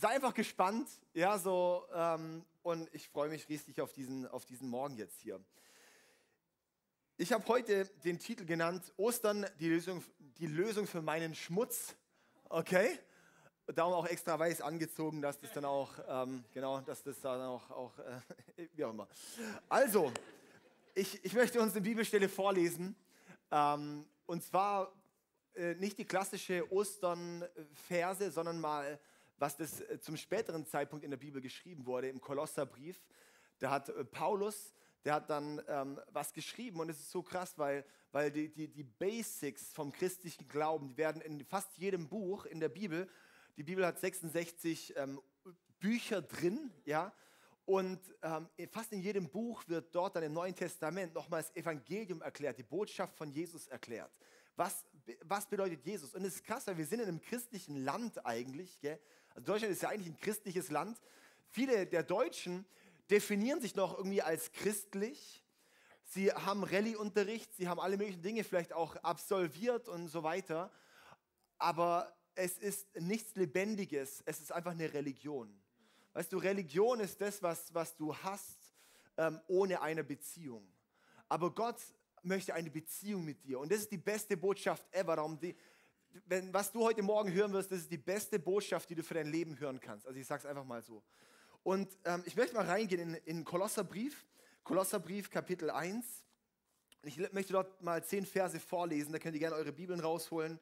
sei 0.00 0.08
einfach 0.08 0.32
gespannt, 0.32 0.88
ja, 1.12 1.38
so, 1.38 1.84
ähm, 1.94 2.44
und 2.62 2.88
ich 2.94 3.08
freue 3.10 3.28
mich 3.28 3.48
riesig 3.48 3.80
auf 3.82 3.92
diesen, 3.92 4.26
auf 4.26 4.46
diesen 4.46 4.68
Morgen 4.70 4.96
jetzt 4.96 5.20
hier. 5.20 5.38
Ich 7.18 7.34
habe 7.34 7.46
heute 7.48 7.84
den 8.02 8.18
Titel 8.18 8.46
genannt, 8.46 8.94
Ostern, 8.96 9.44
die 9.58 9.68
Lösung, 9.68 10.02
die 10.38 10.46
Lösung 10.46 10.86
für 10.86 11.02
meinen 11.02 11.34
Schmutz, 11.34 11.94
okay? 12.48 12.98
Darum 13.66 13.92
auch 13.92 14.06
extra 14.06 14.38
weiß 14.38 14.62
angezogen, 14.62 15.20
dass 15.20 15.38
das 15.38 15.52
dann 15.52 15.66
auch, 15.66 15.90
ähm, 16.08 16.44
genau, 16.54 16.80
dass 16.80 17.02
das 17.02 17.20
dann 17.20 17.42
auch, 17.42 17.70
auch 17.70 17.98
äh, 17.98 18.68
wie 18.74 18.84
auch 18.84 18.90
immer. 18.90 19.06
Also, 19.68 20.10
ich, 20.94 21.22
ich 21.22 21.34
möchte 21.34 21.60
uns 21.60 21.72
eine 21.72 21.82
Bibelstelle 21.82 22.30
vorlesen, 22.30 22.96
ähm, 23.50 24.06
und 24.24 24.42
zwar 24.42 24.92
äh, 25.54 25.74
nicht 25.74 25.98
die 25.98 26.06
klassische 26.06 26.72
Ostern-Verse, 26.72 28.30
sondern 28.30 28.60
mal, 28.60 28.98
was 29.40 29.56
das 29.56 29.80
äh, 29.80 29.98
zum 30.00 30.16
späteren 30.16 30.66
Zeitpunkt 30.66 31.04
in 31.04 31.10
der 31.10 31.18
Bibel 31.18 31.40
geschrieben 31.40 31.86
wurde, 31.86 32.08
im 32.08 32.20
Kolosserbrief. 32.20 33.00
Da 33.58 33.70
hat 33.70 33.88
äh, 33.88 34.04
Paulus, 34.04 34.72
der 35.04 35.14
hat 35.14 35.30
dann 35.30 35.60
ähm, 35.66 35.98
was 36.12 36.32
geschrieben 36.32 36.78
und 36.78 36.90
es 36.90 37.00
ist 37.00 37.10
so 37.10 37.22
krass, 37.22 37.54
weil, 37.56 37.84
weil 38.12 38.30
die, 38.30 38.50
die, 38.50 38.68
die 38.68 38.84
Basics 38.84 39.72
vom 39.72 39.90
christlichen 39.90 40.46
Glauben, 40.46 40.88
die 40.88 40.96
werden 40.98 41.22
in 41.22 41.44
fast 41.44 41.76
jedem 41.78 42.06
Buch 42.06 42.44
in 42.44 42.60
der 42.60 42.68
Bibel, 42.68 43.08
die 43.56 43.62
Bibel 43.64 43.84
hat 43.84 43.98
66 43.98 44.94
ähm, 44.96 45.20
Bücher 45.80 46.20
drin, 46.20 46.70
ja, 46.84 47.12
und 47.64 48.00
ähm, 48.22 48.48
fast 48.70 48.92
in 48.92 49.00
jedem 49.00 49.28
Buch 49.28 49.62
wird 49.68 49.94
dort 49.94 50.16
dann 50.16 50.24
im 50.24 50.32
Neuen 50.32 50.54
Testament 50.54 51.14
nochmal 51.14 51.42
das 51.42 51.54
Evangelium 51.54 52.20
erklärt, 52.20 52.58
die 52.58 52.64
Botschaft 52.64 53.16
von 53.16 53.30
Jesus 53.30 53.68
erklärt. 53.68 54.10
Was, 54.56 54.84
was 55.22 55.46
bedeutet 55.46 55.86
Jesus? 55.86 56.14
Und 56.14 56.24
es 56.24 56.34
ist 56.34 56.44
krass, 56.44 56.66
weil 56.66 56.76
wir 56.76 56.84
sind 56.84 57.00
in 57.00 57.08
einem 57.08 57.20
christlichen 57.20 57.76
Land 57.84 58.26
eigentlich. 58.26 58.78
Gell? 58.80 59.00
Also 59.34 59.52
Deutschland 59.52 59.72
ist 59.72 59.82
ja 59.82 59.88
eigentlich 59.90 60.08
ein 60.08 60.20
christliches 60.20 60.70
Land. 60.70 61.00
Viele 61.50 61.86
der 61.86 62.02
Deutschen 62.02 62.64
definieren 63.10 63.60
sich 63.60 63.74
noch 63.74 63.96
irgendwie 63.96 64.22
als 64.22 64.52
christlich. 64.52 65.44
Sie 66.04 66.32
haben 66.32 66.64
Rallye-Unterricht, 66.64 67.54
sie 67.54 67.68
haben 67.68 67.80
alle 67.80 67.96
möglichen 67.96 68.22
Dinge 68.22 68.44
vielleicht 68.44 68.72
auch 68.72 68.96
absolviert 68.96 69.88
und 69.88 70.08
so 70.08 70.22
weiter. 70.22 70.70
Aber 71.58 72.16
es 72.34 72.58
ist 72.58 72.88
nichts 73.00 73.36
Lebendiges, 73.36 74.22
es 74.26 74.40
ist 74.40 74.52
einfach 74.52 74.72
eine 74.72 74.92
Religion. 74.92 75.60
Weißt 76.12 76.32
du, 76.32 76.38
Religion 76.38 77.00
ist 77.00 77.20
das, 77.20 77.42
was, 77.42 77.72
was 77.72 77.96
du 77.96 78.14
hast 78.16 78.58
ähm, 79.16 79.40
ohne 79.46 79.80
eine 79.80 80.02
Beziehung. 80.02 80.66
Aber 81.28 81.54
Gott 81.54 81.80
möchte 82.22 82.54
eine 82.54 82.70
Beziehung 82.70 83.24
mit 83.24 83.44
dir. 83.44 83.60
Und 83.60 83.70
das 83.70 83.80
ist 83.80 83.92
die 83.92 83.98
beste 83.98 84.36
Botschaft 84.36 84.86
ever. 84.92 85.16
Darum 85.16 85.38
die, 85.38 85.54
wenn, 86.26 86.52
was 86.52 86.72
du 86.72 86.82
heute 86.82 87.02
Morgen 87.02 87.32
hören 87.32 87.52
wirst, 87.52 87.70
das 87.70 87.80
ist 87.80 87.90
die 87.90 87.98
beste 87.98 88.38
Botschaft, 88.38 88.88
die 88.90 88.94
du 88.94 89.02
für 89.02 89.14
dein 89.14 89.28
Leben 89.28 89.58
hören 89.58 89.80
kannst. 89.80 90.06
Also 90.06 90.18
ich 90.18 90.26
sage 90.26 90.40
es 90.40 90.46
einfach 90.46 90.64
mal 90.64 90.82
so. 90.82 91.02
Und 91.62 91.88
ähm, 92.04 92.22
ich 92.26 92.36
möchte 92.36 92.54
mal 92.54 92.66
reingehen 92.66 93.14
in, 93.14 93.14
in 93.24 93.44
Kolosserbrief, 93.44 94.26
Kolosserbrief 94.64 95.30
Kapitel 95.30 95.70
1. 95.70 96.24
Ich 97.02 97.18
möchte 97.32 97.52
dort 97.52 97.82
mal 97.82 98.04
zehn 98.04 98.26
Verse 98.26 98.58
vorlesen, 98.60 99.12
da 99.12 99.18
könnt 99.18 99.34
ihr 99.34 99.40
gerne 99.40 99.56
eure 99.56 99.72
Bibeln 99.72 100.00
rausholen. 100.00 100.58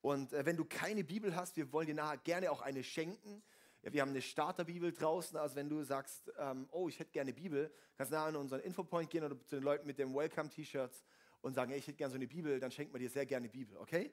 Und 0.00 0.32
äh, 0.32 0.44
wenn 0.44 0.56
du 0.56 0.64
keine 0.64 1.04
Bibel 1.04 1.34
hast, 1.34 1.56
wir 1.56 1.72
wollen 1.72 1.86
dir 1.86 1.94
nachher 1.94 2.18
gerne 2.18 2.50
auch 2.50 2.60
eine 2.60 2.82
schenken. 2.82 3.42
Ja, 3.82 3.92
wir 3.92 4.00
haben 4.00 4.10
eine 4.10 4.22
Starterbibel 4.22 4.92
draußen, 4.92 5.36
also 5.36 5.56
wenn 5.56 5.68
du 5.68 5.82
sagst, 5.82 6.32
ähm, 6.38 6.68
oh, 6.70 6.88
ich 6.88 6.98
hätte 6.98 7.10
gerne 7.10 7.32
Bibel, 7.32 7.72
kannst 7.96 8.12
du 8.12 8.16
nachher 8.16 8.28
in 8.30 8.36
unseren 8.36 8.60
Infopoint 8.60 9.10
gehen 9.10 9.24
oder 9.24 9.36
zu 9.44 9.56
den 9.56 9.64
Leuten 9.64 9.86
mit 9.86 9.98
dem 9.98 10.14
Welcome-T-Shirts 10.14 11.04
und 11.40 11.54
sagen, 11.54 11.70
hey, 11.70 11.80
ich 11.80 11.86
hätte 11.86 11.98
gerne 11.98 12.12
so 12.12 12.16
eine 12.16 12.28
Bibel, 12.28 12.60
dann 12.60 12.70
schenkt 12.70 12.92
man 12.92 13.00
dir 13.00 13.10
sehr 13.10 13.26
gerne 13.26 13.48
Bibel, 13.48 13.76
okay? 13.76 14.12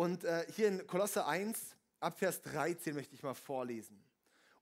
Und 0.00 0.24
äh, 0.24 0.46
hier 0.56 0.68
in 0.68 0.86
Kolosser 0.86 1.28
1, 1.28 1.76
ab 2.00 2.18
Vers 2.18 2.40
13 2.40 2.94
möchte 2.94 3.14
ich 3.14 3.22
mal 3.22 3.34
vorlesen. 3.34 4.02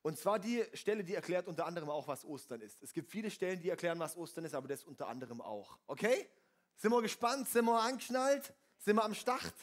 Und 0.02 0.18
zwar 0.18 0.40
die 0.40 0.64
Stelle, 0.74 1.04
die 1.04 1.14
erklärt 1.14 1.46
unter 1.46 1.64
anderem 1.64 1.90
auch, 1.90 2.08
was 2.08 2.24
Ostern 2.24 2.60
ist. 2.60 2.82
Es 2.82 2.92
gibt 2.92 3.08
viele 3.08 3.30
Stellen, 3.30 3.60
die 3.60 3.68
erklären, 3.68 4.00
was 4.00 4.16
Ostern 4.16 4.44
ist, 4.46 4.56
aber 4.56 4.66
das 4.66 4.82
unter 4.82 5.06
anderem 5.06 5.40
auch. 5.40 5.78
Okay? 5.86 6.28
Sind 6.74 6.90
wir 6.90 7.00
gespannt? 7.02 7.48
Sind 7.48 7.66
wir 7.66 7.80
angeschnallt? 7.80 8.52
Sind 8.80 8.96
wir 8.96 9.04
am 9.04 9.14
Start? 9.14 9.54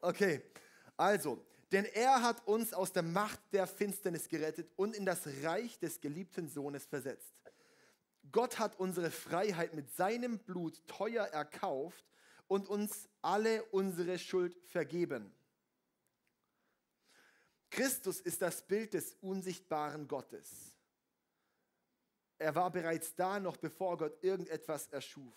Okay. 0.00 0.40
Also, 0.96 1.44
denn 1.72 1.84
er 1.84 2.22
hat 2.22 2.46
uns 2.48 2.72
aus 2.72 2.90
der 2.90 3.02
Macht 3.02 3.40
der 3.52 3.66
Finsternis 3.66 4.30
gerettet 4.30 4.72
und 4.76 4.96
in 4.96 5.04
das 5.04 5.26
Reich 5.42 5.78
des 5.78 6.00
geliebten 6.00 6.48
Sohnes 6.48 6.86
versetzt. 6.86 7.34
Gott 8.30 8.58
hat 8.58 8.80
unsere 8.80 9.10
Freiheit 9.10 9.74
mit 9.74 9.94
seinem 9.94 10.38
Blut 10.38 10.80
teuer 10.86 11.26
erkauft 11.26 12.02
und 12.48 12.68
uns 12.68 13.08
alle 13.20 13.62
unsere 13.66 14.18
Schuld 14.18 14.56
vergeben. 14.66 15.32
Christus 17.70 18.20
ist 18.20 18.42
das 18.42 18.66
Bild 18.66 18.92
des 18.94 19.14
unsichtbaren 19.20 20.06
Gottes. 20.06 20.74
Er 22.38 22.54
war 22.54 22.70
bereits 22.70 23.14
da, 23.14 23.40
noch 23.40 23.56
bevor 23.56 23.96
Gott 23.96 24.22
irgendetwas 24.22 24.88
erschuf 24.88 25.32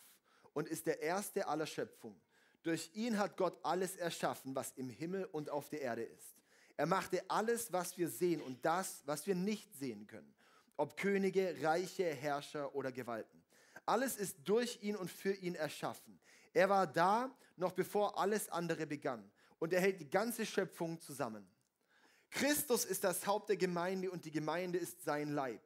und 0.54 0.68
ist 0.68 0.88
der 0.88 1.02
Erste 1.02 1.48
aller 1.48 1.66
Schöpfung. 1.66 2.20
Durch 2.64 2.90
ihn 2.94 3.20
hat 3.20 3.38
Gott 3.38 3.58
alles 3.64 3.96
erschaffen, 3.96 4.56
was 4.56 4.72
im 4.72 4.90
Himmel 4.90 5.26
und 5.26 5.50
auf 5.50 5.70
der 5.70 5.82
Erde 5.82 6.04
ist. 6.04 6.36
Er 6.78 6.88
machte 6.88 7.24
alles, 7.30 7.72
was 7.72 7.98
wir 7.98 8.10
sehen 8.10 8.42
und 8.42 8.66
das, 8.66 9.04
was 9.06 9.28
wir 9.28 9.36
nicht 9.36 9.74
sehen 9.76 10.08
können. 10.08 10.34
Ob 10.76 10.98
Könige, 10.98 11.56
Reiche, 11.62 12.06
Herrscher 12.06 12.74
oder 12.76 12.92
Gewalten. 12.92 13.44
Alles 13.86 14.18
ist 14.18 14.38
durch 14.44 14.80
ihn 14.82 14.96
und 14.96 15.12
für 15.12 15.34
ihn 15.34 15.56
erschaffen. 15.56 16.20
Er 16.56 16.70
war 16.70 16.88
da, 16.88 17.30
noch 17.58 17.74
bevor 17.74 18.18
alles 18.18 18.50
andere 18.50 18.88
begann. 18.88 19.30
Und 19.60 19.74
er 19.74 19.82
hält 19.82 20.00
die 20.00 20.10
ganze 20.10 20.46
Schöpfung 20.46 21.00
zusammen. 21.02 21.46
Christus 22.32 22.86
ist 22.86 23.04
das 23.04 23.28
Haupt 23.28 23.50
der 23.50 23.58
Gemeinde 23.58 24.10
und 24.10 24.24
die 24.24 24.32
Gemeinde 24.32 24.80
ist 24.80 25.04
sein 25.04 25.34
Leib. 25.34 25.62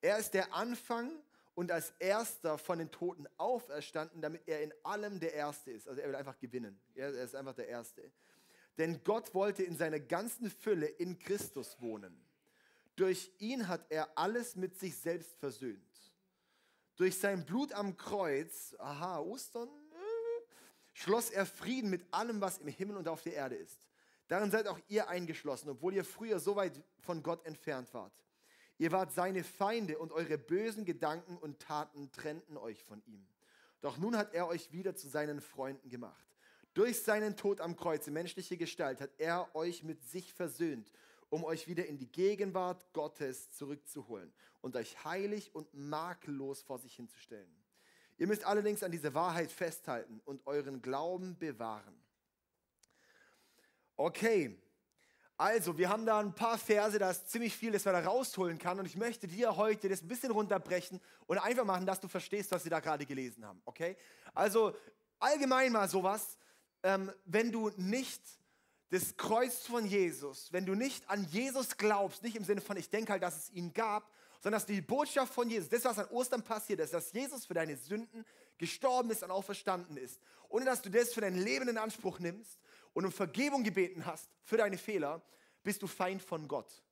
Er 0.00 0.18
ist 0.18 0.34
der 0.34 0.52
Anfang 0.52 1.12
und 1.54 1.70
als 1.70 1.92
erster 2.00 2.58
von 2.58 2.78
den 2.78 2.90
Toten 2.90 3.28
auferstanden, 3.36 4.20
damit 4.20 4.42
er 4.48 4.62
in 4.62 4.74
allem 4.82 5.20
der 5.20 5.32
Erste 5.32 5.70
ist. 5.70 5.88
Also 5.88 6.00
er 6.00 6.08
will 6.08 6.16
einfach 6.16 6.38
gewinnen. 6.38 6.80
Er 6.96 7.10
ist 7.10 7.36
einfach 7.36 7.54
der 7.54 7.68
Erste. 7.68 8.10
Denn 8.78 9.04
Gott 9.04 9.34
wollte 9.34 9.62
in 9.62 9.76
seiner 9.76 10.00
ganzen 10.00 10.50
Fülle 10.50 10.86
in 10.86 11.20
Christus 11.20 11.80
wohnen. 11.80 12.20
Durch 12.96 13.30
ihn 13.38 13.68
hat 13.68 13.86
er 13.90 14.18
alles 14.18 14.56
mit 14.56 14.76
sich 14.76 14.96
selbst 14.96 15.38
versöhnt. 15.38 16.12
Durch 16.96 17.16
sein 17.16 17.44
Blut 17.44 17.72
am 17.72 17.96
Kreuz, 17.96 18.74
aha, 18.78 19.20
Ostern, 19.20 19.70
schloss 20.92 21.30
er 21.30 21.46
Frieden 21.46 21.90
mit 21.90 22.04
allem, 22.12 22.40
was 22.40 22.58
im 22.58 22.68
Himmel 22.68 22.96
und 22.96 23.08
auf 23.08 23.22
der 23.22 23.34
Erde 23.34 23.56
ist. 23.56 23.88
Darin 24.28 24.50
seid 24.50 24.66
auch 24.66 24.78
ihr 24.88 25.08
eingeschlossen, 25.08 25.68
obwohl 25.68 25.94
ihr 25.94 26.04
früher 26.04 26.38
so 26.38 26.56
weit 26.56 26.80
von 27.00 27.22
Gott 27.22 27.44
entfernt 27.44 27.92
wart. 27.92 28.12
Ihr 28.78 28.90
wart 28.90 29.12
seine 29.12 29.44
Feinde 29.44 29.98
und 29.98 30.12
eure 30.12 30.38
bösen 30.38 30.84
Gedanken 30.84 31.36
und 31.36 31.60
Taten 31.60 32.10
trennten 32.10 32.56
euch 32.56 32.82
von 32.82 33.02
ihm. 33.06 33.26
Doch 33.80 33.98
nun 33.98 34.16
hat 34.16 34.32
er 34.32 34.48
euch 34.48 34.72
wieder 34.72 34.94
zu 34.94 35.08
seinen 35.08 35.40
Freunden 35.40 35.88
gemacht. 35.88 36.24
Durch 36.74 37.02
seinen 37.02 37.36
Tod 37.36 37.60
am 37.60 37.76
Kreuz 37.76 38.06
in 38.06 38.14
menschliche 38.14 38.56
Gestalt 38.56 39.00
hat 39.00 39.10
er 39.18 39.54
euch 39.54 39.82
mit 39.82 40.02
sich 40.02 40.32
versöhnt, 40.32 40.90
um 41.28 41.44
euch 41.44 41.68
wieder 41.68 41.86
in 41.86 41.98
die 41.98 42.10
Gegenwart 42.10 42.92
Gottes 42.92 43.52
zurückzuholen 43.52 44.32
und 44.62 44.76
euch 44.76 45.04
heilig 45.04 45.54
und 45.54 45.72
makellos 45.74 46.62
vor 46.62 46.78
sich 46.78 46.94
hinzustellen. 46.94 47.61
Ihr 48.18 48.26
müsst 48.26 48.44
allerdings 48.44 48.82
an 48.82 48.92
diese 48.92 49.14
Wahrheit 49.14 49.50
festhalten 49.50 50.20
und 50.24 50.46
euren 50.46 50.82
Glauben 50.82 51.36
bewahren. 51.38 51.96
Okay, 53.96 54.58
also, 55.42 55.76
wir 55.76 55.88
haben 55.88 56.06
da 56.06 56.20
ein 56.20 56.32
paar 56.32 56.56
Verse, 56.56 56.96
da 57.00 57.10
ist 57.10 57.28
ziemlich 57.28 57.56
viel, 57.56 57.72
das 57.72 57.84
man 57.84 57.94
da 57.94 58.00
rausholen 58.08 58.58
kann. 58.58 58.78
Und 58.78 58.86
ich 58.86 58.96
möchte 58.96 59.26
dir 59.26 59.56
heute 59.56 59.88
das 59.88 60.00
ein 60.00 60.06
bisschen 60.06 60.30
runterbrechen 60.30 61.00
und 61.26 61.38
einfach 61.38 61.64
machen, 61.64 61.84
dass 61.84 61.98
du 61.98 62.06
verstehst, 62.06 62.52
was 62.52 62.62
wir 62.62 62.70
da 62.70 62.78
gerade 62.78 63.04
gelesen 63.04 63.44
haben. 63.44 63.60
Okay? 63.64 63.96
Also, 64.34 64.72
allgemein 65.18 65.72
mal 65.72 65.88
sowas, 65.88 66.38
ähm, 66.84 67.10
wenn 67.24 67.50
du 67.50 67.70
nicht 67.76 68.22
das 68.90 69.16
Kreuz 69.16 69.66
von 69.66 69.84
Jesus, 69.84 70.52
wenn 70.52 70.64
du 70.64 70.76
nicht 70.76 71.10
an 71.10 71.24
Jesus 71.24 71.76
glaubst, 71.76 72.22
nicht 72.22 72.36
im 72.36 72.44
Sinne 72.44 72.60
von, 72.60 72.76
ich 72.76 72.88
denke 72.88 73.10
halt, 73.10 73.24
dass 73.24 73.36
es 73.36 73.50
ihn 73.50 73.72
gab, 73.72 74.08
sondern 74.42 74.58
dass 74.58 74.66
die 74.66 74.80
Botschaft 74.80 75.32
von 75.32 75.48
Jesus, 75.48 75.68
das, 75.68 75.84
was 75.84 75.98
an 76.00 76.08
Ostern 76.08 76.42
passiert 76.42 76.80
ist, 76.80 76.92
dass 76.92 77.12
Jesus 77.12 77.46
für 77.46 77.54
deine 77.54 77.76
Sünden 77.76 78.24
gestorben 78.58 79.10
ist 79.10 79.22
und 79.22 79.30
auferstanden 79.30 79.96
ist, 79.96 80.20
ohne 80.48 80.64
dass 80.64 80.82
du 80.82 80.90
das 80.90 81.14
für 81.14 81.20
dein 81.20 81.36
Leben 81.36 81.68
in 81.68 81.78
Anspruch 81.78 82.18
nimmst 82.18 82.58
und 82.92 83.04
um 83.04 83.12
Vergebung 83.12 83.62
gebeten 83.62 84.04
hast 84.04 84.28
für 84.42 84.56
deine 84.56 84.78
Fehler, 84.78 85.22
bist 85.62 85.80
du 85.80 85.86
Feind 85.86 86.20
von 86.20 86.48
Gott. 86.48 86.82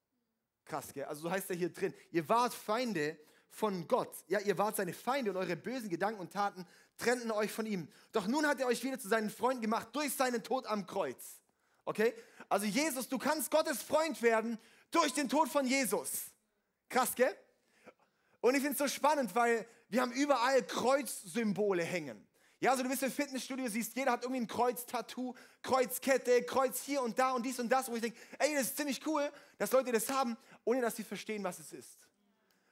Krass, 0.64 0.92
gell? 0.94 1.04
Also 1.06 1.22
so 1.22 1.30
heißt 1.30 1.50
er 1.50 1.56
hier 1.56 1.72
drin. 1.72 1.92
Ihr 2.12 2.28
wart 2.28 2.54
Feinde 2.54 3.18
von 3.48 3.88
Gott. 3.88 4.14
Ja, 4.28 4.38
ihr 4.38 4.56
wart 4.56 4.76
seine 4.76 4.92
Feinde 4.92 5.32
und 5.32 5.36
eure 5.36 5.56
bösen 5.56 5.88
Gedanken 5.88 6.20
und 6.20 6.32
Taten 6.32 6.64
trennten 6.98 7.32
euch 7.32 7.50
von 7.50 7.66
ihm. 7.66 7.88
Doch 8.12 8.28
nun 8.28 8.46
hat 8.46 8.60
er 8.60 8.68
euch 8.68 8.84
wieder 8.84 9.00
zu 9.00 9.08
seinen 9.08 9.28
Freunden 9.28 9.62
gemacht 9.62 9.88
durch 9.92 10.14
seinen 10.14 10.44
Tod 10.44 10.66
am 10.66 10.86
Kreuz. 10.86 11.40
Okay? 11.84 12.14
Also 12.48 12.66
Jesus, 12.66 13.08
du 13.08 13.18
kannst 13.18 13.50
Gottes 13.50 13.82
Freund 13.82 14.22
werden 14.22 14.56
durch 14.92 15.12
den 15.12 15.28
Tod 15.28 15.48
von 15.48 15.66
Jesus. 15.66 16.29
Krass, 16.90 17.14
gell? 17.14 17.34
Und 18.40 18.54
ich 18.54 18.60
finde 18.60 18.72
es 18.72 18.78
so 18.78 18.88
spannend, 18.88 19.34
weil 19.34 19.66
wir 19.88 20.02
haben 20.02 20.12
überall 20.12 20.62
Kreuzsymbole 20.66 21.82
hängen. 21.82 22.26
Ja, 22.58 22.72
also 22.72 22.82
du 22.82 22.90
bist 22.90 23.02
im 23.02 23.10
Fitnessstudio, 23.10 23.68
siehst, 23.68 23.96
jeder 23.96 24.12
hat 24.12 24.22
irgendwie 24.22 24.42
ein 24.42 24.46
Kreuz-Tattoo, 24.46 25.34
Kreuzkette, 25.62 26.42
Kreuz 26.42 26.82
hier 26.82 27.00
und 27.00 27.18
da 27.18 27.32
und 27.32 27.46
dies 27.46 27.58
und 27.58 27.70
das, 27.70 27.90
wo 27.90 27.94
ich 27.94 28.02
denke, 28.02 28.18
ey, 28.38 28.54
das 28.54 28.64
ist 28.64 28.76
ziemlich 28.76 29.06
cool, 29.06 29.32
dass 29.56 29.72
Leute 29.72 29.92
das 29.92 30.10
haben, 30.10 30.36
ohne 30.64 30.82
dass 30.82 30.96
sie 30.96 31.04
verstehen, 31.04 31.42
was 31.42 31.58
es 31.58 31.72
ist. 31.72 32.06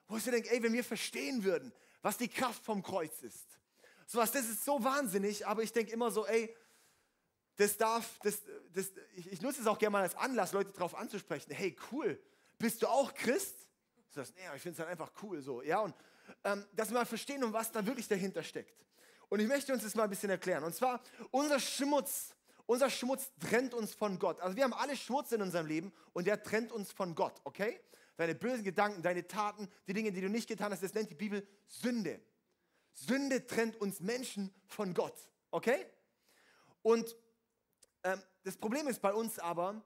Wo 0.06 0.18
ich 0.18 0.24
so 0.24 0.30
denke, 0.30 0.50
ey, 0.50 0.62
wenn 0.62 0.74
wir 0.74 0.84
verstehen 0.84 1.42
würden, 1.42 1.72
was 2.02 2.18
die 2.18 2.28
Kraft 2.28 2.62
vom 2.62 2.82
Kreuz 2.82 3.22
ist. 3.22 3.46
Sowas, 4.06 4.30
das 4.30 4.46
ist 4.48 4.64
so 4.64 4.82
wahnsinnig, 4.84 5.46
aber 5.46 5.62
ich 5.62 5.72
denke 5.72 5.92
immer 5.92 6.10
so, 6.10 6.26
ey, 6.26 6.54
das 7.56 7.76
darf, 7.76 8.18
das, 8.22 8.42
das, 8.72 8.92
ich, 9.16 9.32
ich 9.32 9.40
nutze 9.40 9.62
es 9.62 9.66
auch 9.66 9.78
gerne 9.78 9.92
mal 9.92 10.02
als 10.02 10.16
Anlass, 10.16 10.52
Leute 10.52 10.72
darauf 10.72 10.94
anzusprechen. 10.94 11.50
Hey, 11.52 11.76
cool, 11.92 12.22
bist 12.58 12.82
du 12.82 12.88
auch 12.88 13.14
Christ? 13.14 13.67
Du 14.10 14.14
sagst, 14.14 14.34
nee, 14.36 14.42
ich 14.56 14.62
finde 14.62 14.74
es 14.74 14.78
halt 14.78 14.90
einfach 14.90 15.12
cool 15.22 15.40
so. 15.40 15.62
Ja, 15.62 15.80
und 15.80 15.94
ähm, 16.44 16.64
dass 16.72 16.90
wir 16.90 16.98
mal 16.98 17.06
verstehen, 17.06 17.44
um 17.44 17.52
was 17.52 17.70
da 17.70 17.84
wirklich 17.84 18.08
dahinter 18.08 18.42
steckt. 18.42 18.84
Und 19.28 19.40
ich 19.40 19.48
möchte 19.48 19.72
uns 19.72 19.82
das 19.82 19.94
mal 19.94 20.04
ein 20.04 20.10
bisschen 20.10 20.30
erklären. 20.30 20.64
Und 20.64 20.74
zwar, 20.74 21.02
unser 21.30 21.60
Schmutz, 21.60 22.34
unser 22.66 22.90
Schmutz 22.90 23.30
trennt 23.40 23.74
uns 23.74 23.94
von 23.94 24.18
Gott. 24.18 24.40
Also 24.40 24.56
wir 24.56 24.64
haben 24.64 24.72
alle 24.72 24.96
Schmutz 24.96 25.32
in 25.32 25.42
unserem 25.42 25.66
Leben 25.66 25.92
und 26.12 26.26
der 26.26 26.42
trennt 26.42 26.72
uns 26.72 26.92
von 26.92 27.14
Gott, 27.14 27.40
okay? 27.44 27.80
Deine 28.16 28.34
bösen 28.34 28.64
Gedanken, 28.64 29.02
deine 29.02 29.26
Taten, 29.26 29.68
die 29.86 29.92
Dinge, 29.92 30.12
die 30.12 30.20
du 30.20 30.28
nicht 30.28 30.48
getan 30.48 30.72
hast, 30.72 30.82
das 30.82 30.94
nennt 30.94 31.10
die 31.10 31.14
Bibel 31.14 31.46
Sünde. 31.66 32.20
Sünde 32.92 33.46
trennt 33.46 33.76
uns 33.80 34.00
Menschen 34.00 34.52
von 34.66 34.92
Gott, 34.92 35.14
okay? 35.50 35.86
Und 36.82 37.14
ähm, 38.02 38.20
das 38.44 38.56
Problem 38.56 38.88
ist 38.88 39.00
bei 39.00 39.12
uns 39.12 39.38
aber, 39.38 39.82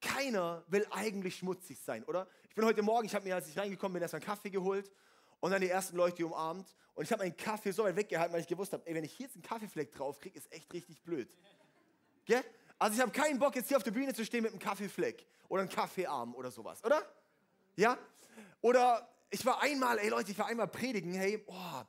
keiner 0.00 0.64
will 0.66 0.86
eigentlich 0.90 1.36
schmutzig 1.36 1.80
sein, 1.80 2.04
oder? 2.04 2.28
Ich 2.52 2.56
bin 2.56 2.66
heute 2.66 2.82
Morgen, 2.82 3.06
ich 3.06 3.14
habe 3.14 3.24
mir, 3.24 3.34
als 3.34 3.48
ich 3.48 3.56
reingekommen 3.56 3.94
bin, 3.94 4.02
erst 4.02 4.12
einen 4.12 4.22
Kaffee 4.22 4.50
geholt 4.50 4.92
und 5.40 5.52
dann 5.52 5.62
die 5.62 5.70
ersten 5.70 5.96
Leute 5.96 6.26
umarmt. 6.26 6.68
Und 6.92 7.04
ich 7.04 7.10
habe 7.10 7.22
meinen 7.22 7.34
Kaffee 7.34 7.70
so 7.70 7.84
weit 7.84 7.96
weggehalten, 7.96 8.34
weil 8.34 8.42
ich 8.42 8.46
gewusst 8.46 8.74
habe, 8.74 8.86
ey, 8.86 8.94
wenn 8.94 9.04
ich 9.04 9.14
hier 9.14 9.24
jetzt 9.24 9.36
einen 9.36 9.42
Kaffeefleck 9.42 9.90
drauf 9.90 10.18
kriege, 10.18 10.36
ist 10.36 10.52
echt 10.52 10.70
richtig 10.70 11.00
blöd. 11.02 11.34
Gell? 12.26 12.44
Also 12.78 12.96
ich 12.96 13.00
habe 13.00 13.10
keinen 13.10 13.38
Bock, 13.38 13.56
jetzt 13.56 13.68
hier 13.68 13.78
auf 13.78 13.82
der 13.84 13.92
Bühne 13.92 14.12
zu 14.12 14.22
stehen 14.26 14.42
mit 14.42 14.52
einem 14.52 14.60
Kaffeefleck 14.60 15.24
oder 15.48 15.62
einem 15.62 15.70
Kaffeearm 15.70 16.34
oder 16.34 16.50
sowas, 16.50 16.84
oder? 16.84 17.02
Ja? 17.74 17.96
Oder 18.60 19.08
ich 19.30 19.46
war 19.46 19.62
einmal, 19.62 19.98
ey 19.98 20.10
Leute, 20.10 20.30
ich 20.32 20.38
war 20.38 20.44
einmal 20.44 20.68
predigen, 20.68 21.14
hey, 21.14 21.42
oh, 21.46 21.82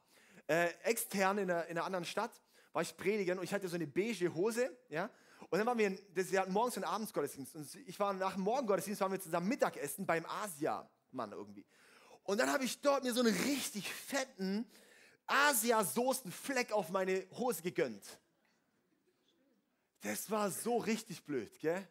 äh, 0.47 0.69
extern 0.83 1.39
in 1.39 1.51
einer, 1.51 1.65
in 1.65 1.71
einer 1.71 1.85
anderen 1.85 2.05
Stadt 2.05 2.31
war 2.71 2.83
ich 2.83 2.95
predigen 2.95 3.37
und 3.37 3.43
ich 3.43 3.53
hatte 3.53 3.67
so 3.67 3.75
eine 3.75 3.85
beige 3.85 4.33
Hose, 4.33 4.71
ja? 4.87 5.09
Und 5.53 5.59
dann 5.59 5.67
waren 5.67 5.77
wir, 5.77 5.95
das, 6.15 6.31
wir 6.31 6.41
hatten 6.41 6.51
morgens 6.51 6.77
und 6.77 6.83
abends 6.83 7.13
Gottesdienst. 7.13 7.55
Und 7.55 7.75
ich 7.85 7.99
war 7.99 8.11
nach 8.13 8.33
dem 8.33 8.41
Morgengottesdienst, 8.41 8.99
waren 9.01 9.11
wir 9.11 9.21
zusammen 9.21 9.47
Mittagessen 9.47 10.03
beim 10.03 10.25
Asia-Mann 10.25 11.31
irgendwie. 11.31 11.63
Und 12.23 12.39
dann 12.39 12.51
habe 12.51 12.63
ich 12.63 12.81
dort 12.81 13.03
mir 13.03 13.13
so 13.13 13.19
einen 13.19 13.35
richtig 13.35 13.93
fetten 13.93 14.65
Asia-Soßen-Fleck 15.27 16.71
auf 16.71 16.89
meine 16.89 17.27
Hose 17.33 17.61
gegönnt. 17.61 18.03
Das 20.01 20.31
war 20.31 20.49
so 20.49 20.77
richtig 20.77 21.23
blöd, 21.23 21.51
gell? 21.59 21.87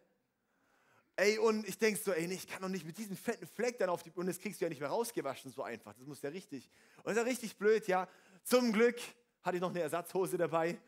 Ey, 1.15 1.39
und 1.39 1.65
ich 1.69 1.79
denke 1.79 2.01
so, 2.01 2.11
ey, 2.11 2.27
ich 2.33 2.49
kann 2.49 2.63
doch 2.63 2.69
nicht 2.69 2.85
mit 2.85 2.99
diesem 2.99 3.17
fetten 3.17 3.47
Fleck 3.47 3.79
dann 3.79 3.91
auf 3.91 4.03
die, 4.03 4.11
und 4.11 4.27
das 4.27 4.41
kriegst 4.41 4.61
du 4.61 4.65
ja 4.65 4.71
nicht 4.71 4.81
mehr 4.81 4.91
rausgewaschen, 4.91 5.53
so 5.53 5.63
einfach. 5.63 5.95
Das 5.95 6.09
muss 6.09 6.21
ja 6.23 6.31
richtig. 6.31 6.69
Und 7.05 7.05
das 7.05 7.13
ist 7.13 7.19
ja 7.19 7.29
richtig 7.29 7.57
blöd, 7.59 7.87
ja. 7.87 8.09
Zum 8.43 8.73
Glück 8.73 9.01
hatte 9.45 9.57
ich 9.57 9.61
noch 9.61 9.71
eine 9.71 9.83
Ersatzhose 9.83 10.37
dabei, 10.37 10.81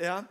ja. 0.00 0.28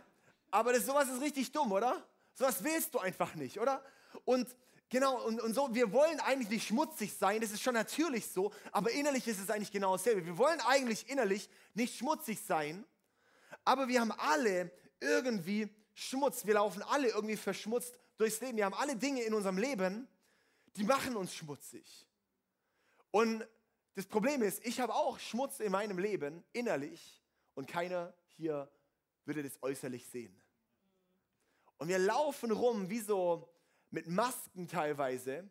Aber 0.54 0.72
das, 0.72 0.86
sowas 0.86 1.08
ist 1.08 1.20
richtig 1.20 1.50
dumm, 1.50 1.72
oder? 1.72 2.00
Sowas 2.32 2.62
willst 2.62 2.94
du 2.94 3.00
einfach 3.00 3.34
nicht, 3.34 3.58
oder? 3.58 3.84
Und 4.24 4.48
Genau, 4.90 5.24
und, 5.26 5.40
und 5.40 5.54
so, 5.54 5.74
wir 5.74 5.90
wollen 5.90 6.20
eigentlich 6.20 6.50
nicht 6.50 6.68
schmutzig 6.68 7.14
sein, 7.14 7.40
das 7.40 7.50
ist 7.50 7.62
schon 7.62 7.74
natürlich 7.74 8.30
so, 8.30 8.52
aber 8.70 8.92
innerlich 8.92 9.26
ist 9.26 9.40
es 9.40 9.50
eigentlich 9.50 9.72
genau 9.72 9.96
dasselbe. 9.96 10.24
Wir 10.24 10.38
wollen 10.38 10.60
eigentlich 10.60 11.08
innerlich 11.08 11.48
nicht 11.72 11.98
schmutzig 11.98 12.40
sein, 12.40 12.84
aber 13.64 13.88
wir 13.88 14.00
haben 14.00 14.12
alle 14.12 14.70
irgendwie 15.00 15.68
Schmutz, 15.94 16.46
wir 16.46 16.54
laufen 16.54 16.82
alle 16.82 17.08
irgendwie 17.08 17.36
verschmutzt 17.36 17.98
durchs 18.18 18.40
Leben. 18.40 18.56
Wir 18.56 18.66
haben 18.66 18.74
alle 18.74 18.94
Dinge 18.94 19.22
in 19.22 19.34
unserem 19.34 19.58
Leben, 19.58 20.06
die 20.76 20.84
machen 20.84 21.16
uns 21.16 21.34
schmutzig. 21.34 22.06
Und 23.10 23.44
das 23.96 24.06
Problem 24.06 24.42
ist, 24.42 24.64
ich 24.64 24.78
habe 24.78 24.94
auch 24.94 25.18
Schmutz 25.18 25.58
in 25.58 25.72
meinem 25.72 25.98
Leben 25.98 26.44
innerlich 26.52 27.24
und 27.54 27.66
keiner 27.66 28.14
hier 28.36 28.70
würde 29.24 29.42
das 29.42 29.60
äußerlich 29.60 30.06
sehen. 30.06 30.43
Und 31.78 31.88
wir 31.88 31.98
laufen 31.98 32.50
rum 32.50 32.90
wie 32.90 33.00
so 33.00 33.48
mit 33.90 34.06
Masken 34.08 34.68
teilweise 34.68 35.48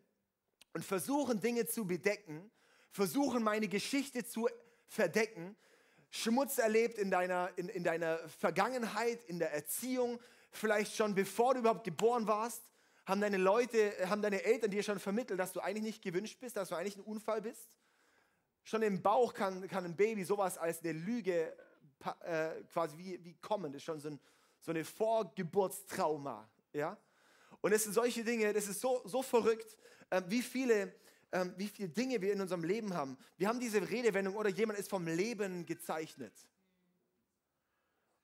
und 0.72 0.84
versuchen 0.84 1.40
Dinge 1.40 1.66
zu 1.66 1.86
bedecken, 1.86 2.50
versuchen 2.90 3.42
meine 3.42 3.68
Geschichte 3.68 4.24
zu 4.24 4.48
verdecken, 4.86 5.56
Schmutz 6.10 6.58
erlebt 6.58 6.98
in 6.98 7.10
deiner, 7.10 7.50
in, 7.56 7.68
in 7.68 7.82
deiner 7.82 8.18
Vergangenheit, 8.28 9.24
in 9.24 9.40
der 9.40 9.52
Erziehung, 9.52 10.20
vielleicht 10.52 10.94
schon 10.94 11.14
bevor 11.14 11.54
du 11.54 11.60
überhaupt 11.60 11.84
geboren 11.84 12.28
warst, 12.28 12.62
haben 13.04 13.20
deine 13.20 13.36
Leute, 13.36 13.92
haben 14.08 14.22
deine 14.22 14.42
Eltern 14.44 14.70
dir 14.70 14.82
schon 14.82 14.98
vermittelt, 14.98 15.38
dass 15.38 15.52
du 15.52 15.60
eigentlich 15.60 15.82
nicht 15.82 16.02
gewünscht 16.02 16.38
bist, 16.40 16.56
dass 16.56 16.68
du 16.68 16.76
eigentlich 16.76 16.96
ein 16.96 17.02
Unfall 17.02 17.42
bist. 17.42 17.68
Schon 18.62 18.82
im 18.82 19.02
Bauch 19.02 19.34
kann, 19.34 19.66
kann 19.68 19.84
ein 19.84 19.96
Baby 19.96 20.24
sowas 20.24 20.56
als 20.56 20.82
eine 20.82 20.92
Lüge 20.92 21.52
äh, 22.24 22.62
quasi 22.72 22.96
wie, 22.96 23.24
wie 23.24 23.34
kommen. 23.34 23.72
Das 23.72 23.80
ist 23.80 23.84
schon 23.84 24.00
so, 24.00 24.08
ein, 24.08 24.20
so 24.64 24.70
eine 24.70 24.84
Vorgeburtstrauma. 24.84 26.48
Ja? 26.72 26.96
Und 27.60 27.72
es 27.72 27.84
sind 27.84 27.92
solche 27.92 28.24
Dinge, 28.24 28.52
das 28.52 28.66
ist 28.66 28.80
so, 28.80 29.02
so 29.04 29.22
verrückt, 29.22 29.76
äh, 30.08 30.22
wie, 30.26 30.42
viele, 30.42 30.94
äh, 31.30 31.46
wie 31.56 31.68
viele 31.68 31.90
Dinge 31.90 32.20
wir 32.22 32.32
in 32.32 32.40
unserem 32.40 32.64
Leben 32.64 32.94
haben. 32.94 33.18
Wir 33.36 33.48
haben 33.48 33.60
diese 33.60 33.88
Redewendung, 33.88 34.36
oder 34.36 34.48
jemand 34.48 34.78
ist 34.78 34.88
vom 34.88 35.06
Leben 35.06 35.66
gezeichnet. 35.66 36.32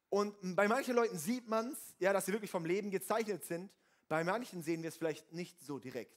Und 0.08 0.34
bei 0.56 0.66
manchen 0.66 0.96
Leuten 0.96 1.18
sieht 1.18 1.46
man 1.46 1.72
es, 1.72 1.94
ja, 1.98 2.12
dass 2.12 2.26
sie 2.26 2.32
wirklich 2.32 2.50
vom 2.50 2.64
Leben 2.64 2.90
gezeichnet 2.90 3.44
sind. 3.44 3.70
Bei 4.08 4.24
manchen 4.24 4.62
sehen 4.62 4.82
wir 4.82 4.88
es 4.88 4.96
vielleicht 4.96 5.32
nicht 5.32 5.60
so 5.60 5.78
direkt. 5.78 6.16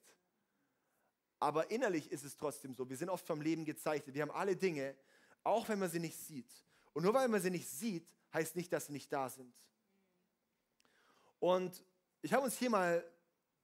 Aber 1.40 1.70
innerlich 1.70 2.12
ist 2.12 2.24
es 2.24 2.38
trotzdem 2.38 2.74
so. 2.74 2.90
Wir 2.90 2.96
sind 2.96 3.10
oft 3.10 3.28
vom 3.28 3.42
Leben 3.42 3.66
gezeichnet. 3.66 4.16
Wir 4.16 4.22
haben 4.22 4.32
alle 4.32 4.56
Dinge, 4.56 4.96
auch 5.44 5.68
wenn 5.68 5.80
man 5.80 5.90
sie 5.90 6.00
nicht 6.00 6.18
sieht. 6.18 6.50
Und 6.94 7.04
nur 7.04 7.14
weil 7.14 7.28
man 7.28 7.42
sie 7.42 7.52
nicht 7.52 7.70
sieht, 7.70 8.08
heißt 8.34 8.56
nicht, 8.56 8.72
dass 8.72 8.88
sie 8.88 8.94
nicht 8.94 9.12
da 9.12 9.30
sind. 9.30 9.54
Und 11.44 11.84
ich 12.22 12.32
habe 12.32 12.46
uns 12.46 12.58
hier 12.58 12.70
mal 12.70 13.04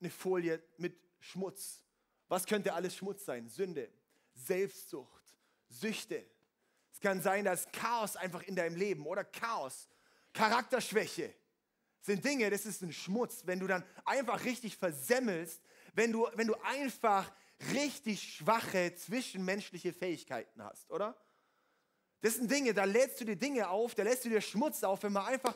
eine 0.00 0.10
Folie 0.10 0.62
mit 0.76 1.00
Schmutz. 1.18 1.82
Was 2.28 2.44
könnte 2.44 2.74
alles 2.74 2.94
Schmutz 2.94 3.24
sein? 3.24 3.48
Sünde, 3.48 3.90
Selbstsucht, 4.34 5.22
Süchte. 5.66 6.26
Es 6.92 7.00
kann 7.00 7.22
sein, 7.22 7.46
dass 7.46 7.72
Chaos 7.72 8.16
einfach 8.16 8.42
in 8.42 8.54
deinem 8.54 8.76
Leben 8.76 9.06
oder 9.06 9.24
Chaos, 9.24 9.88
Charakterschwäche 10.34 11.34
sind 12.02 12.22
Dinge, 12.22 12.50
das 12.50 12.66
ist 12.66 12.82
ein 12.82 12.92
Schmutz, 12.92 13.46
wenn 13.46 13.60
du 13.60 13.66
dann 13.66 13.82
einfach 14.04 14.44
richtig 14.44 14.76
versemmelst, 14.76 15.62
wenn 15.94 16.12
du, 16.12 16.28
wenn 16.34 16.48
du 16.48 16.56
einfach 16.62 17.32
richtig 17.72 18.34
schwache 18.34 18.94
zwischenmenschliche 18.94 19.94
Fähigkeiten 19.94 20.62
hast, 20.62 20.90
oder? 20.90 21.16
Das 22.20 22.34
sind 22.34 22.50
Dinge, 22.50 22.74
da 22.74 22.84
lädst 22.84 23.20
du 23.22 23.24
dir 23.24 23.36
Dinge 23.36 23.70
auf, 23.70 23.94
da 23.94 24.02
lässt 24.02 24.26
du 24.26 24.28
dir 24.28 24.42
Schmutz 24.42 24.82
auf, 24.84 25.02
wenn 25.02 25.12
man 25.14 25.24
einfach 25.24 25.54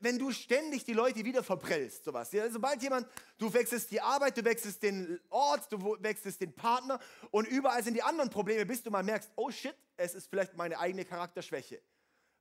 wenn 0.00 0.18
du 0.18 0.30
ständig 0.32 0.84
die 0.84 0.92
Leute 0.94 1.24
wieder 1.24 1.42
verprellst, 1.42 2.04
sowas. 2.04 2.32
Ja, 2.32 2.48
sobald 2.50 2.82
jemand, 2.82 3.06
du 3.36 3.52
wechselst 3.52 3.90
die 3.90 4.00
Arbeit, 4.00 4.36
du 4.36 4.44
wechselst 4.44 4.82
den 4.82 5.20
Ort, 5.28 5.70
du 5.70 5.96
wechselst 6.00 6.40
den 6.40 6.54
Partner 6.54 6.98
und 7.30 7.46
überall 7.46 7.82
sind 7.82 7.94
die 7.94 8.02
anderen 8.02 8.30
Probleme, 8.30 8.64
bis 8.64 8.82
du 8.82 8.90
mal 8.90 9.02
merkst, 9.02 9.30
oh 9.36 9.50
shit, 9.50 9.74
es 9.96 10.14
ist 10.14 10.28
vielleicht 10.28 10.56
meine 10.56 10.78
eigene 10.78 11.04
Charakterschwäche. 11.04 11.80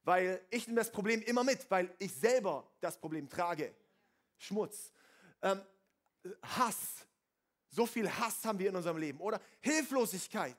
Weil 0.04 0.40
ich 0.50 0.68
nehme 0.68 0.80
das 0.80 0.92
Problem 0.92 1.22
immer 1.24 1.44
mit, 1.44 1.70
weil 1.70 1.94
ich 2.00 2.14
selber 2.14 2.70
das 2.80 2.98
Problem 2.98 3.28
trage. 3.28 3.74
Schmutz. 4.38 4.92
Ähm, 5.42 5.62
Hass. 6.42 7.06
So 7.70 7.86
viel 7.86 8.10
Hass 8.10 8.46
haben 8.46 8.60
wir 8.60 8.70
in 8.70 8.76
unserem 8.76 8.98
Leben, 8.98 9.20
oder? 9.20 9.42
Hilflosigkeit. 9.62 10.58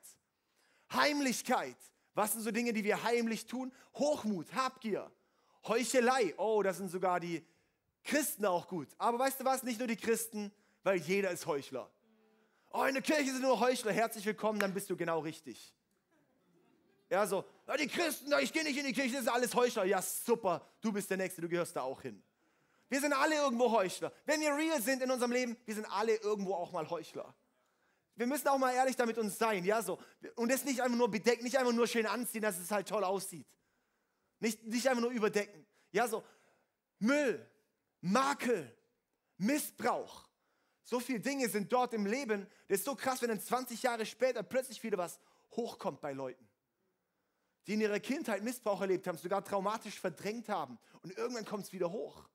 Heimlichkeit. 0.91 1.77
Was 2.13 2.33
sind 2.33 2.41
so 2.41 2.51
Dinge, 2.51 2.73
die 2.73 2.83
wir 2.83 3.03
heimlich 3.03 3.45
tun? 3.45 3.71
Hochmut, 3.95 4.53
Habgier. 4.53 5.09
Heuchelei, 5.65 6.33
oh, 6.37 6.61
das 6.63 6.77
sind 6.77 6.89
sogar 6.89 7.19
die 7.19 7.45
Christen 8.03 8.45
auch 8.45 8.67
gut. 8.67 8.87
Aber 8.97 9.19
weißt 9.19 9.39
du 9.39 9.45
was, 9.45 9.63
nicht 9.63 9.79
nur 9.79 9.87
die 9.87 9.97
Christen, 9.97 10.51
weil 10.83 10.97
jeder 10.97 11.31
ist 11.31 11.45
Heuchler. 11.45 11.89
Oh, 12.71 12.83
in 12.83 12.93
der 12.93 13.03
Kirche 13.03 13.31
sind 13.31 13.41
nur 13.41 13.59
Heuchler, 13.59 13.91
herzlich 13.91 14.25
willkommen, 14.25 14.59
dann 14.59 14.73
bist 14.73 14.89
du 14.89 14.97
genau 14.97 15.19
richtig. 15.19 15.73
Ja, 17.09 17.25
so, 17.25 17.45
die 17.79 17.87
Christen, 17.87 18.33
ich 18.41 18.51
gehe 18.51 18.63
nicht 18.63 18.77
in 18.77 18.85
die 18.85 18.93
Kirche, 18.93 19.13
das 19.13 19.21
ist 19.21 19.27
alles 19.29 19.55
Heuchler. 19.55 19.85
Ja, 19.85 20.01
super, 20.01 20.67
du 20.81 20.91
bist 20.91 21.09
der 21.09 21.17
Nächste, 21.17 21.41
du 21.41 21.47
gehörst 21.47 21.75
da 21.75 21.81
auch 21.81 22.01
hin. 22.01 22.21
Wir 22.89 23.01
sind 23.01 23.13
alle 23.13 23.35
irgendwo 23.35 23.71
Heuchler. 23.71 24.11
Wenn 24.25 24.41
wir 24.41 24.55
real 24.55 24.81
sind 24.81 25.01
in 25.01 25.11
unserem 25.11 25.31
Leben, 25.31 25.57
wir 25.65 25.75
sind 25.75 25.85
alle 25.85 26.15
irgendwo 26.15 26.53
auch 26.53 26.71
mal 26.71 26.89
Heuchler. 26.89 27.33
Wir 28.15 28.27
müssen 28.27 28.47
auch 28.47 28.57
mal 28.57 28.73
ehrlich 28.73 28.95
damit 28.95 29.17
uns 29.17 29.37
sein, 29.37 29.63
ja, 29.63 29.81
so. 29.81 29.99
Und 30.35 30.51
das 30.51 30.65
nicht 30.65 30.81
einfach 30.81 30.97
nur 30.97 31.09
bedecken, 31.09 31.43
nicht 31.43 31.57
einfach 31.57 31.73
nur 31.73 31.87
schön 31.87 32.05
anziehen, 32.05 32.41
dass 32.41 32.57
es 32.57 32.71
halt 32.71 32.87
toll 32.87 33.03
aussieht. 33.03 33.47
Nicht, 34.39 34.63
nicht 34.63 34.87
einfach 34.87 35.01
nur 35.01 35.11
überdecken. 35.11 35.65
Ja, 35.91 36.07
so 36.07 36.23
Müll, 36.99 37.49
Makel, 38.01 38.75
Missbrauch. 39.37 40.27
So 40.83 40.99
viele 40.99 41.19
Dinge 41.19 41.49
sind 41.49 41.71
dort 41.71 41.93
im 41.93 42.05
Leben. 42.05 42.47
Das 42.67 42.79
ist 42.79 42.85
so 42.85 42.95
krass, 42.95 43.21
wenn 43.21 43.29
dann 43.29 43.41
20 43.41 43.83
Jahre 43.83 44.05
später 44.05 44.43
plötzlich 44.43 44.81
wieder 44.83 44.97
was 44.97 45.19
hochkommt 45.51 46.01
bei 46.01 46.13
Leuten. 46.13 46.47
die 47.65 47.73
in 47.73 47.81
ihrer 47.81 47.99
Kindheit 47.99 48.43
Missbrauch 48.43 48.79
erlebt 48.79 49.07
haben, 49.07 49.17
sogar 49.17 49.43
traumatisch 49.43 49.99
verdrängt 49.99 50.47
haben 50.47 50.79
und 51.01 51.17
irgendwann 51.17 51.43
kommt 51.43 51.65
es 51.65 51.73
wieder 51.73 51.91
hoch. 51.91 52.29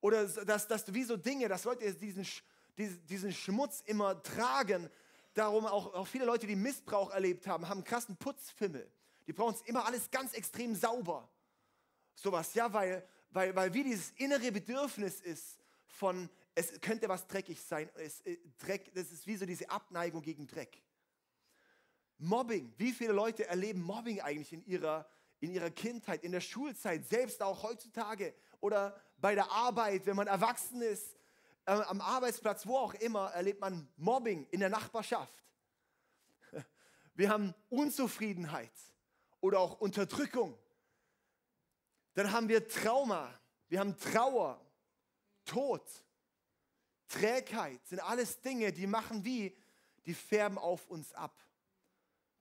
Oder 0.00 0.26
dass, 0.26 0.68
dass 0.68 0.92
wie 0.92 1.04
so 1.04 1.16
Dinge, 1.16 1.48
dass 1.48 1.64
Leute 1.64 1.94
diesen, 1.94 2.26
diesen 2.76 3.32
Schmutz 3.32 3.82
immer 3.86 4.22
tragen. 4.22 4.90
Darum 5.34 5.66
auch, 5.66 5.94
auch 5.94 6.06
viele 6.06 6.24
Leute, 6.24 6.46
die 6.46 6.56
Missbrauch 6.56 7.10
erlebt 7.10 7.46
haben, 7.46 7.68
haben 7.68 7.78
einen 7.78 7.84
krassen 7.84 8.16
Putzfimmel. 8.16 8.90
Die 9.30 9.34
brauchen 9.34 9.54
es 9.54 9.62
immer 9.62 9.86
alles 9.86 10.10
ganz 10.10 10.34
extrem 10.34 10.74
sauber. 10.74 11.30
Sowas, 12.16 12.52
ja, 12.54 12.72
weil, 12.72 13.06
weil, 13.30 13.54
weil 13.54 13.72
wie 13.72 13.84
dieses 13.84 14.10
innere 14.16 14.50
Bedürfnis 14.50 15.20
ist 15.20 15.60
von, 15.86 16.28
es 16.56 16.80
könnte 16.80 17.08
was 17.08 17.28
dreckig 17.28 17.62
sein. 17.62 17.88
Es, 17.94 18.22
äh, 18.22 18.38
Dreck, 18.58 18.92
das 18.92 19.12
ist 19.12 19.28
wie 19.28 19.36
so 19.36 19.46
diese 19.46 19.70
Abneigung 19.70 20.20
gegen 20.20 20.48
Dreck. 20.48 20.82
Mobbing. 22.18 22.74
Wie 22.76 22.90
viele 22.90 23.12
Leute 23.12 23.46
erleben 23.46 23.80
Mobbing 23.82 24.20
eigentlich 24.20 24.52
in 24.52 24.66
ihrer, 24.66 25.08
in 25.38 25.52
ihrer 25.52 25.70
Kindheit, 25.70 26.24
in 26.24 26.32
der 26.32 26.40
Schulzeit, 26.40 27.06
selbst 27.06 27.40
auch 27.40 27.62
heutzutage 27.62 28.34
oder 28.58 29.00
bei 29.18 29.36
der 29.36 29.48
Arbeit, 29.48 30.06
wenn 30.06 30.16
man 30.16 30.26
erwachsen 30.26 30.82
ist, 30.82 31.14
äh, 31.66 31.70
am 31.70 32.00
Arbeitsplatz, 32.00 32.66
wo 32.66 32.76
auch 32.76 32.94
immer, 32.94 33.30
erlebt 33.30 33.60
man 33.60 33.88
Mobbing 33.96 34.48
in 34.50 34.58
der 34.58 34.70
Nachbarschaft. 34.70 35.40
Wir 37.14 37.28
haben 37.28 37.54
Unzufriedenheit 37.68 38.72
oder 39.40 39.60
auch 39.60 39.80
Unterdrückung. 39.80 40.58
Dann 42.14 42.32
haben 42.32 42.48
wir 42.48 42.66
Trauma, 42.66 43.32
wir 43.68 43.80
haben 43.80 43.96
Trauer, 43.96 44.60
Tod, 45.44 45.82
Trägheit, 47.08 47.84
sind 47.86 48.00
alles 48.00 48.40
Dinge, 48.40 48.72
die 48.72 48.86
machen 48.86 49.24
wie, 49.24 49.56
die 50.06 50.14
färben 50.14 50.58
auf 50.58 50.86
uns 50.88 51.12
ab. 51.12 51.36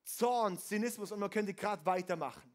Zorn, 0.03 0.57
Zynismus 0.57 1.11
und 1.11 1.19
man 1.19 1.29
könnte 1.29 1.53
gerade 1.53 1.85
weitermachen. 1.85 2.51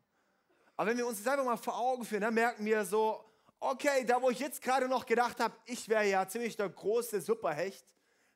Aber 0.77 0.91
wenn 0.91 0.97
wir 0.97 1.07
uns 1.07 1.23
das 1.23 1.33
einfach 1.33 1.45
mal 1.45 1.57
vor 1.57 1.79
Augen 1.79 2.05
führen, 2.05 2.23
dann 2.23 2.35
merken 2.35 2.65
wir 2.65 2.85
so, 2.85 3.25
okay, 3.61 4.05
da 4.05 4.21
wo 4.21 4.31
ich 4.31 4.41
jetzt 4.41 4.61
gerade 4.61 4.89
noch 4.89 5.07
gedacht 5.07 5.39
habe, 5.41 5.57
ich 5.67 5.89
wäre 5.89 6.09
ja 6.09 6.27
ziemlich 6.29 6.57
der 6.57 6.69
große 6.69 7.21
Superhecht, 7.21 7.87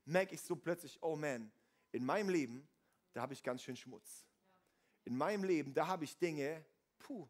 merke 0.04 0.34
ich 0.34 0.40
so 0.40 0.54
plötzlich, 0.54 1.02
oh 1.02 1.16
man, 1.16 1.50
in 1.90 2.04
meinem 2.04 2.28
Leben, 2.28 2.68
da 3.12 3.22
habe 3.22 3.32
ich 3.32 3.42
ganz 3.42 3.62
schön 3.62 3.76
Schmutz. 3.76 4.27
In 5.08 5.16
meinem 5.16 5.42
Leben, 5.42 5.72
da 5.72 5.86
habe 5.86 6.04
ich 6.04 6.18
Dinge, 6.18 6.62
puh, 6.98 7.26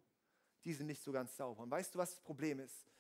die 0.65 0.75
sind 0.75 0.89
nicht 0.89 1.01
so 1.01 1.13
ganz 1.13 1.37
sauber. 1.37 1.63
Und 1.63 1.71
weißt 1.71 1.95
du, 1.95 2.01
was 2.01 2.11
das 2.11 2.21
Problem 2.21 2.59
ist? 2.59 2.91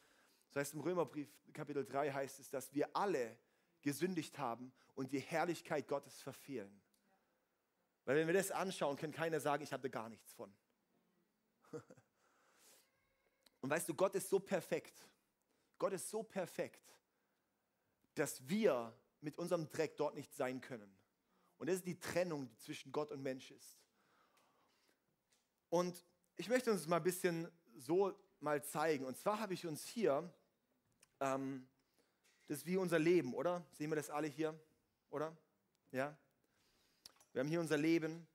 Das 0.51 0.61
heißt, 0.61 0.75
im 0.75 0.81
Römerbrief 0.83 1.29
Kapitel 1.53 1.85
3 1.85 2.13
heißt 2.13 2.39
es, 2.39 2.49
dass 2.49 2.73
wir 2.73 2.95
alle 2.95 3.37
gesündigt 3.83 4.39
haben 4.39 4.73
und 4.95 5.13
die 5.13 5.19
Herrlichkeit 5.19 5.89
Gottes 5.89 6.23
verfehlen. 6.23 6.81
Weil 8.05 8.19
wenn 8.19 8.29
wir 8.29 8.35
das 8.35 8.53
anschauen, 8.53 8.97
kann 8.97 9.11
keiner 9.11 9.41
sagen, 9.41 9.65
ich 9.65 9.73
habe 9.73 9.91
gar 9.91 10.09
nichts 10.09 10.33
von. 10.33 10.55
Und 13.61 13.71
weißt 13.71 13.89
du, 13.89 13.95
Gott 13.95 14.15
ist 14.15 14.31
so 14.31 14.39
perfekt. 14.39 15.09
Gott 15.77 15.93
ist 15.93 16.09
so 16.09 16.23
perfekt, 16.23 16.87
dass 18.15 18.49
wir 18.49 18.97
mit 19.21 19.37
unserem 19.39 19.69
Dreck 19.71 19.97
dort 19.97 20.15
nicht 20.15 20.33
sein 20.33 20.61
können. 20.61 20.97
Und 21.57 21.67
das 21.67 21.79
ist 21.79 21.87
die 21.87 21.99
Trennung, 21.99 22.47
die 22.47 22.57
zwischen 22.59 22.93
Gott 22.93 23.11
und 23.11 23.21
Mensch 23.21 23.51
ist. 23.51 23.81
Und 25.71 26.05
ich 26.37 26.49
möchte 26.49 26.71
uns 26.71 26.87
mal 26.87 26.97
ein 26.97 27.03
bisschen 27.03 27.51
so 27.77 28.15
mal 28.41 28.63
zeigen. 28.63 29.05
Und 29.05 29.17
zwar 29.17 29.41
habe 29.41 29.55
ich 29.55 29.67
uns 29.67 29.85
hier, 29.85 30.33
ähm, 31.21 31.69
das 32.47 32.59
ist 32.59 32.67
wie 32.67 32.77
unser 32.77 32.99
Leben, 32.99 33.35
oder? 33.35 33.65
Sehen 33.73 33.91
wir 33.91 33.97
das 33.97 34.11
alle 34.11 34.29
hier, 34.29 34.59
oder? 35.11 35.37
Ja? 35.91 36.17
Wir 37.33 37.41
haben 37.41 37.49
hier 37.49 37.61
unser 37.61 37.77
Leben 37.77 38.27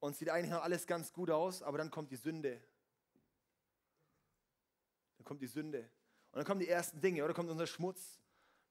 und 0.00 0.16
sieht 0.16 0.28
eigentlich 0.28 0.50
noch 0.50 0.62
alles 0.62 0.86
ganz 0.86 1.12
gut 1.12 1.30
aus, 1.30 1.62
aber 1.62 1.78
dann 1.78 1.90
kommt 1.90 2.10
die 2.10 2.16
Sünde. 2.16 2.60
Dann 5.16 5.24
kommt 5.24 5.40
die 5.40 5.46
Sünde. 5.46 5.78
Und 6.32 6.38
dann 6.38 6.44
kommen 6.44 6.60
die 6.60 6.68
ersten 6.68 7.00
Dinge, 7.00 7.24
oder 7.24 7.32
kommt 7.32 7.48
unser 7.48 7.66
Schmutz. 7.66 8.20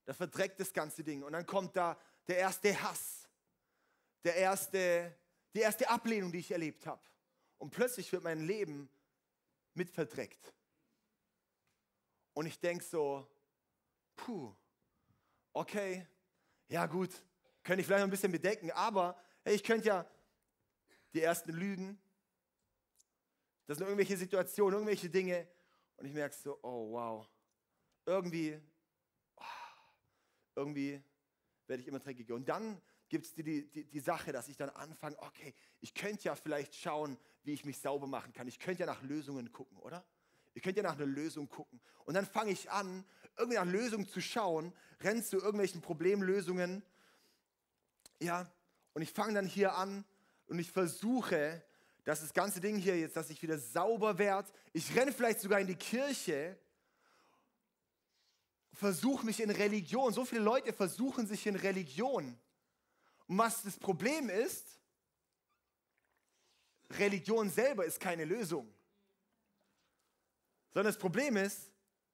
Da 0.06 0.14
verdreckt 0.14 0.60
das 0.60 0.74
ganze 0.74 1.04
Ding. 1.04 1.24
Und 1.24 1.34
dann 1.34 1.46
kommt 1.46 1.76
da 1.76 1.98
der 2.28 2.38
erste 2.38 2.80
Hass. 2.84 3.28
Der 4.24 4.36
erste, 4.36 5.16
die 5.54 5.62
erste 5.62 5.90
Ablehnung, 5.90 6.32
die 6.32 6.40
ich 6.40 6.52
erlebt 6.52 6.86
habe. 6.86 7.02
Und 7.64 7.70
plötzlich 7.70 8.12
wird 8.12 8.26
mein 8.26 8.42
Leben 8.42 8.90
mit 9.74 9.90
verdreckt. 9.90 10.54
Und 12.34 12.46
ich 12.46 12.60
denke 12.60 12.84
so, 12.84 13.26
puh, 14.18 14.54
okay, 15.54 16.06
ja 16.68 16.86
gut, 16.88 17.10
könnte 17.64 17.80
ich 17.80 17.88
vielleicht 17.88 18.04
ein 18.04 18.10
bisschen 18.10 18.34
bedecken, 18.34 18.70
aber 18.72 19.18
hey, 19.46 19.56
ich 19.56 19.64
könnte 19.64 19.88
ja 19.88 20.06
die 21.14 21.22
ersten 21.22 21.54
Lügen, 21.54 21.98
das 23.66 23.78
sind 23.78 23.88
irgendwelche 23.88 24.18
Situationen, 24.18 24.74
irgendwelche 24.80 25.10
Dinge 25.10 25.48
und 25.96 26.06
ich 26.06 26.12
merke 26.12 26.36
so, 26.36 26.60
oh 26.64 26.92
wow, 26.92 27.26
irgendwie, 28.06 28.60
oh, 29.38 29.44
irgendwie 30.56 31.02
werde 31.68 31.82
ich 31.82 31.88
immer 31.88 32.00
dreckiger. 32.00 32.36
Und 32.36 32.50
dann 32.50 32.82
gibt 33.14 33.28
es 33.28 33.34
die, 33.36 33.70
die, 33.70 33.86
die 33.86 34.00
Sache, 34.00 34.32
dass 34.32 34.48
ich 34.50 34.58
dann 34.58 34.70
anfange, 34.72 35.16
okay, 35.22 35.54
ich 35.82 35.94
könnte 35.94 36.24
ja 36.24 36.36
vielleicht 36.36 36.74
schauen, 36.76 37.18
wie 37.44 37.54
ich 37.54 37.64
mich 37.64 37.78
sauber 37.78 38.08
machen 38.08 38.34
kann. 38.34 38.48
Ich 38.48 38.58
könnte 38.58 38.82
ja 38.82 38.86
nach 38.88 39.04
Lösungen 39.04 39.52
gucken, 39.52 39.78
oder? 39.78 40.04
Ich 40.56 40.64
könnte 40.64 40.82
ja 40.82 40.84
nach 40.84 40.98
einer 40.98 41.06
Lösung 41.06 41.48
gucken. 41.48 41.80
Und 42.06 42.16
dann 42.16 42.26
fange 42.26 42.52
ich 42.52 42.72
an, 42.72 43.06
irgendwie 43.38 43.58
nach 43.58 43.66
Lösungen 43.66 44.08
zu 44.08 44.20
schauen, 44.20 44.74
rennst 45.02 45.30
zu 45.30 45.38
irgendwelchen 45.38 45.82
Problemlösungen 45.82 46.84
ja, 48.24 48.50
und 48.94 49.02
ich 49.02 49.12
fange 49.12 49.34
dann 49.34 49.46
hier 49.46 49.76
an 49.76 50.06
und 50.48 50.58
ich 50.58 50.72
versuche, 50.72 51.64
dass 52.04 52.22
das 52.22 52.34
ganze 52.34 52.62
Ding 52.62 52.78
hier 52.78 52.98
jetzt, 52.98 53.16
dass 53.16 53.30
ich 53.30 53.42
wieder 53.42 53.58
sauber 53.58 54.18
werde. 54.18 54.50
Ich 54.72 54.96
renne 54.96 55.12
vielleicht 55.12 55.40
sogar 55.40 55.60
in 55.60 55.68
die 55.68 55.76
Kirche, 55.76 56.58
versuche 58.72 59.26
mich 59.26 59.40
in 59.40 59.50
Religion. 59.50 60.14
So 60.14 60.26
viele 60.26 60.42
Leute 60.42 60.74
versuchen 60.74 61.28
sich 61.28 61.46
in 61.48 61.56
Religion. 61.56 62.38
Und 63.34 63.40
was 63.40 63.64
das 63.64 63.80
Problem 63.80 64.30
ist, 64.30 64.78
Religion 66.92 67.50
selber 67.50 67.84
ist 67.84 68.00
keine 68.00 68.26
Lösung. 68.26 68.72
Sondern 70.72 70.94
das 70.94 71.00
Problem 71.00 71.36
ist, 71.38 71.72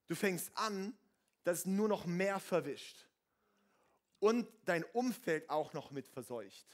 du 0.08 0.16
fängst 0.16 0.50
an, 0.56 0.98
dass 1.44 1.60
es 1.60 1.66
nur 1.66 1.90
noch 1.90 2.06
mehr 2.06 2.40
verwischt 2.40 3.06
und 4.20 4.48
dein 4.64 4.86
Umfeld 4.94 5.50
auch 5.50 5.74
noch 5.74 5.92
mit 5.92 6.08
verseucht. 6.08 6.66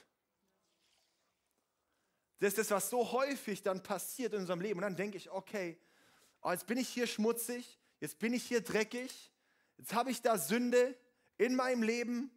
Das 2.38 2.50
ist 2.50 2.58
das, 2.58 2.70
was 2.70 2.88
so 2.88 3.10
häufig 3.10 3.64
dann 3.64 3.82
passiert 3.82 4.32
in 4.32 4.42
unserem 4.42 4.60
Leben. 4.60 4.78
Und 4.78 4.82
dann 4.82 4.96
denke 4.96 5.16
ich, 5.16 5.28
okay, 5.28 5.76
oh, 6.40 6.52
jetzt 6.52 6.68
bin 6.68 6.78
ich 6.78 6.88
hier 6.88 7.08
schmutzig, 7.08 7.80
jetzt 7.98 8.20
bin 8.20 8.32
ich 8.32 8.44
hier 8.44 8.60
dreckig, 8.60 9.32
jetzt 9.76 9.92
habe 9.92 10.12
ich 10.12 10.22
da 10.22 10.38
Sünde 10.38 10.96
in 11.36 11.56
meinem 11.56 11.82
Leben. 11.82 12.30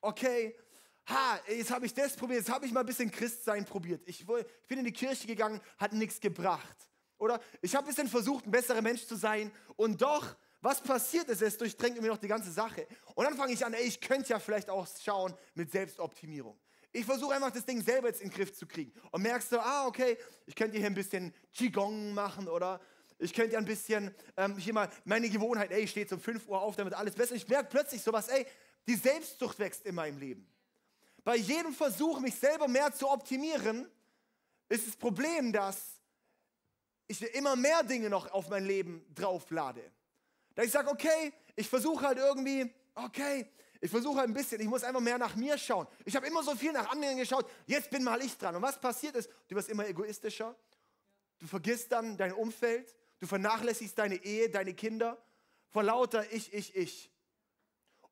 Okay, 0.00 0.58
ha, 1.06 1.40
jetzt 1.48 1.70
habe 1.70 1.86
ich 1.86 1.94
das 1.94 2.16
probiert, 2.16 2.40
jetzt 2.40 2.50
habe 2.50 2.66
ich 2.66 2.72
mal 2.72 2.80
ein 2.80 2.86
bisschen 2.86 3.10
Christsein 3.10 3.64
probiert. 3.64 4.02
Ich, 4.06 4.20
ich 4.20 4.66
bin 4.66 4.78
in 4.78 4.84
die 4.84 4.92
Kirche 4.92 5.26
gegangen, 5.26 5.60
hat 5.78 5.92
nichts 5.92 6.20
gebracht. 6.20 6.76
Oder 7.18 7.40
ich 7.62 7.74
habe 7.74 7.86
ein 7.86 7.88
bisschen 7.88 8.08
versucht, 8.08 8.46
ein 8.46 8.50
besserer 8.50 8.82
Mensch 8.82 9.06
zu 9.06 9.16
sein 9.16 9.50
und 9.76 10.02
doch 10.02 10.36
was 10.60 10.80
passiert 10.80 11.28
ist, 11.28 11.42
es 11.42 11.56
durchdrängt 11.56 12.00
mir 12.00 12.08
noch 12.08 12.18
die 12.18 12.28
ganze 12.28 12.50
Sache. 12.50 12.86
Und 13.14 13.24
dann 13.24 13.36
fange 13.36 13.52
ich 13.52 13.64
an, 13.64 13.72
ey, 13.72 13.84
ich 13.84 14.00
könnte 14.00 14.30
ja 14.30 14.38
vielleicht 14.38 14.68
auch 14.68 14.86
schauen 15.00 15.34
mit 15.54 15.70
Selbstoptimierung. 15.70 16.58
Ich 16.92 17.04
versuche 17.04 17.34
einfach 17.34 17.50
das 17.50 17.64
Ding 17.64 17.80
selber 17.82 18.08
jetzt 18.08 18.20
in 18.20 18.30
den 18.30 18.34
Griff 18.36 18.52
zu 18.52 18.66
kriegen. 18.66 18.92
Und 19.12 19.22
merkst 19.22 19.52
du, 19.52 19.60
ah, 19.60 19.86
okay, 19.86 20.16
ich 20.46 20.54
könnte 20.54 20.76
hier 20.78 20.86
ein 20.86 20.94
bisschen 20.94 21.32
Qigong 21.52 22.14
machen 22.14 22.48
oder 22.48 22.80
ich 23.18 23.32
könnte 23.32 23.52
ja 23.52 23.58
ein 23.58 23.64
bisschen 23.64 24.14
ähm, 24.36 24.56
hier 24.56 24.72
mal 24.72 24.90
meine 25.04 25.28
Gewohnheit, 25.28 25.70
ey, 25.70 25.82
ich 25.82 25.90
stehe 25.90 26.06
um 26.10 26.20
5 26.20 26.48
Uhr 26.48 26.60
auf, 26.60 26.74
damit 26.76 26.94
alles 26.94 27.14
besser. 27.14 27.34
Ich 27.34 27.46
merke 27.48 27.68
plötzlich 27.70 28.02
sowas, 28.02 28.28
ey, 28.28 28.46
die 28.86 28.94
Selbstsucht 28.94 29.58
wächst 29.58 29.86
in 29.86 29.94
meinem 29.94 30.18
Leben. 30.18 30.48
Bei 31.26 31.34
jedem 31.34 31.74
Versuch, 31.74 32.20
mich 32.20 32.36
selber 32.36 32.68
mehr 32.68 32.94
zu 32.94 33.10
optimieren, 33.10 33.90
ist 34.68 34.86
das 34.86 34.94
Problem, 34.94 35.52
dass 35.52 35.98
ich 37.08 37.20
immer 37.34 37.56
mehr 37.56 37.82
Dinge 37.82 38.08
noch 38.08 38.30
auf 38.30 38.48
mein 38.48 38.64
Leben 38.64 39.04
drauflade. 39.12 39.82
Da 40.54 40.62
ich 40.62 40.70
sage, 40.70 40.88
okay, 40.88 41.32
ich 41.56 41.68
versuche 41.68 42.06
halt 42.06 42.18
irgendwie, 42.18 42.72
okay, 42.94 43.50
ich 43.80 43.90
versuche 43.90 44.18
halt 44.18 44.28
ein 44.28 44.34
bisschen, 44.34 44.60
ich 44.60 44.68
muss 44.68 44.84
einfach 44.84 45.00
mehr 45.00 45.18
nach 45.18 45.34
mir 45.34 45.58
schauen. 45.58 45.88
Ich 46.04 46.14
habe 46.14 46.28
immer 46.28 46.44
so 46.44 46.54
viel 46.54 46.70
nach 46.70 46.92
anderen 46.92 47.16
geschaut, 47.16 47.50
jetzt 47.66 47.90
bin 47.90 48.04
mal 48.04 48.22
ich 48.22 48.38
dran. 48.38 48.54
Und 48.54 48.62
was 48.62 48.80
passiert 48.80 49.16
ist, 49.16 49.28
du 49.48 49.56
wirst 49.56 49.68
immer 49.68 49.84
egoistischer, 49.84 50.54
du 51.40 51.48
vergisst 51.48 51.90
dann 51.90 52.16
dein 52.16 52.34
Umfeld, 52.34 52.94
du 53.18 53.26
vernachlässigst 53.26 53.98
deine 53.98 54.14
Ehe, 54.24 54.48
deine 54.48 54.74
Kinder, 54.74 55.20
vor 55.70 55.82
lauter 55.82 56.32
ich, 56.32 56.54
ich, 56.54 56.76
ich. 56.76 57.10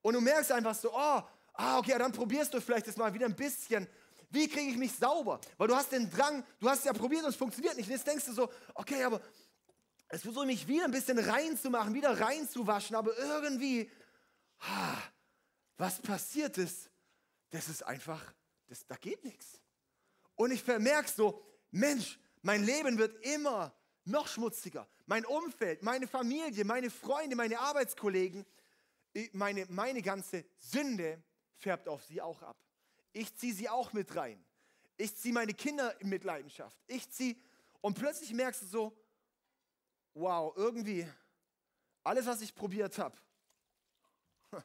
Und 0.02 0.14
du 0.14 0.20
merkst 0.20 0.50
einfach 0.50 0.74
so, 0.74 0.92
oh, 0.92 1.22
ah, 1.54 1.78
okay, 1.78 1.96
dann 1.98 2.12
probierst 2.12 2.52
du 2.54 2.60
vielleicht 2.60 2.86
jetzt 2.86 2.98
mal 2.98 3.12
wieder 3.12 3.26
ein 3.26 3.34
bisschen, 3.36 3.88
wie 4.30 4.48
kriege 4.48 4.70
ich 4.70 4.76
mich 4.76 4.92
sauber? 4.92 5.40
Weil 5.56 5.68
du 5.68 5.76
hast 5.76 5.92
den 5.92 6.10
Drang, 6.10 6.44
du 6.60 6.68
hast 6.68 6.84
ja 6.84 6.92
probiert 6.92 7.24
und 7.24 7.30
es 7.30 7.36
funktioniert 7.36 7.76
nicht. 7.76 7.86
Und 7.86 7.92
jetzt 7.92 8.06
denkst 8.06 8.26
du 8.26 8.32
so, 8.32 8.50
okay, 8.74 9.02
aber 9.04 9.20
es 10.08 10.22
versuche 10.22 10.46
mich 10.46 10.66
wieder 10.68 10.84
ein 10.84 10.90
bisschen 10.90 11.18
reinzumachen, 11.18 11.94
wieder 11.94 12.20
reinzuwaschen, 12.20 12.96
aber 12.96 13.16
irgendwie, 13.16 13.90
was 15.76 16.00
passiert 16.00 16.58
ist, 16.58 16.90
das 17.50 17.68
ist 17.68 17.82
einfach, 17.84 18.34
das, 18.66 18.86
da 18.86 18.96
geht 18.96 19.24
nichts. 19.24 19.60
Und 20.34 20.50
ich 20.50 20.62
vermerke 20.62 21.10
so, 21.10 21.44
Mensch, 21.70 22.18
Mein 22.42 22.62
Leben 22.62 22.98
wird 22.98 23.24
immer 23.24 23.74
noch 24.04 24.28
schmutziger. 24.28 24.86
Mein 25.06 25.24
Umfeld, 25.24 25.82
meine 25.82 26.06
Familie, 26.06 26.62
meine 26.66 26.90
Freunde, 26.90 27.36
meine 27.36 27.58
Arbeitskollegen, 27.58 28.44
meine, 29.32 29.64
meine 29.70 30.02
ganze 30.02 30.44
Sünde 30.58 31.22
färbt 31.64 31.88
auf 31.88 32.04
sie 32.04 32.20
auch 32.20 32.42
ab. 32.42 32.56
Ich 33.12 33.34
ziehe 33.36 33.54
sie 33.54 33.68
auch 33.68 33.92
mit 33.94 34.14
rein. 34.14 34.44
Ich 34.96 35.16
ziehe 35.16 35.32
meine 35.32 35.54
Kinder 35.54 35.98
in 36.00 36.10
Mitleidenschaft. 36.10 36.76
Ich 36.86 37.10
ziehe, 37.10 37.36
und 37.80 37.98
plötzlich 37.98 38.32
merkst 38.32 38.62
du 38.62 38.66
so, 38.66 38.98
wow, 40.12 40.52
irgendwie, 40.56 41.10
alles, 42.04 42.26
was 42.26 42.42
ich 42.42 42.54
probiert 42.54 42.98
habe, 42.98 43.16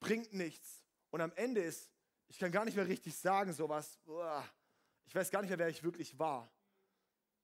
bringt 0.00 0.32
nichts. 0.32 0.82
Und 1.10 1.20
am 1.20 1.32
Ende 1.32 1.60
ist, 1.60 1.90
ich 2.28 2.38
kann 2.38 2.50
gar 2.50 2.64
nicht 2.64 2.76
mehr 2.76 2.88
richtig 2.88 3.14
sagen, 3.14 3.52
sowas, 3.52 3.98
ich 5.06 5.14
weiß 5.14 5.30
gar 5.30 5.42
nicht 5.42 5.50
mehr, 5.50 5.58
wer 5.58 5.68
ich 5.68 5.82
wirklich 5.82 6.18
war. 6.18 6.50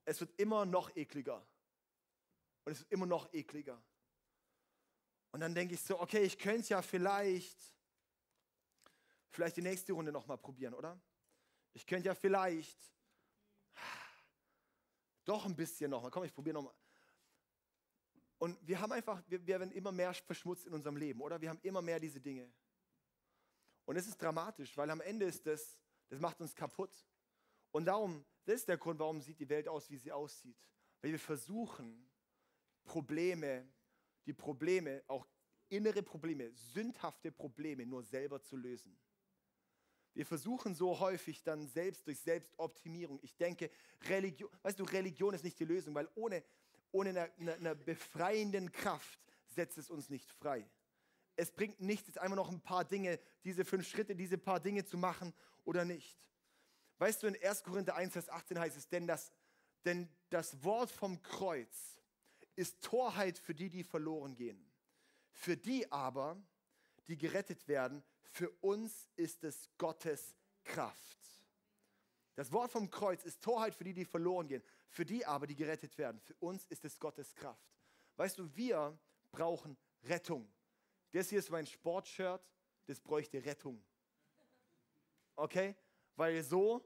Es 0.06 0.20
wird 0.20 0.38
immer 0.40 0.64
noch 0.64 0.94
ekliger. 0.96 1.46
Und 2.64 2.72
es 2.72 2.80
wird 2.80 2.92
immer 2.92 3.06
noch 3.06 3.32
ekliger. 3.32 3.80
Und 5.32 5.40
dann 5.40 5.54
denke 5.54 5.74
ich 5.74 5.82
so, 5.82 6.00
okay, 6.00 6.22
ich 6.22 6.38
könnte 6.38 6.68
ja 6.68 6.80
vielleicht, 6.80 7.73
vielleicht 9.34 9.56
die 9.56 9.62
nächste 9.62 9.92
Runde 9.92 10.12
nochmal 10.12 10.38
probieren, 10.38 10.74
oder? 10.74 11.00
Ich 11.72 11.86
könnte 11.86 12.06
ja 12.06 12.14
vielleicht 12.14 12.78
doch 15.24 15.44
ein 15.44 15.56
bisschen 15.56 15.90
nochmal. 15.90 16.10
Komm, 16.10 16.24
ich 16.24 16.34
probiere 16.34 16.54
nochmal. 16.54 16.74
Und 18.38 18.58
wir 18.66 18.80
haben 18.80 18.92
einfach, 18.92 19.22
wir, 19.26 19.46
werden 19.46 19.72
immer 19.72 19.90
mehr 19.90 20.12
verschmutzt 20.14 20.66
in 20.66 20.74
unserem 20.74 20.96
Leben, 20.96 21.20
oder? 21.20 21.40
Wir 21.40 21.48
haben 21.48 21.60
immer 21.62 21.82
mehr 21.82 21.98
diese 21.98 22.20
Dinge. 22.20 22.52
Und 23.86 23.96
es 23.96 24.06
ist 24.06 24.20
dramatisch, 24.20 24.76
weil 24.76 24.90
am 24.90 25.00
Ende 25.00 25.26
ist 25.26 25.46
das, 25.46 25.78
das 26.08 26.20
macht 26.20 26.40
uns 26.40 26.54
kaputt. 26.54 27.06
Und 27.70 27.86
darum, 27.86 28.24
das 28.44 28.56
ist 28.56 28.68
der 28.68 28.76
Grund, 28.76 29.00
warum 29.00 29.20
sieht 29.20 29.40
die 29.40 29.48
Welt 29.48 29.68
aus, 29.68 29.90
wie 29.90 29.96
sie 29.96 30.12
aussieht. 30.12 30.56
Weil 31.00 31.12
wir 31.12 31.18
versuchen, 31.18 32.10
Probleme, 32.84 33.68
die 34.26 34.32
Probleme, 34.32 35.02
auch 35.06 35.26
innere 35.68 36.02
Probleme, 36.02 36.52
sündhafte 36.52 37.32
Probleme 37.32 37.84
nur 37.86 38.02
selber 38.02 38.40
zu 38.42 38.56
lösen. 38.56 38.96
Wir 40.14 40.24
versuchen 40.24 40.74
so 40.74 41.00
häufig 41.00 41.42
dann 41.42 41.66
selbst 41.66 42.06
durch 42.06 42.20
Selbstoptimierung. 42.20 43.18
Ich 43.22 43.36
denke, 43.36 43.70
Religion, 44.08 44.48
weißt 44.62 44.78
du, 44.78 44.84
Religion 44.84 45.34
ist 45.34 45.42
nicht 45.42 45.58
die 45.58 45.64
Lösung, 45.64 45.94
weil 45.94 46.08
ohne, 46.14 46.44
ohne 46.92 47.10
eine, 47.10 47.32
eine, 47.38 47.54
eine 47.54 47.74
befreienden 47.74 48.70
Kraft 48.70 49.20
setzt 49.46 49.76
es 49.76 49.90
uns 49.90 50.10
nicht 50.10 50.30
frei. 50.30 50.68
Es 51.36 51.50
bringt 51.50 51.80
nichts, 51.80 52.06
jetzt 52.06 52.18
einfach 52.18 52.36
noch 52.36 52.48
ein 52.48 52.60
paar 52.60 52.84
Dinge, 52.84 53.18
diese 53.42 53.64
fünf 53.64 53.88
Schritte, 53.88 54.14
diese 54.14 54.38
paar 54.38 54.60
Dinge 54.60 54.84
zu 54.84 54.96
machen 54.96 55.34
oder 55.64 55.84
nicht. 55.84 56.16
Weißt 56.98 57.22
du, 57.22 57.26
in 57.26 57.36
1. 57.42 57.64
Korinther 57.64 57.96
1, 57.96 58.12
Vers 58.12 58.28
18 58.28 58.58
heißt 58.58 58.76
es, 58.76 58.88
denn 58.88 59.08
das, 59.08 59.32
denn 59.84 60.08
das 60.30 60.62
Wort 60.62 60.92
vom 60.92 61.20
Kreuz 61.22 62.00
ist 62.54 62.82
Torheit 62.82 63.36
für 63.36 63.54
die, 63.54 63.68
die 63.68 63.82
verloren 63.82 64.36
gehen. 64.36 64.64
Für 65.32 65.56
die 65.56 65.90
aber, 65.90 66.40
die 67.08 67.18
gerettet 67.18 67.66
werden, 67.66 68.04
für 68.34 68.50
uns 68.62 69.08
ist 69.14 69.44
es 69.44 69.70
Gottes 69.78 70.34
Kraft. 70.64 71.18
Das 72.34 72.50
Wort 72.50 72.72
vom 72.72 72.90
Kreuz 72.90 73.24
ist 73.24 73.40
Torheit 73.40 73.76
für 73.76 73.84
die, 73.84 73.94
die 73.94 74.04
verloren 74.04 74.48
gehen. 74.48 74.62
Für 74.88 75.04
die 75.04 75.24
aber, 75.24 75.46
die 75.46 75.54
gerettet 75.54 75.96
werden, 75.98 76.20
für 76.20 76.34
uns 76.40 76.66
ist 76.66 76.84
es 76.84 76.98
Gottes 76.98 77.32
Kraft. 77.32 77.64
Weißt 78.16 78.36
du, 78.36 78.52
wir 78.56 78.98
brauchen 79.30 79.76
Rettung. 80.02 80.52
Das 81.12 81.28
hier 81.28 81.38
ist 81.38 81.50
mein 81.50 81.64
Sportshirt, 81.64 82.42
das 82.86 83.00
bräuchte 83.00 83.44
Rettung. 83.44 83.80
Okay? 85.36 85.76
Weil 86.16 86.42
so 86.42 86.84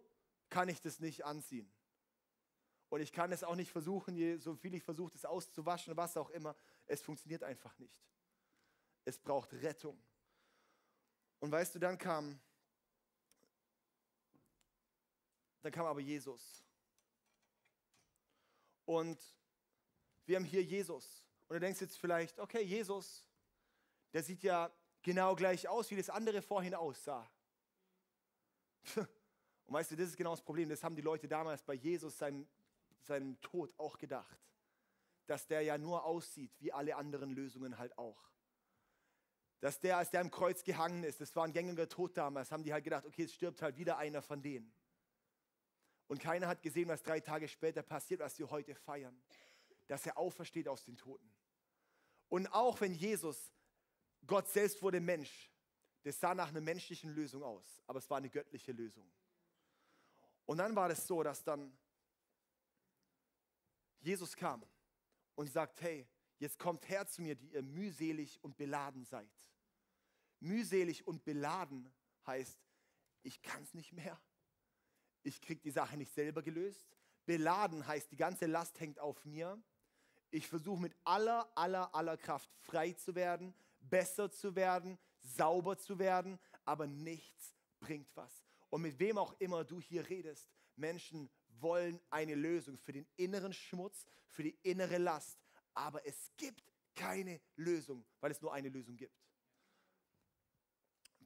kann 0.51 0.69
ich 0.69 0.83
das 0.83 1.01
nicht 1.01 1.25
anziehen. 1.25 1.73
Und 2.91 3.01
ich 3.01 3.11
kann 3.11 3.33
es 3.33 3.43
auch 3.43 3.57
nicht 3.57 3.73
versuchen, 3.73 4.39
so 4.39 4.55
viel 4.55 4.75
ich 4.75 4.83
versuche, 4.83 5.15
es 5.15 5.25
auszuwaschen, 5.25 5.97
was 5.97 6.19
auch 6.19 6.29
immer. 6.29 6.55
Es 6.87 7.01
funktioniert 7.01 7.43
einfach 7.43 7.79
nicht. 7.79 7.99
Es 9.07 9.19
braucht 9.19 9.55
Rettung. 9.55 9.99
Und 11.41 11.53
weißt 11.53 11.75
du, 11.75 11.79
dann 11.79 11.97
kam, 11.99 12.41
dann 15.63 15.73
kam 15.73 15.87
aber 15.87 16.01
Jesus. 16.01 16.65
Und 18.85 19.19
wir 20.27 20.37
haben 20.37 20.45
hier 20.45 20.63
Jesus. 20.63 21.25
Und 21.47 21.55
du 21.55 21.61
denkst 21.61 21.81
jetzt 21.81 21.99
vielleicht, 21.99 22.39
okay, 22.39 22.63
Jesus, 22.63 23.25
der 24.13 24.23
sieht 24.23 24.43
ja 24.43 24.71
genau 25.03 25.35
gleich 25.35 25.69
aus, 25.69 25.91
wie 25.91 25.97
das 25.97 26.11
andere 26.11 26.43
vorhin 26.43 26.75
aussah. 26.75 27.31
Und 28.97 29.75
weißt 29.75 29.91
du, 29.91 29.97
das 29.97 30.09
ist 30.09 30.17
genau 30.17 30.31
das 30.31 30.43
Problem. 30.43 30.69
Das 30.69 30.83
haben 30.83 30.97
die 30.97 31.03
Leute 31.03 31.29
damals 31.29 31.63
bei 31.63 31.75
Jesus, 31.75 32.17
seinem, 32.17 32.49
seinem 33.01 33.39
Tod, 33.43 33.73
auch 33.77 33.99
gedacht. 33.99 34.39
Dass 35.27 35.47
der 35.47 35.61
ja 35.61 35.77
nur 35.77 36.05
aussieht, 36.05 36.51
wie 36.59 36.73
alle 36.73 36.97
anderen 36.97 37.31
Lösungen 37.31 37.77
halt 37.77 37.97
auch 37.99 38.29
dass 39.61 39.81
der, 39.81 39.97
als 39.97 40.11
der 40.11 40.21
am 40.21 40.31
Kreuz 40.31 40.63
gehangen 40.63 41.03
ist, 41.05 41.21
das 41.21 41.35
war 41.35 41.45
ein 41.45 41.53
gängiger 41.53 41.89
Tod 41.89 42.17
damals, 42.17 42.53
haben 42.53 42.63
die 42.63 42.73
halt 42.73 42.85
gedacht, 42.85 43.05
okay, 43.05 43.25
es 43.25 43.35
stirbt 43.35 43.61
halt 43.63 43.77
wieder 43.77 43.99
einer 43.99 44.23
von 44.23 44.41
denen. 44.41 44.73
Und 46.07 46.21
keiner 46.21 46.49
hat 46.49 46.63
gesehen, 46.63 46.89
was 46.89 47.03
drei 47.03 47.21
Tage 47.21 47.49
später 47.49 47.83
passiert, 47.83 48.21
was 48.21 48.39
wir 48.39 48.51
heute 48.51 48.75
feiern, 48.75 49.21
dass 49.89 50.07
er 50.07 50.17
aufersteht 50.17 50.69
aus 50.69 50.85
den 50.85 50.97
Toten. 50.97 51.31
Und 52.29 52.47
auch 52.49 52.81
wenn 52.81 52.95
Jesus, 52.95 53.53
Gott 54.27 54.49
selbst 54.49 54.83
wurde 54.83 55.01
Mensch, 55.01 55.51
das 56.05 56.21
sah 56.21 56.35
nach 56.35 56.49
einer 56.49 56.61
menschlichen 56.61 57.11
Lösung 57.15 57.43
aus, 57.43 57.83
aber 57.87 57.99
es 57.99 58.09
war 58.09 58.19
eine 58.19 58.31
göttliche 58.31 58.73
Lösung. 58.73 59.11
Und 60.47 60.59
dann 60.59 60.75
war 60.75 60.89
es 60.89 61.07
so, 61.07 61.23
dass 61.23 61.43
dann 61.45 61.77
Jesus 64.01 64.35
kam 64.37 64.65
und 65.35 65.51
sagt, 65.51 65.81
hey, 65.83 66.09
jetzt 66.39 66.59
kommt 66.59 66.89
her 66.89 67.07
zu 67.07 67.23
mir, 67.23 67.35
die 67.35 67.53
ihr 67.53 67.63
mühselig 67.63 68.43
und 68.43 68.57
beladen 68.57 69.05
seid. 69.05 69.31
Mühselig 70.41 71.07
und 71.07 71.25
beladen 71.25 71.93
heißt, 72.27 72.59
ich 73.23 73.43
kann 73.43 73.63
es 73.63 73.75
nicht 73.75 73.93
mehr. 73.93 74.21
Ich 75.23 75.41
kriege 75.41 75.61
die 75.61 75.71
Sache 75.71 75.97
nicht 75.97 76.13
selber 76.13 76.43
gelöst. 76.43 76.97
Beladen 77.27 77.87
heißt, 77.87 78.11
die 78.11 78.17
ganze 78.17 78.47
Last 78.47 78.79
hängt 78.81 79.01
auf 79.01 79.25
mir. 79.25 79.61
Ich 80.31 80.47
versuche 80.47 80.81
mit 80.81 80.97
aller, 81.05 81.51
aller, 81.57 81.95
aller 81.95 82.17
Kraft 82.17 82.51
frei 82.61 82.93
zu 82.93 83.15
werden, 83.15 83.55
besser 83.81 84.31
zu 84.31 84.55
werden, 84.55 84.99
sauber 85.21 85.79
zu 85.79 85.99
werden, 85.99 86.39
aber 86.65 86.87
nichts 86.87 87.55
bringt 87.81 88.15
was. 88.15 88.45
Und 88.71 88.83
mit 88.83 88.99
wem 88.99 89.19
auch 89.19 89.35
immer 89.41 89.65
du 89.65 89.81
hier 89.81 90.09
redest, 90.09 90.51
Menschen 90.77 91.31
wollen 91.61 92.01
eine 92.11 92.35
Lösung 92.35 92.79
für 92.79 92.93
den 92.93 93.07
inneren 93.17 93.53
Schmutz, 93.53 94.07
für 94.27 94.43
die 94.43 94.57
innere 94.63 94.99
Last, 94.99 95.39
aber 95.79 96.05
es 96.05 96.33
gibt 96.37 96.73
keine 96.95 97.41
Lösung, 97.55 98.05
weil 98.21 98.33
es 98.33 98.43
nur 98.43 98.53
eine 98.53 98.69
Lösung 98.69 98.97
gibt. 98.97 99.15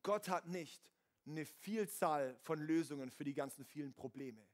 Gott 0.03 0.29
hat 0.29 0.47
nicht 0.47 0.93
eine 1.25 1.47
Vielzahl 1.47 2.37
von 2.43 2.61
Lösungen 2.61 3.11
für 3.11 3.25
die 3.25 3.35
ganzen 3.35 3.65
vielen 3.65 3.95
Probleme. 3.95 4.47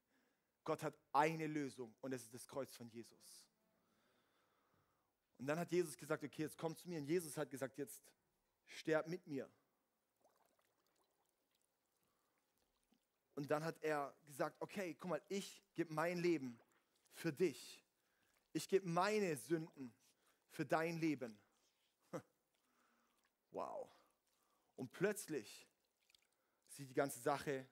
Gott 0.62 0.82
hat 0.82 0.96
eine 1.12 1.46
Lösung 1.46 1.94
und 2.00 2.12
das 2.12 2.22
ist 2.22 2.32
das 2.32 2.46
Kreuz 2.46 2.74
von 2.76 2.88
Jesus. 2.90 3.48
Und 5.38 5.46
dann 5.46 5.58
hat 5.58 5.72
Jesus 5.72 5.96
gesagt, 5.96 6.22
okay, 6.22 6.42
jetzt 6.42 6.58
komm 6.58 6.76
zu 6.76 6.88
mir. 6.88 6.98
Und 6.98 7.06
Jesus 7.06 7.36
hat 7.36 7.50
gesagt, 7.50 7.78
jetzt 7.78 8.02
sterb 8.66 9.08
mit 9.08 9.26
mir. 9.26 9.50
Und 13.34 13.50
dann 13.50 13.64
hat 13.64 13.82
er 13.82 14.14
gesagt, 14.26 14.56
okay, 14.60 14.96
guck 14.98 15.10
mal, 15.10 15.22
ich 15.28 15.62
gebe 15.74 15.92
mein 15.92 16.18
Leben 16.18 16.58
für 17.14 17.32
dich. 17.32 17.84
Ich 18.58 18.68
gebe 18.68 18.88
meine 18.88 19.36
Sünden 19.36 19.94
für 20.50 20.66
dein 20.66 20.98
Leben. 20.98 21.38
Wow. 23.52 23.88
Und 24.74 24.90
plötzlich 24.90 25.68
sieht 26.66 26.90
die 26.90 26.94
ganze 26.94 27.20
Sache 27.20 27.68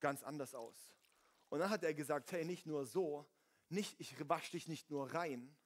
ganz 0.00 0.24
anders 0.24 0.52
aus. 0.52 0.92
Und 1.48 1.60
dann 1.60 1.70
hat 1.70 1.84
er 1.84 1.94
gesagt, 1.94 2.32
hey, 2.32 2.44
nicht 2.44 2.66
nur 2.66 2.86
so, 2.86 3.24
nicht, 3.68 4.00
ich 4.00 4.28
wasche 4.28 4.50
dich 4.50 4.66
nicht 4.66 4.90
nur 4.90 5.14
rein, 5.14 5.56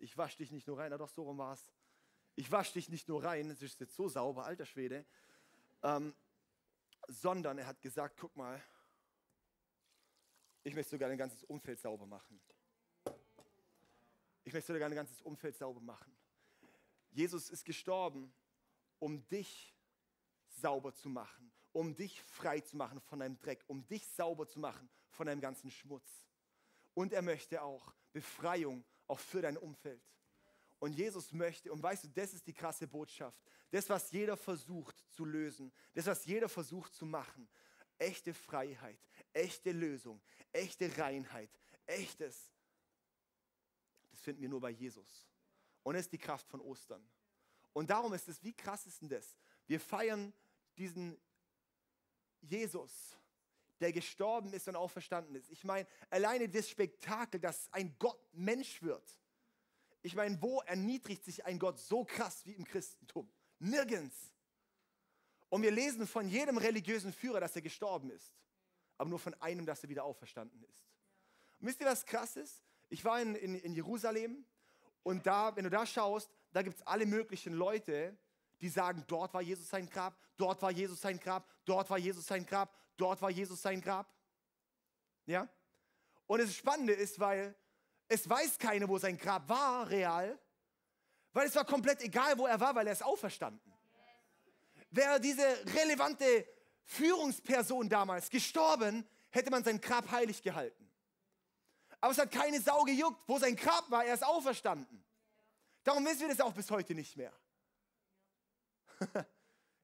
ich 0.00 0.18
wasche 0.18 0.38
dich 0.38 0.50
nicht 0.50 0.66
nur 0.66 0.78
rein, 0.78 0.90
doch 0.90 1.08
so 1.08 1.22
rum 1.22 1.38
war 1.38 1.52
es. 1.52 1.72
Ich 2.34 2.50
wasche 2.50 2.72
dich 2.72 2.88
nicht 2.88 3.06
nur 3.06 3.22
rein, 3.22 3.48
es 3.48 3.62
ist 3.62 3.78
jetzt 3.78 3.94
so 3.94 4.08
sauber, 4.08 4.44
alter 4.44 4.66
Schwede, 4.66 5.06
ähm, 5.84 6.16
sondern 7.08 7.58
er 7.58 7.66
hat 7.66 7.80
gesagt, 7.80 8.16
guck 8.18 8.34
mal, 8.36 8.62
ich 10.62 10.74
möchte 10.74 10.90
sogar 10.90 11.10
ein 11.10 11.18
ganzes 11.18 11.44
Umfeld 11.44 11.80
sauber 11.80 12.06
machen. 12.06 12.40
Ich 14.44 14.52
möchte 14.52 14.72
sogar 14.72 14.88
ein 14.88 14.94
ganzes 14.94 15.20
Umfeld 15.22 15.56
sauber 15.56 15.80
machen. 15.80 16.16
Jesus 17.10 17.50
ist 17.50 17.64
gestorben, 17.64 18.32
um 18.98 19.26
dich 19.28 19.74
sauber 20.48 20.92
zu 20.92 21.08
machen, 21.08 21.52
um 21.72 21.94
dich 21.94 22.22
frei 22.22 22.60
zu 22.60 22.76
machen 22.76 23.00
von 23.00 23.20
deinem 23.20 23.38
Dreck, 23.38 23.64
um 23.66 23.86
dich 23.86 24.06
sauber 24.08 24.46
zu 24.46 24.58
machen 24.58 24.88
von 25.10 25.26
deinem 25.26 25.40
ganzen 25.40 25.70
Schmutz. 25.70 26.24
Und 26.94 27.12
er 27.12 27.22
möchte 27.22 27.62
auch 27.62 27.94
Befreiung 28.12 28.84
auch 29.06 29.18
für 29.18 29.42
dein 29.42 29.56
Umfeld. 29.56 30.02
Und 30.78 30.92
Jesus 30.92 31.32
möchte, 31.32 31.72
und 31.72 31.82
weißt 31.82 32.04
du, 32.04 32.08
das 32.08 32.34
ist 32.34 32.46
die 32.46 32.52
krasse 32.52 32.86
Botschaft. 32.86 33.40
Das, 33.70 33.88
was 33.88 34.10
jeder 34.10 34.36
versucht 34.36 34.96
zu 35.10 35.24
lösen, 35.24 35.72
das, 35.94 36.06
was 36.06 36.24
jeder 36.24 36.48
versucht 36.48 36.94
zu 36.94 37.06
machen. 37.06 37.48
Echte 37.98 38.34
Freiheit, 38.34 38.98
echte 39.32 39.72
Lösung, 39.72 40.20
echte 40.52 40.96
Reinheit, 40.98 41.50
echtes. 41.86 42.52
Das 44.10 44.20
finden 44.20 44.42
wir 44.42 44.50
nur 44.50 44.60
bei 44.60 44.70
Jesus. 44.70 45.26
Und 45.82 45.94
es 45.94 46.02
ist 46.02 46.12
die 46.12 46.18
Kraft 46.18 46.46
von 46.48 46.60
Ostern. 46.60 47.06
Und 47.72 47.88
darum 47.88 48.12
ist 48.12 48.28
es, 48.28 48.42
wie 48.42 48.52
krass 48.52 48.86
ist 48.86 49.00
denn 49.00 49.08
das? 49.08 49.36
Wir 49.66 49.80
feiern 49.80 50.32
diesen 50.76 51.18
Jesus, 52.40 53.16
der 53.80 53.92
gestorben 53.92 54.52
ist 54.52 54.68
und 54.68 54.76
auferstanden 54.76 55.34
ist. 55.34 55.50
Ich 55.50 55.64
meine, 55.64 55.88
alleine 56.10 56.48
das 56.48 56.68
Spektakel, 56.68 57.40
dass 57.40 57.72
ein 57.72 57.94
Gott 57.98 58.20
Mensch 58.32 58.82
wird. 58.82 59.06
Ich 60.06 60.14
meine, 60.14 60.40
wo 60.40 60.60
erniedrigt 60.60 61.24
sich 61.24 61.44
ein 61.44 61.58
Gott 61.58 61.80
so 61.80 62.04
krass 62.04 62.46
wie 62.46 62.52
im 62.52 62.64
Christentum? 62.64 63.28
Nirgends. 63.58 64.32
Und 65.48 65.62
wir 65.62 65.72
lesen 65.72 66.06
von 66.06 66.28
jedem 66.28 66.58
religiösen 66.58 67.12
Führer, 67.12 67.40
dass 67.40 67.56
er 67.56 67.62
gestorben 67.62 68.10
ist. 68.10 68.32
Aber 68.98 69.10
nur 69.10 69.18
von 69.18 69.34
einem, 69.34 69.66
dass 69.66 69.82
er 69.82 69.88
wieder 69.88 70.04
auferstanden 70.04 70.62
ist. 70.62 70.86
Und 71.58 71.66
wisst 71.66 71.80
ihr, 71.80 71.86
was 71.86 72.06
krass 72.06 72.36
ist? 72.36 72.62
Ich 72.88 73.04
war 73.04 73.20
in, 73.20 73.34
in, 73.34 73.56
in 73.56 73.74
Jerusalem 73.74 74.46
und 75.02 75.26
da, 75.26 75.56
wenn 75.56 75.64
du 75.64 75.70
da 75.70 75.84
schaust, 75.84 76.30
da 76.52 76.62
gibt 76.62 76.76
es 76.76 76.86
alle 76.86 77.04
möglichen 77.04 77.54
Leute, 77.54 78.16
die 78.60 78.68
sagen, 78.68 79.02
dort 79.08 79.34
war 79.34 79.42
Jesus 79.42 79.68
sein 79.68 79.90
Grab, 79.90 80.16
dort 80.36 80.62
war 80.62 80.70
Jesus 80.70 81.00
sein 81.00 81.18
Grab, 81.18 81.52
dort 81.64 81.90
war 81.90 81.98
Jesus 81.98 82.24
sein 82.24 82.46
Grab, 82.46 82.72
dort 82.96 83.20
war 83.20 83.30
Jesus 83.30 83.60
sein 83.60 83.80
Grab. 83.80 84.08
Ja? 85.26 85.48
Und 86.28 86.40
das 86.40 86.54
Spannende 86.54 86.92
ist, 86.92 87.18
weil 87.18 87.56
es 88.08 88.28
weiß 88.28 88.58
keiner, 88.58 88.88
wo 88.88 88.98
sein 88.98 89.18
Grab 89.18 89.48
war, 89.48 89.88
real, 89.88 90.38
weil 91.32 91.48
es 91.48 91.54
war 91.54 91.64
komplett 91.64 92.00
egal, 92.02 92.38
wo 92.38 92.46
er 92.46 92.58
war, 92.60 92.74
weil 92.74 92.86
er 92.86 92.92
ist 92.92 93.04
auferstanden. 93.04 93.72
Wäre 94.90 95.20
diese 95.20 95.44
relevante 95.74 96.46
Führungsperson 96.84 97.88
damals 97.88 98.30
gestorben, 98.30 99.06
hätte 99.30 99.50
man 99.50 99.64
sein 99.64 99.80
Grab 99.80 100.10
heilig 100.10 100.42
gehalten. 100.42 100.90
Aber 102.00 102.12
es 102.12 102.18
hat 102.18 102.30
keine 102.30 102.60
Sau 102.60 102.84
gejuckt, 102.84 103.20
wo 103.26 103.38
sein 103.38 103.56
Grab 103.56 103.90
war, 103.90 104.04
er 104.04 104.14
ist 104.14 104.24
auferstanden. 104.24 105.04
Darum 105.82 106.04
wissen 106.04 106.20
wir 106.20 106.28
das 106.28 106.40
auch 106.40 106.52
bis 106.52 106.70
heute 106.70 106.94
nicht 106.94 107.16
mehr. 107.16 107.32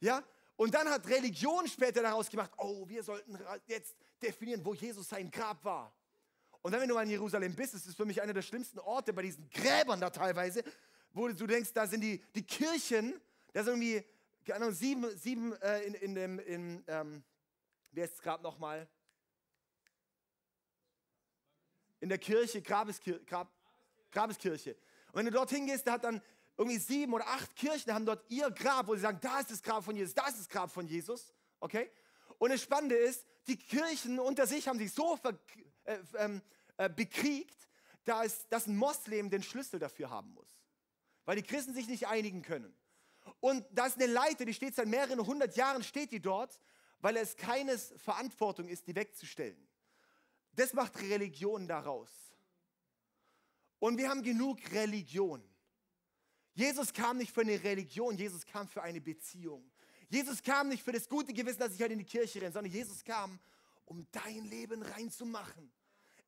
ja? 0.01 0.23
Und 0.57 0.75
dann 0.75 0.89
hat 0.89 1.07
Religion 1.07 1.67
später 1.67 2.03
daraus 2.03 2.31
gemacht, 2.31 2.53
oh, 2.57 2.89
wir 2.89 3.03
sollten 3.03 3.39
jetzt 3.67 3.97
definieren, 4.21 4.65
wo 4.65 4.75
Jesus 4.75 5.09
sein 5.09 5.31
Grab 5.31 5.65
war. 5.65 5.93
Und 6.63 6.71
dann, 6.73 6.81
wenn 6.81 6.89
du 6.89 6.95
mal 6.95 7.03
in 7.03 7.11
Jerusalem 7.11 7.55
bist, 7.55 7.75
ist 7.75 7.87
es 7.87 7.95
für 7.95 8.05
mich 8.05 8.23
einer 8.23 8.33
der 8.33 8.43
schlimmsten 8.43 8.79
Orte 8.79 9.13
bei 9.13 9.23
diesen 9.23 9.51
Gräbern 9.51 10.01
da 10.01 10.11
teilweise, 10.11 10.63
wo 11.13 11.29
du 11.29 11.47
denkst, 11.47 11.73
da 11.73 11.87
sind 11.87 12.01
die, 12.01 12.23
die 12.35 12.45
Kirchen, 12.45 13.21
da 13.53 13.65
sind 13.65 13.83
irgendwie, 13.83 14.05
keine 14.45 14.65
Ahnung, 14.65 14.75
sieben, 14.75 15.17
sieben 15.19 15.53
äh, 15.61 15.83
in, 15.83 15.95
in 15.95 16.15
dem, 16.15 16.39
in, 16.39 16.85
ähm, 16.87 17.25
wer 17.91 18.05
ist 18.05 18.15
es 18.15 18.23
gerade 18.23 18.43
nochmal? 18.43 18.89
In 22.01 22.09
der 22.09 22.19
Kirche, 22.19 22.63
Grabeskir 22.63 23.19
Grab, 23.25 23.53
Grabeskirche. 24.13 24.77
Und 25.13 25.19
wenn 25.19 25.27
du 25.27 25.33
dorthin 25.33 25.67
gehst, 25.67 25.87
da 25.87 25.93
hat 25.93 26.05
dann 26.05 26.23
irgendwie 26.57 26.79
sieben 26.79 27.13
oder 27.13 27.27
acht 27.27 27.57
Kirchen 27.57 27.93
haben 27.93 28.07
dort 28.07 28.25
ihr 28.31 28.51
Grab, 28.53 28.87
wo 28.87 28.95
sie 28.95 29.01
sagen, 29.01 29.19
da 29.21 29.41
ist 29.41 29.51
das 29.51 29.63
Grab 29.63 29.85
von 29.85 29.97
Jesus, 29.97 30.15
da 30.15 30.29
ist 30.29 30.39
das 30.39 30.49
Grab 30.49 30.71
von 30.71 30.87
Jesus. 30.87 31.33
Okay? 31.59 31.91
Und 32.39 32.51
das 32.51 32.63
Spannende 32.63 32.97
ist, 32.97 33.27
die 33.49 33.57
Kirchen 33.57 34.21
unter 34.21 34.47
sich 34.47 34.69
haben 34.69 34.79
sich 34.79 34.93
so 34.93 35.19
ähm, 35.25 35.39
äh, 35.85 36.89
bekriegt, 36.91 37.69
dass, 38.05 38.49
dass 38.49 38.67
ein 38.67 38.77
Moslem 38.77 39.31
den 39.31 39.43
Schlüssel 39.43 39.79
dafür 39.79 40.11
haben 40.11 40.33
muss. 40.33 40.49
Weil 41.25 41.37
die 41.37 41.43
Christen 41.43 41.75
sich 41.75 41.87
nicht 41.87 42.07
einigen 42.07 42.43
können. 42.43 42.75
Und 43.41 43.65
da 43.71 43.87
ist 43.87 43.97
eine 43.97 44.07
Leiter, 44.07 44.45
die 44.45 44.55
steht 44.55 44.75
seit 44.75 44.89
mehreren 44.89 45.25
hundert 45.25 45.57
Jahren, 45.57 45.83
steht 45.85 46.11
die 46.11 46.21
dort, 46.21 46.61
weil 47.01 47.17
es 47.17 47.37
keines 47.37 47.93
Verantwortung 47.97 48.69
ist, 48.69 48.87
die 48.87 48.95
wegzustellen. 48.95 49.69
Das 50.55 50.73
macht 50.73 51.01
Religion 51.01 51.67
daraus. 51.69 52.11
Und 53.79 53.99
wir 53.99 54.09
haben 54.09 54.23
genug 54.23 54.59
Religion. 54.73 55.43
Jesus 56.55 56.93
kam 56.93 57.17
nicht 57.17 57.33
für 57.33 57.41
eine 57.41 57.63
Religion, 57.63 58.17
Jesus 58.17 58.45
kam 58.45 58.69
für 58.69 58.83
eine 58.83 59.01
Beziehung. 59.01 59.71
Jesus 60.09 60.43
kam 60.43 60.69
nicht 60.69 60.83
für 60.83 60.93
das 60.93 61.09
gute 61.09 61.33
Gewissen, 61.33 61.61
dass 61.61 61.75
ich 61.75 61.83
heute 61.83 61.95
in 61.95 61.99
die 61.99 62.05
Kirche 62.05 62.41
renne, 62.41 62.53
sondern 62.53 62.73
Jesus 62.73 63.03
kam, 63.03 63.41
um 63.85 64.07
dein 64.11 64.45
Leben 64.45 64.83
reinzumachen. 64.83 65.73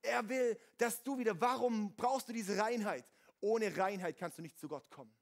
Er 0.02 0.28
will, 0.28 0.58
dass 0.76 1.02
du 1.02 1.18
wieder, 1.18 1.40
warum 1.40 1.94
brauchst 1.96 2.28
du 2.28 2.32
diese 2.32 2.58
Reinheit? 2.58 3.06
Ohne 3.40 3.76
Reinheit 3.76 4.18
kannst 4.18 4.38
du 4.38 4.42
nicht 4.42 4.58
zu 4.58 4.68
Gott 4.68 4.90
kommen. 4.90 5.14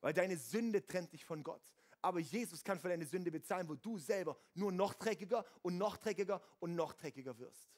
Weil 0.00 0.14
deine 0.14 0.36
Sünde 0.36 0.84
trennt 0.84 1.12
dich 1.12 1.24
von 1.24 1.42
Gott. 1.42 1.62
Aber 2.02 2.18
Jesus 2.18 2.64
kann 2.64 2.78
für 2.78 2.88
deine 2.88 3.04
Sünde 3.04 3.30
bezahlen, 3.30 3.68
wo 3.68 3.74
du 3.74 3.98
selber 3.98 4.38
nur 4.54 4.72
noch 4.72 4.94
dreckiger 4.94 5.44
und 5.62 5.76
noch 5.76 5.98
dreckiger 5.98 6.40
und 6.58 6.74
noch 6.74 6.94
dreckiger 6.94 7.38
wirst. 7.38 7.68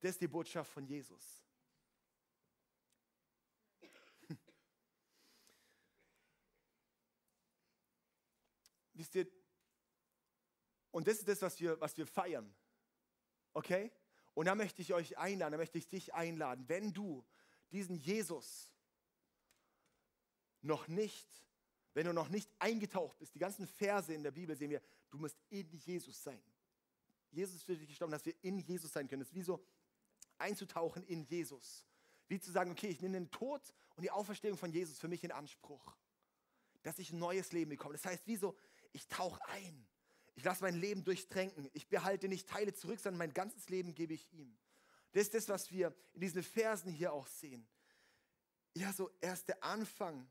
Das 0.00 0.12
ist 0.12 0.20
die 0.20 0.28
Botschaft 0.28 0.70
von 0.72 0.86
Jesus. 0.86 1.44
wisst 8.94 9.14
ihr, 9.14 9.26
und 10.90 11.06
das 11.06 11.18
ist 11.18 11.28
das, 11.28 11.42
was 11.42 11.60
wir, 11.60 11.80
was 11.80 11.96
wir 11.96 12.06
feiern. 12.06 12.54
Okay? 13.54 13.90
Und 14.34 14.46
da 14.46 14.54
möchte 14.54 14.82
ich 14.82 14.92
euch 14.92 15.16
einladen, 15.16 15.52
da 15.52 15.58
möchte 15.58 15.78
ich 15.78 15.88
dich 15.88 16.12
einladen, 16.12 16.68
wenn 16.68 16.92
du 16.92 17.24
diesen 17.70 17.96
Jesus 17.96 18.72
noch 20.60 20.88
nicht, 20.88 21.28
wenn 21.94 22.06
du 22.06 22.12
noch 22.12 22.28
nicht 22.28 22.50
eingetaucht 22.58 23.18
bist, 23.18 23.34
die 23.34 23.38
ganzen 23.38 23.66
Verse 23.66 24.12
in 24.12 24.22
der 24.22 24.32
Bibel 24.32 24.56
sehen 24.56 24.70
wir, 24.70 24.82
du 25.10 25.18
musst 25.18 25.38
in 25.50 25.72
Jesus 25.72 26.22
sein. 26.22 26.42
Jesus 27.30 27.56
ist 27.56 27.64
für 27.64 27.76
dich 27.76 27.88
gestorben, 27.88 28.12
dass 28.12 28.26
wir 28.26 28.34
in 28.42 28.58
Jesus 28.58 28.92
sein 28.92 29.08
können. 29.08 29.22
Es 29.22 29.28
ist 29.28 29.34
wie 29.34 29.42
so 29.42 29.64
einzutauchen 30.38 31.04
in 31.04 31.22
Jesus. 31.24 31.86
Wie 32.28 32.40
zu 32.40 32.50
sagen, 32.50 32.70
okay, 32.70 32.88
ich 32.88 33.00
nehme 33.00 33.14
den 33.14 33.30
Tod 33.30 33.62
und 33.96 34.02
die 34.02 34.10
Auferstehung 34.10 34.56
von 34.56 34.72
Jesus 34.72 34.98
für 34.98 35.08
mich 35.08 35.22
in 35.24 35.32
Anspruch. 35.32 35.96
Dass 36.82 36.98
ich 36.98 37.12
ein 37.12 37.18
neues 37.18 37.52
Leben 37.52 37.70
bekomme. 37.70 37.94
Das 37.94 38.04
heißt, 38.04 38.26
wie 38.26 38.36
so, 38.36 38.56
ich 38.92 39.06
tauche 39.08 39.40
ein. 39.48 39.86
Ich 40.36 40.44
lasse 40.44 40.62
mein 40.62 40.74
Leben 40.74 41.04
durchtränken. 41.04 41.68
Ich 41.72 41.88
behalte 41.88 42.28
nicht 42.28 42.48
Teile 42.48 42.74
zurück, 42.74 42.98
sondern 43.00 43.18
mein 43.18 43.34
ganzes 43.34 43.68
Leben 43.68 43.94
gebe 43.94 44.14
ich 44.14 44.32
ihm. 44.32 44.56
Das 45.12 45.24
ist 45.24 45.34
das, 45.34 45.48
was 45.48 45.70
wir 45.70 45.94
in 46.12 46.20
diesen 46.20 46.42
Versen 46.42 46.92
hier 46.92 47.12
auch 47.12 47.26
sehen. 47.26 47.66
Ja, 48.74 48.92
so 48.92 49.10
er 49.20 49.34
ist 49.34 49.46
der 49.46 49.62
Anfang 49.62 50.28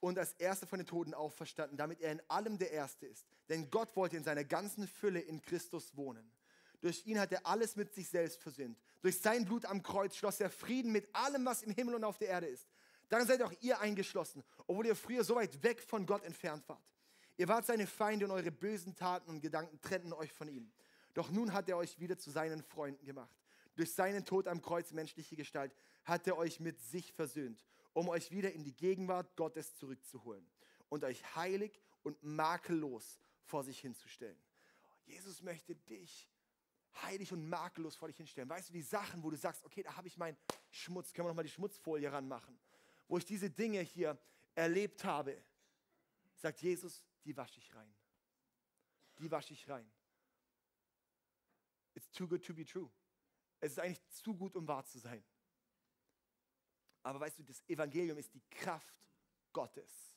und 0.00 0.18
als 0.18 0.32
Erster 0.32 0.66
von 0.66 0.80
den 0.80 0.86
Toten 0.86 1.14
auferstanden, 1.14 1.78
damit 1.78 2.00
er 2.00 2.10
in 2.10 2.22
allem 2.28 2.58
der 2.58 2.72
Erste 2.72 3.06
ist. 3.06 3.24
Denn 3.48 3.70
Gott 3.70 3.94
wollte 3.94 4.16
in 4.16 4.24
seiner 4.24 4.42
ganzen 4.42 4.88
Fülle 4.88 5.20
in 5.20 5.40
Christus 5.40 5.96
wohnen. 5.96 6.32
Durch 6.80 7.06
ihn 7.06 7.20
hat 7.20 7.30
er 7.30 7.46
alles 7.46 7.76
mit 7.76 7.94
sich 7.94 8.08
selbst 8.08 8.42
versöhnt. 8.42 8.76
Durch 9.02 9.20
sein 9.20 9.44
Blut 9.44 9.64
am 9.64 9.84
Kreuz 9.84 10.16
schloss 10.16 10.40
er 10.40 10.50
Frieden 10.50 10.90
mit 10.90 11.14
allem, 11.14 11.44
was 11.44 11.62
im 11.62 11.72
Himmel 11.72 11.94
und 11.94 12.02
auf 12.02 12.18
der 12.18 12.28
Erde 12.28 12.48
ist. 12.48 12.66
Dann 13.08 13.24
seid 13.24 13.40
auch 13.42 13.52
ihr 13.60 13.78
eingeschlossen, 13.78 14.42
obwohl 14.66 14.86
ihr 14.86 14.96
früher 14.96 15.22
so 15.22 15.36
weit 15.36 15.62
weg 15.62 15.80
von 15.80 16.04
Gott 16.04 16.24
entfernt 16.24 16.68
wart. 16.68 16.82
Ihr 17.36 17.48
wart 17.48 17.66
seine 17.66 17.86
Feinde 17.86 18.26
und 18.26 18.30
eure 18.30 18.50
bösen 18.50 18.94
Taten 18.94 19.30
und 19.30 19.40
Gedanken 19.40 19.80
trennten 19.80 20.12
euch 20.12 20.32
von 20.32 20.48
ihm. 20.48 20.70
Doch 21.14 21.30
nun 21.30 21.52
hat 21.52 21.68
er 21.68 21.76
euch 21.76 21.98
wieder 21.98 22.18
zu 22.18 22.30
seinen 22.30 22.62
Freunden 22.62 23.04
gemacht. 23.04 23.34
Durch 23.74 23.92
seinen 23.92 24.24
Tod 24.24 24.48
am 24.48 24.60
Kreuz 24.60 24.92
menschliche 24.92 25.36
Gestalt 25.36 25.74
hat 26.04 26.26
er 26.26 26.36
euch 26.36 26.60
mit 26.60 26.80
sich 26.80 27.12
versöhnt, 27.12 27.64
um 27.92 28.08
euch 28.08 28.30
wieder 28.30 28.52
in 28.52 28.64
die 28.64 28.74
Gegenwart 28.74 29.34
Gottes 29.36 29.74
zurückzuholen 29.76 30.46
und 30.88 31.04
euch 31.04 31.34
heilig 31.36 31.80
und 32.02 32.22
makellos 32.22 33.18
vor 33.44 33.64
sich 33.64 33.80
hinzustellen. 33.80 34.38
Jesus 35.04 35.42
möchte 35.42 35.74
dich 35.74 36.28
heilig 37.02 37.32
und 37.32 37.48
makellos 37.48 37.96
vor 37.96 38.08
dich 38.08 38.18
hinstellen. 38.18 38.48
Weißt 38.48 38.68
du, 38.68 38.72
die 38.72 38.82
Sachen, 38.82 39.22
wo 39.22 39.30
du 39.30 39.36
sagst, 39.36 39.64
okay, 39.64 39.82
da 39.82 39.96
habe 39.96 40.08
ich 40.08 40.18
meinen 40.18 40.36
Schmutz, 40.70 41.12
können 41.12 41.26
wir 41.26 41.30
nochmal 41.30 41.44
die 41.44 41.50
Schmutzfolie 41.50 42.12
ranmachen, 42.12 42.58
wo 43.08 43.18
ich 43.18 43.24
diese 43.24 43.48
Dinge 43.48 43.80
hier 43.80 44.18
erlebt 44.54 45.04
habe, 45.04 45.42
sagt 46.36 46.60
Jesus, 46.60 47.02
die 47.24 47.36
wasche 47.36 47.58
ich 47.58 47.74
rein. 47.74 47.94
Die 49.18 49.30
wasche 49.30 49.54
ich 49.54 49.68
rein. 49.68 49.90
It's 51.94 52.10
too 52.10 52.26
good 52.26 52.44
to 52.44 52.54
be 52.54 52.64
true. 52.64 52.90
Es 53.60 53.72
ist 53.72 53.78
eigentlich 53.78 54.04
zu 54.08 54.34
gut, 54.34 54.56
um 54.56 54.66
wahr 54.66 54.84
zu 54.84 54.98
sein. 54.98 55.24
Aber 57.02 57.20
weißt 57.20 57.38
du, 57.38 57.42
das 57.44 57.62
Evangelium 57.68 58.18
ist 58.18 58.32
die 58.34 58.42
Kraft 58.50 58.96
Gottes. 59.52 60.16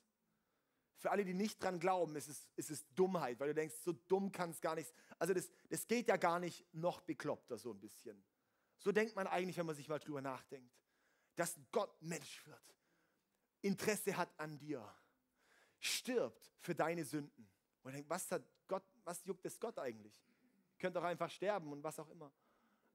Für 0.98 1.12
alle, 1.12 1.26
die 1.26 1.34
nicht 1.34 1.62
dran 1.62 1.80
glauben, 1.80 2.16
ist 2.16 2.28
es, 2.28 2.48
ist 2.56 2.72
es 2.72 2.88
Dummheit, 2.96 3.40
weil 3.40 3.50
du 3.50 3.54
denkst, 3.54 3.76
so 3.84 3.92
dumm 3.92 4.32
kann 4.32 4.52
es 4.52 4.62
gar 4.62 4.76
nicht. 4.76 4.94
Also 5.20 5.34
das, 5.34 5.50
das 5.70 5.86
geht 5.88 6.08
ja 6.08 6.18
gar 6.18 6.40
nicht 6.40 6.66
noch 6.74 7.02
bekloppter 7.02 7.58
so 7.58 7.72
ein 7.72 7.80
bisschen. 7.80 8.24
So 8.78 8.92
denkt 8.92 9.16
man 9.16 9.28
eigentlich, 9.28 9.58
wenn 9.58 9.66
man 9.66 9.76
sich 9.76 9.88
mal 9.88 10.00
drüber 10.00 10.22
nachdenkt. 10.22 10.74
Dass 11.36 11.60
Gott 11.72 12.02
Mensch 12.02 12.46
wird, 12.48 12.76
Interesse 13.62 14.16
hat 14.16 14.40
an 14.40 14.58
dir 14.58 14.96
stirbt 15.86 16.52
für 16.60 16.76
deine 16.76 17.06
Sünden. 17.06 17.50
Und 17.84 17.94
denkt, 17.94 18.10
was, 18.10 18.32
hat 18.32 18.44
Gott, 18.68 18.84
was 19.04 19.24
juckt 19.26 19.46
es 19.46 19.60
Gott 19.60 19.78
eigentlich? 19.78 20.20
Ihr 20.74 20.78
könnt 20.80 20.96
doch 20.96 21.04
einfach 21.04 21.30
sterben 21.30 21.72
und 21.72 21.84
was 21.84 22.00
auch 22.00 22.10
immer. 22.10 22.32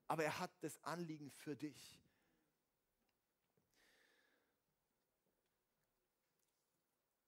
Aber 0.09 0.25
er 0.25 0.39
hat 0.39 0.51
das 0.61 0.83
Anliegen 0.83 1.31
für 1.31 1.57
dich. 1.57 2.03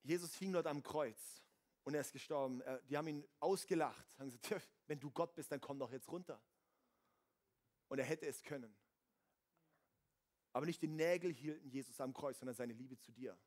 Jesus 0.03 0.35
hing 0.35 0.53
dort 0.53 0.67
am 0.67 0.83
Kreuz 0.83 1.45
und 1.85 1.95
er 1.95 2.01
ist 2.01 2.13
gestorben. 2.13 2.61
Die 2.89 2.97
haben 2.97 3.07
ihn 3.07 3.25
ausgelacht, 3.39 4.19
haben 4.19 4.31
gesagt, 4.31 4.69
wenn 4.89 4.99
du 4.99 5.13
Gott 5.13 5.35
bist, 5.37 5.53
dann 5.53 5.61
komm 5.61 5.79
doch 5.79 5.93
jetzt 5.93 6.09
runter. 6.11 6.43
Und 7.87 8.01
er 8.01 8.05
hätte 8.05 8.27
es 8.27 8.43
können. 8.43 8.77
Aber 10.53 10.67
nicht 10.67 10.83
die 10.83 10.89
Nägel 10.89 11.33
hielten 11.33 11.71
Jesus 11.71 12.01
am 12.01 12.13
Kreuz, 12.13 12.41
sondern 12.41 12.57
seine 12.57 12.73
Liebe 12.73 12.99
zu 12.99 13.13
dir. 13.13 13.39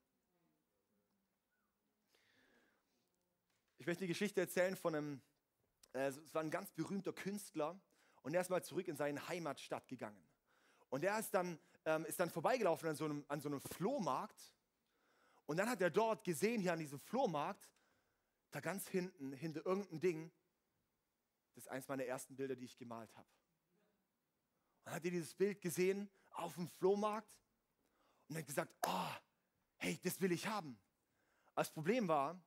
Ich 3.78 3.86
möchte 3.86 4.04
die 4.04 4.10
Geschichte 4.10 4.42
erzählen 4.42 4.76
von 4.76 4.96
einem, 4.96 5.22
äh, 5.94 6.08
es 6.08 6.34
war 6.34 6.42
ein 6.42 6.52
ganz 6.52 6.72
berühmter 6.72 7.14
Künstler 7.14 7.80
und 8.22 8.34
er 8.34 8.42
ist 8.42 8.50
mal 8.50 8.64
zurück 8.64 8.88
in 8.88 8.96
seine 8.96 9.28
Heimatstadt 9.28 9.88
gegangen. 9.88 10.24
Und 10.90 11.04
er 11.04 11.20
ist 11.20 11.34
dann, 11.34 11.60
ähm, 11.86 12.06
ist 12.06 12.20
dann 12.20 12.30
vorbeigelaufen 12.30 12.90
an 12.90 12.96
so, 12.96 13.06
einem, 13.06 13.26
an 13.28 13.42
so 13.42 13.50
einem 13.50 13.60
Flohmarkt 13.60 14.56
und 15.46 15.58
dann 15.58 15.70
hat 15.70 15.82
er 15.82 15.90
dort 15.90 16.24
gesehen, 16.24 16.62
hier 16.62 16.74
an 16.74 16.80
diesem 16.80 17.00
Flohmarkt, 17.00 17.70
da 18.52 18.60
ganz 18.60 18.88
hinten, 18.88 19.34
hinter 19.34 19.66
irgendeinem 19.66 20.00
Ding, 20.00 20.32
das 21.54 21.66
ist 21.66 21.70
eins 21.70 21.88
meiner 21.88 22.06
ersten 22.06 22.36
Bilder, 22.36 22.56
die 22.56 22.66
ich 22.66 22.78
gemalt 22.78 23.14
habe. 23.16 23.30
Und 24.86 24.94
hat 24.94 25.04
er 25.04 25.12
dieses 25.12 25.34
Bild 25.34 25.62
gesehen 25.62 26.10
auf 26.32 26.56
dem 26.56 26.68
Flohmarkt 26.68 27.38
und 28.28 28.38
hat 28.38 28.46
gesagt, 28.46 28.74
oh, 28.86 29.12
hey, 29.78 30.00
das 30.04 30.20
will 30.22 30.32
ich 30.32 30.48
haben. 30.48 30.80
Das 31.56 31.72
Problem 31.72 32.08
war, 32.08 32.40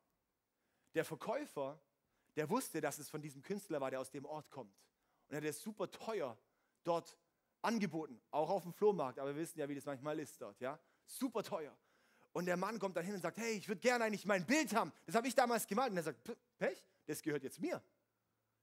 der 0.94 1.04
Verkäufer, 1.04 1.80
der 2.36 2.48
wusste, 2.48 2.80
dass 2.80 2.98
es 2.98 3.10
von 3.10 3.20
diesem 3.20 3.42
Künstler 3.42 3.80
war, 3.80 3.90
der 3.90 4.00
aus 4.00 4.10
dem 4.10 4.24
Ort 4.24 4.50
kommt. 4.50 4.74
Und 5.28 5.34
er 5.34 5.38
hat 5.38 5.44
es 5.44 5.62
super 5.62 5.90
teuer 5.90 6.38
dort 6.84 7.18
angeboten, 7.62 8.20
auch 8.30 8.50
auf 8.50 8.62
dem 8.62 8.72
Flohmarkt. 8.72 9.18
Aber 9.18 9.34
wir 9.34 9.42
wissen 9.42 9.58
ja, 9.58 9.68
wie 9.68 9.74
das 9.74 9.84
manchmal 9.84 10.18
ist 10.18 10.40
dort, 10.40 10.60
ja? 10.60 10.78
Super 11.06 11.42
teuer. 11.42 11.76
Und 12.32 12.46
der 12.46 12.56
Mann 12.56 12.78
kommt 12.78 12.96
dann 12.96 13.04
hin 13.04 13.14
und 13.14 13.20
sagt, 13.20 13.38
hey, 13.38 13.52
ich 13.52 13.68
würde 13.68 13.80
gerne 13.80 14.04
eigentlich 14.04 14.24
mein 14.24 14.46
Bild 14.46 14.74
haben. 14.74 14.92
Das 15.06 15.14
habe 15.14 15.26
ich 15.26 15.34
damals 15.34 15.66
gemalt. 15.66 15.90
Und 15.90 15.96
er 15.96 16.04
sagt, 16.04 16.30
Pech, 16.58 16.84
das 17.06 17.22
gehört 17.22 17.42
jetzt 17.42 17.60
mir, 17.60 17.82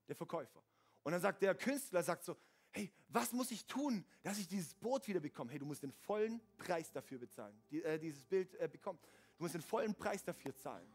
der 0.08 0.16
Verkäufer. 0.16 0.64
Und 1.04 1.12
dann 1.12 1.22
sagt 1.22 1.42
der 1.42 1.56
Künstler, 1.56 2.02
sagt 2.04 2.24
so, 2.24 2.38
hey, 2.72 2.92
was 3.08 3.32
muss 3.32 3.52
ich 3.52 3.66
tun, 3.66 4.06
dass 4.24 4.38
ich 4.38 4.48
dieses 4.48 4.74
Boot 4.74 5.08
wieder 5.08 5.20
bekomme? 5.20 5.52
Hey, 5.52 5.60
du 5.60 5.66
musst 5.66 5.84
den 5.84 5.92
vollen 5.92 6.42
Preis 6.58 6.92
dafür 6.92 7.20
bezahlen, 7.20 7.62
die, 7.70 7.84
äh, 7.84 7.98
dieses 8.00 8.24
Bild 8.26 8.54
äh, 8.56 8.68
bekommen. 8.68 9.00
Du 9.38 9.44
musst 9.44 9.56
den 9.56 9.62
vollen 9.62 9.96
Preis 9.96 10.24
dafür 10.24 10.56
zahlen. 10.56 10.88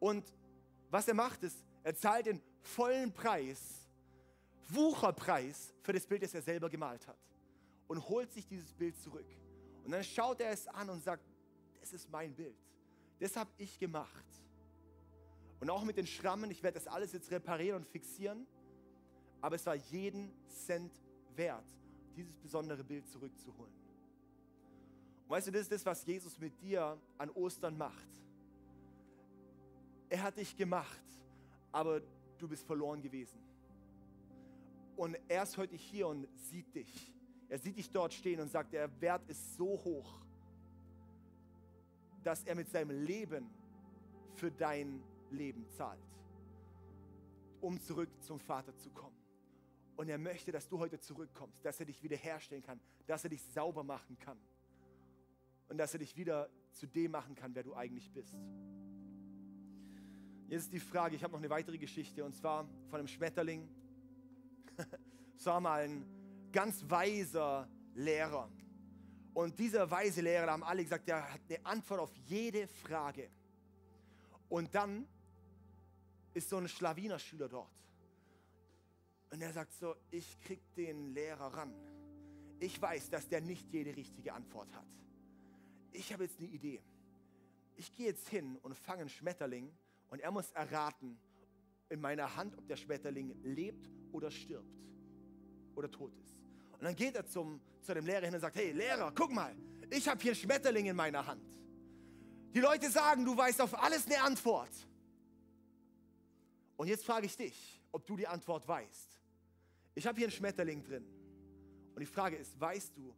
Und 0.00 0.32
was 0.90 1.08
er 1.08 1.14
macht, 1.14 1.42
ist, 1.42 1.64
er 1.82 1.94
zahlt 1.94 2.26
den 2.26 2.40
vollen 2.60 3.12
Preis, 3.12 3.88
Wucherpreis 4.68 5.72
für 5.82 5.92
das 5.92 6.06
Bild, 6.06 6.22
das 6.22 6.34
er 6.34 6.42
selber 6.42 6.68
gemalt 6.68 7.06
hat. 7.06 7.18
Und 7.86 8.08
holt 8.08 8.32
sich 8.32 8.46
dieses 8.46 8.72
Bild 8.74 8.96
zurück. 9.00 9.26
Und 9.84 9.92
dann 9.92 10.04
schaut 10.04 10.40
er 10.40 10.50
es 10.50 10.68
an 10.68 10.90
und 10.90 11.02
sagt, 11.02 11.24
das 11.80 11.92
ist 11.92 12.10
mein 12.10 12.34
Bild. 12.34 12.56
Das 13.18 13.36
habe 13.36 13.50
ich 13.56 13.78
gemacht. 13.78 14.26
Und 15.60 15.70
auch 15.70 15.82
mit 15.84 15.96
den 15.96 16.06
Schrammen, 16.06 16.50
ich 16.50 16.62
werde 16.62 16.78
das 16.78 16.86
alles 16.86 17.12
jetzt 17.12 17.30
reparieren 17.30 17.78
und 17.78 17.86
fixieren. 17.86 18.46
Aber 19.40 19.56
es 19.56 19.64
war 19.66 19.74
jeden 19.74 20.30
Cent 20.48 20.92
wert, 21.34 21.64
dieses 22.16 22.36
besondere 22.36 22.84
Bild 22.84 23.08
zurückzuholen. 23.08 23.72
Und 25.24 25.30
weißt 25.30 25.48
du, 25.48 25.52
das 25.52 25.62
ist 25.62 25.72
das, 25.72 25.86
was 25.86 26.04
Jesus 26.04 26.38
mit 26.38 26.60
dir 26.60 27.00
an 27.16 27.30
Ostern 27.30 27.76
macht. 27.76 28.08
Er 30.08 30.22
hat 30.22 30.36
dich 30.36 30.56
gemacht, 30.56 31.02
aber 31.70 32.00
du 32.38 32.48
bist 32.48 32.66
verloren 32.66 33.02
gewesen. 33.02 33.38
Und 34.96 35.16
er 35.28 35.42
ist 35.42 35.56
heute 35.56 35.76
hier 35.76 36.08
und 36.08 36.26
sieht 36.36 36.74
dich. 36.74 37.12
Er 37.48 37.58
sieht 37.58 37.76
dich 37.76 37.90
dort 37.90 38.12
stehen 38.12 38.40
und 38.40 38.50
sagt, 38.50 38.72
der 38.72 39.00
Wert 39.00 39.28
ist 39.28 39.56
so 39.56 39.68
hoch, 39.84 40.20
dass 42.22 42.44
er 42.44 42.54
mit 42.54 42.68
seinem 42.68 42.90
Leben 43.04 43.48
für 44.34 44.50
dein 44.50 45.02
Leben 45.30 45.68
zahlt, 45.70 46.02
um 47.60 47.80
zurück 47.80 48.10
zum 48.22 48.40
Vater 48.40 48.76
zu 48.76 48.90
kommen. 48.90 49.16
Und 49.96 50.08
er 50.08 50.18
möchte, 50.18 50.52
dass 50.52 50.68
du 50.68 50.78
heute 50.78 51.00
zurückkommst, 51.00 51.64
dass 51.64 51.80
er 51.80 51.86
dich 51.86 52.02
wiederherstellen 52.02 52.62
kann, 52.62 52.80
dass 53.06 53.24
er 53.24 53.30
dich 53.30 53.42
sauber 53.42 53.82
machen 53.82 54.18
kann 54.18 54.38
und 55.68 55.78
dass 55.78 55.92
er 55.92 55.98
dich 55.98 56.16
wieder 56.16 56.48
zu 56.72 56.86
dem 56.86 57.12
machen 57.12 57.34
kann, 57.34 57.54
wer 57.54 57.62
du 57.62 57.74
eigentlich 57.74 58.10
bist. 58.12 58.36
Jetzt 60.48 60.62
ist 60.64 60.72
die 60.72 60.80
Frage, 60.80 61.14
ich 61.14 61.22
habe 61.22 61.32
noch 61.32 61.40
eine 61.40 61.50
weitere 61.50 61.76
Geschichte 61.76 62.24
und 62.24 62.34
zwar 62.34 62.66
von 62.88 62.98
einem 62.98 63.08
Schmetterling. 63.08 63.68
Es 65.36 65.46
war 65.46 65.60
mal 65.60 65.82
ein 65.82 66.04
ganz 66.50 66.82
weiser 66.88 67.68
Lehrer. 67.94 68.50
Und 69.34 69.56
dieser 69.56 69.88
weise 69.88 70.20
Lehrer, 70.20 70.46
da 70.46 70.52
haben 70.52 70.64
alle 70.64 70.82
gesagt, 70.82 71.06
der 71.06 71.32
hat 71.32 71.40
eine 71.48 71.64
Antwort 71.64 72.00
auf 72.00 72.12
jede 72.26 72.66
Frage. 72.66 73.30
Und 74.48 74.74
dann 74.74 75.06
ist 76.34 76.48
so 76.48 76.56
ein 76.56 76.66
Schlawinerschüler 76.66 77.48
dort. 77.48 77.70
Und 79.30 79.40
er 79.40 79.52
sagt 79.52 79.74
so, 79.74 79.94
ich 80.10 80.40
krieg 80.40 80.60
den 80.74 81.14
Lehrer 81.14 81.54
ran. 81.54 81.72
Ich 82.58 82.82
weiß, 82.82 83.10
dass 83.10 83.28
der 83.28 83.42
nicht 83.42 83.70
jede 83.70 83.94
richtige 83.94 84.32
Antwort 84.32 84.72
hat. 84.72 84.88
Ich 85.92 86.12
habe 86.12 86.24
jetzt 86.24 86.40
eine 86.40 86.48
Idee. 86.48 86.82
Ich 87.76 87.94
gehe 87.94 88.06
jetzt 88.06 88.28
hin 88.28 88.56
und 88.62 88.74
fange 88.74 89.02
einen 89.02 89.10
Schmetterling 89.10 89.70
und 90.08 90.20
er 90.20 90.30
muss 90.30 90.50
erraten 90.52 91.18
in 91.88 92.00
meiner 92.00 92.36
Hand, 92.36 92.56
ob 92.56 92.66
der 92.66 92.76
Schmetterling 92.76 93.34
lebt 93.42 93.90
oder 94.12 94.30
stirbt 94.30 94.78
oder 95.74 95.90
tot 95.90 96.14
ist. 96.16 96.34
Und 96.72 96.84
dann 96.84 96.94
geht 96.94 97.14
er 97.16 97.26
zum, 97.26 97.60
zu 97.82 97.94
dem 97.94 98.06
Lehrer 98.06 98.24
hin 98.24 98.34
und 98.34 98.40
sagt, 98.40 98.56
hey 98.56 98.72
Lehrer, 98.72 99.12
guck 99.14 99.32
mal, 99.32 99.54
ich 99.90 100.06
habe 100.08 100.20
hier 100.20 100.32
einen 100.32 100.40
Schmetterling 100.40 100.86
in 100.86 100.96
meiner 100.96 101.26
Hand. 101.26 101.58
Die 102.54 102.60
Leute 102.60 102.90
sagen, 102.90 103.24
du 103.24 103.36
weißt 103.36 103.60
auf 103.60 103.80
alles 103.82 104.06
eine 104.06 104.22
Antwort. 104.22 104.70
Und 106.76 106.88
jetzt 106.88 107.04
frage 107.04 107.26
ich 107.26 107.36
dich, 107.36 107.82
ob 107.92 108.06
du 108.06 108.16
die 108.16 108.26
Antwort 108.26 108.66
weißt. 108.66 109.20
Ich 109.94 110.06
habe 110.06 110.16
hier 110.16 110.26
einen 110.26 110.32
Schmetterling 110.32 110.82
drin. 110.84 111.04
Und 111.94 112.00
die 112.00 112.06
Frage 112.06 112.36
ist, 112.36 112.58
weißt 112.60 112.96
du, 112.96 113.14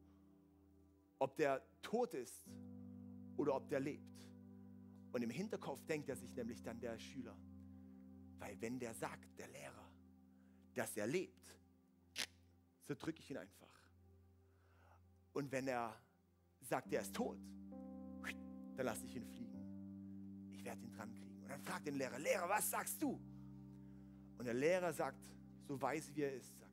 ob 1.19 1.37
der 1.37 1.63
tot 1.83 2.15
ist 2.15 2.49
oder 3.37 3.55
ob 3.55 3.69
der 3.69 3.81
lebt? 3.81 4.30
Und 5.13 5.23
im 5.23 5.31
Hinterkopf 5.31 5.85
denkt 5.87 6.09
er 6.09 6.17
sich 6.17 6.35
nämlich 6.37 6.63
dann 6.63 6.81
der 6.81 6.99
Schüler, 6.99 7.37
weil 8.39 8.61
wenn 8.61 8.79
der 8.79 8.95
sagt, 8.95 9.39
der 9.39 9.49
Lehrer, 9.49 9.91
dass 10.75 10.97
er 10.97 11.07
lebt, 11.07 11.57
so 12.83 12.95
drücke 12.95 13.21
ich 13.21 13.31
ihn 13.31 13.37
einfach. 13.37 13.69
Und 15.33 15.51
wenn 15.53 15.69
er 15.69 15.95
sagt, 16.61 16.93
er 16.93 17.03
ist 17.03 17.15
tot, 17.15 17.39
dann 18.77 18.87
lasse 18.87 19.05
ich 19.05 19.17
ihn 19.17 19.27
fliegen. 19.27 20.51
Ich 20.53 20.65
werde 20.65 20.83
ihn 20.83 20.93
dran 20.93 21.13
kriegen. 21.13 21.43
Und 21.43 21.49
dann 21.49 21.61
fragt 21.61 21.87
den 21.87 21.95
Lehrer, 21.95 22.19
Lehrer, 22.19 22.49
was 22.49 22.71
sagst 22.71 23.03
du? 23.03 23.21
Und 24.39 24.45
der 24.45 24.55
Lehrer 24.55 24.93
sagt, 24.93 25.31
so 25.67 25.81
weise 25.81 26.15
wie 26.17 26.23
er 26.23 26.33
ist, 26.33 26.59
sagt, 26.59 26.71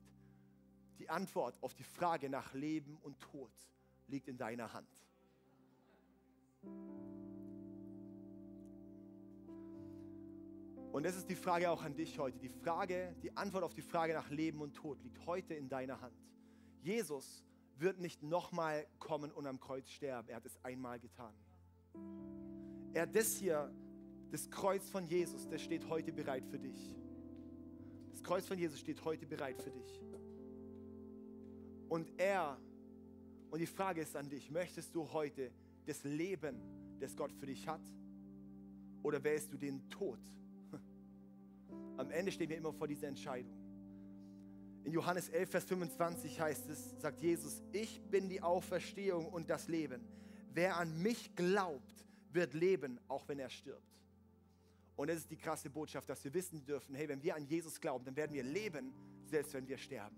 die 1.00 1.10
Antwort 1.10 1.62
auf 1.62 1.74
die 1.74 1.84
Frage 1.84 2.30
nach 2.30 2.54
Leben 2.54 2.98
und 2.98 3.20
Tod 3.20 3.52
liegt 4.08 4.28
in 4.28 4.38
deiner 4.38 4.72
Hand. 4.74 4.88
Und 10.92 11.04
das 11.04 11.16
ist 11.16 11.30
die 11.30 11.36
Frage 11.36 11.70
auch 11.70 11.84
an 11.84 11.96
dich 11.96 12.18
heute. 12.18 12.40
Die 12.40 12.50
Frage, 12.50 13.16
die 13.22 13.36
Antwort 13.36 13.64
auf 13.64 13.74
die 13.74 13.82
Frage 13.82 14.14
nach 14.14 14.30
Leben 14.30 14.62
und 14.62 14.74
Tod 14.74 15.02
liegt 15.04 15.26
heute 15.26 15.54
in 15.54 15.70
deiner 15.70 16.02
Hand. 16.02 16.16
Jesus 16.82 17.44
wird 17.78 18.00
nicht 18.00 18.24
nochmal 18.24 18.88
kommen 19.00 19.32
und 19.32 19.46
am 19.46 19.60
Kreuz 19.60 19.90
sterben. 19.90 20.30
Er 20.30 20.38
hat 20.38 20.46
es 20.46 20.58
einmal 20.64 21.00
getan. 21.00 21.34
Er 22.94 23.06
das 23.06 23.36
hier, 23.36 23.72
das 24.32 24.50
Kreuz 24.50 24.90
von 24.90 25.06
Jesus, 25.06 25.48
das 25.48 25.62
steht 25.62 25.88
heute 25.90 26.12
bereit 26.12 26.46
für 26.48 26.58
dich. 26.58 26.96
Das 28.12 28.24
Kreuz 28.24 28.46
von 28.46 28.58
Jesus 28.58 28.80
steht 28.80 29.04
heute 29.06 29.26
bereit 29.26 29.62
für 29.62 29.70
dich. 29.70 30.02
Und 31.90 32.10
er, 32.18 32.60
und 33.52 33.60
die 33.60 33.68
Frage 33.68 34.02
ist 34.02 34.16
an 34.16 34.30
dich, 34.30 34.50
möchtest 34.50 34.96
du 34.96 35.12
heute 35.12 35.52
das 35.86 36.04
Leben, 36.04 36.60
das 37.00 37.16
Gott 37.16 37.32
für 37.32 37.46
dich 37.46 37.68
hat? 37.68 37.82
Oder 39.04 39.24
wählst 39.24 39.54
du 39.54 39.58
den 39.58 39.88
Tod? 39.90 40.20
Am 41.98 42.12
Ende 42.12 42.32
stehen 42.32 42.50
wir 42.50 42.58
immer 42.58 42.74
vor 42.74 42.88
dieser 42.88 43.08
Entscheidung. 43.08 43.52
In 44.84 44.94
Johannes 44.94 45.28
11, 45.30 45.50
Vers 45.50 45.66
25 45.66 46.40
heißt 46.40 46.70
es, 46.70 47.02
sagt 47.02 47.22
Jesus, 47.22 47.62
ich 47.74 48.02
bin 48.10 48.30
die 48.30 48.42
Auferstehung 48.42 49.28
und 49.28 49.50
das 49.50 49.68
Leben. 49.68 50.02
Wer 50.54 50.78
an 50.78 51.02
mich 51.02 51.36
glaubt, 51.36 52.06
wird 52.32 52.54
leben, 52.54 53.00
auch 53.08 53.28
wenn 53.28 53.40
er 53.40 53.50
stirbt. 53.50 53.84
Und 54.96 55.10
das 55.10 55.18
ist 55.18 55.30
die 55.30 55.38
krasse 55.38 55.70
Botschaft, 55.70 56.10
dass 56.10 56.24
wir 56.24 56.34
wissen 56.34 56.64
dürfen, 56.64 56.96
hey, 56.96 57.10
wenn 57.10 57.22
wir 57.22 57.36
an 57.36 57.46
Jesus 57.46 57.82
glauben, 57.82 58.06
dann 58.06 58.16
werden 58.16 58.34
wir 58.34 58.44
leben, 58.44 58.94
selbst 59.26 59.54
wenn 59.54 59.68
wir 59.68 59.78
sterben. 59.78 60.16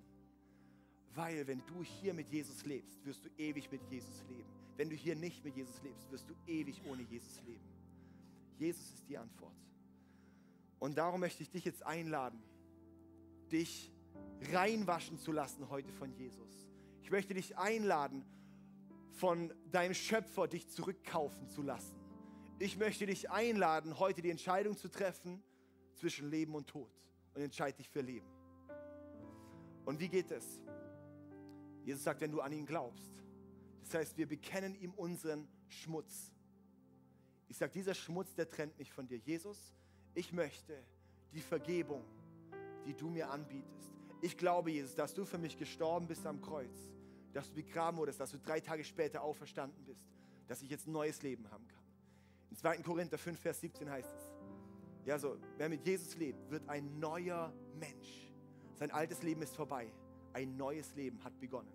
Weil 1.16 1.48
wenn 1.48 1.62
du 1.66 1.84
hier 1.84 2.14
mit 2.14 2.30
Jesus 2.30 2.64
lebst, 2.66 3.04
wirst 3.06 3.26
du 3.26 3.30
ewig 3.38 3.72
mit 3.72 3.82
Jesus 3.90 4.24
leben. 4.30 4.50
Wenn 4.78 4.90
du 4.90 4.96
hier 4.96 5.16
nicht 5.16 5.44
mit 5.44 5.56
Jesus 5.56 5.82
lebst, 5.82 6.10
wirst 6.12 6.30
du 6.30 6.36
ewig 6.48 6.82
ohne 6.86 7.02
Jesus 7.02 7.42
leben. 7.46 7.68
Jesus 8.58 8.94
ist 8.94 9.10
die 9.10 9.18
Antwort. 9.18 9.56
Und 10.80 10.98
darum 10.98 11.20
möchte 11.20 11.44
ich 11.44 11.52
dich 11.52 11.66
jetzt 11.66 11.86
einladen, 11.86 12.42
dich 13.52 13.92
reinwaschen 14.52 15.18
zu 15.18 15.32
lassen 15.32 15.70
heute 15.70 15.92
von 15.92 16.12
Jesus. 16.14 16.70
Ich 17.02 17.12
möchte 17.12 17.34
dich 17.34 17.58
einladen, 17.58 18.26
von 19.12 19.54
deinem 19.72 19.94
Schöpfer 19.94 20.48
dich 20.48 20.70
zurückkaufen 20.70 21.50
zu 21.50 21.62
lassen 21.62 22.00
Ich 22.60 22.78
möchte 22.78 23.06
dich 23.06 23.30
einladen, 23.30 24.00
heute 24.00 24.22
die 24.22 24.30
Entscheidung 24.30 24.78
zu 24.78 24.90
treffen 24.90 25.44
zwischen 25.96 26.30
Leben 26.30 26.56
und 26.56 26.68
Tod 26.68 26.92
und 27.34 27.42
entscheide 27.42 27.78
dich 27.78 27.90
für 27.90 28.02
Leben. 28.02 28.28
Und 29.86 30.00
wie 30.00 30.10
geht 30.10 30.32
es? 30.32 30.62
Jesus 31.84 32.04
sagt, 32.04 32.22
wenn 32.22 32.32
du 32.32 32.42
an 32.42 32.52
ihn 32.52 32.66
glaubst. 32.66 33.12
Das 33.84 33.96
heißt, 33.96 34.18
wir 34.18 34.28
bekennen 34.28 34.76
ihm 34.76 34.94
unseren 34.94 35.48
Schmutz. 35.68 36.32
Ich 37.48 37.58
sage, 37.58 37.72
dieser 37.72 37.94
Schmutz, 37.94 38.36
der 38.36 38.48
trennt 38.48 38.78
mich 38.78 38.92
von 38.92 39.08
dir. 39.08 39.18
Jesus, 39.18 39.74
ich 40.20 40.34
möchte 40.34 40.78
die 41.32 41.40
Vergebung, 41.40 42.04
die 42.86 42.94
du 42.94 43.10
mir 43.10 43.30
anbietest. 43.30 43.90
Ich 44.22 44.38
glaube, 44.38 44.70
Jesus, 44.70 44.94
dass 44.94 45.14
du 45.14 45.24
für 45.24 45.38
mich 45.38 45.58
gestorben 45.58 46.08
bist 46.08 46.26
am 46.26 46.42
Kreuz, 46.42 46.78
dass 47.32 47.48
du 47.48 47.56
begraben 47.56 47.98
wurdest, 47.98 48.20
dass 48.20 48.32
du 48.32 48.38
drei 48.38 48.60
Tage 48.60 48.84
später 48.84 49.22
auferstanden 49.22 49.82
bist, 49.86 50.06
dass 50.48 50.62
ich 50.62 50.70
jetzt 50.70 50.88
ein 50.88 50.92
neues 50.92 51.22
Leben 51.22 51.50
haben 51.50 51.66
kann. 51.70 51.84
In 52.50 52.58
2. 52.58 52.80
Korinther 52.80 53.18
5, 53.18 53.40
Vers 53.40 53.62
17 53.62 53.90
heißt 53.90 54.10
es, 54.14 54.34
ja, 55.06 55.18
so, 55.18 55.38
wer 55.58 55.70
mit 55.70 55.86
Jesus 55.86 56.18
lebt, 56.18 56.52
wird 56.52 56.68
ein 56.68 57.00
neuer 57.00 57.54
Mensch. 57.76 58.34
Sein 58.76 58.92
altes 58.92 59.24
Leben 59.24 59.42
ist 59.42 59.56
vorbei. 59.56 59.90
Ein 60.34 60.58
neues 60.58 60.94
Leben 60.96 61.24
hat 61.24 61.40
begonnen. 61.40 61.72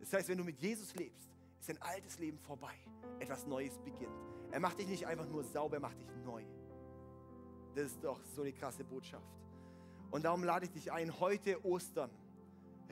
Das 0.00 0.10
heißt, 0.14 0.28
wenn 0.30 0.38
du 0.38 0.44
mit 0.44 0.58
Jesus 0.58 0.94
lebst, 0.94 1.28
ist 1.60 1.68
dein 1.68 1.82
altes 1.82 2.18
Leben 2.18 2.38
vorbei. 2.38 2.74
Etwas 3.20 3.46
Neues 3.46 3.78
beginnt. 3.78 4.10
Er 4.50 4.60
macht 4.60 4.78
dich 4.78 4.88
nicht 4.88 5.06
einfach 5.06 5.28
nur 5.28 5.44
sauber, 5.44 5.76
er 5.76 5.80
macht 5.80 6.00
dich 6.00 6.08
neu. 6.24 6.44
Das 7.74 7.86
ist 7.86 8.04
doch 8.04 8.20
so 8.34 8.42
eine 8.42 8.52
krasse 8.52 8.84
Botschaft. 8.84 9.26
Und 10.10 10.24
darum 10.24 10.44
lade 10.44 10.66
ich 10.66 10.72
dich 10.72 10.92
ein, 10.92 11.18
heute 11.20 11.64
Ostern 11.64 12.10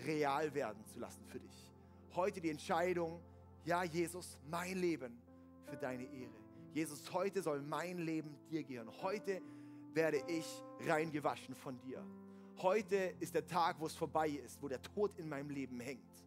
real 0.06 0.52
werden 0.54 0.84
zu 0.86 0.98
lassen 0.98 1.24
für 1.26 1.38
dich. 1.38 1.70
Heute 2.14 2.40
die 2.40 2.50
Entscheidung, 2.50 3.20
ja 3.64 3.84
Jesus, 3.84 4.38
mein 4.48 4.78
Leben 4.78 5.20
für 5.66 5.76
deine 5.76 6.04
Ehre. 6.04 6.32
Jesus, 6.72 7.12
heute 7.12 7.42
soll 7.42 7.60
mein 7.60 7.98
Leben 7.98 8.36
dir 8.50 8.62
gehören. 8.62 8.90
Heute 9.02 9.42
werde 9.92 10.22
ich 10.28 10.46
reingewaschen 10.86 11.54
von 11.54 11.78
dir. 11.80 12.02
Heute 12.62 13.14
ist 13.20 13.34
der 13.34 13.46
Tag, 13.46 13.80
wo 13.80 13.86
es 13.86 13.94
vorbei 13.94 14.28
ist, 14.28 14.62
wo 14.62 14.68
der 14.68 14.80
Tod 14.80 15.14
in 15.18 15.28
meinem 15.28 15.50
Leben 15.50 15.80
hängt. 15.80 16.24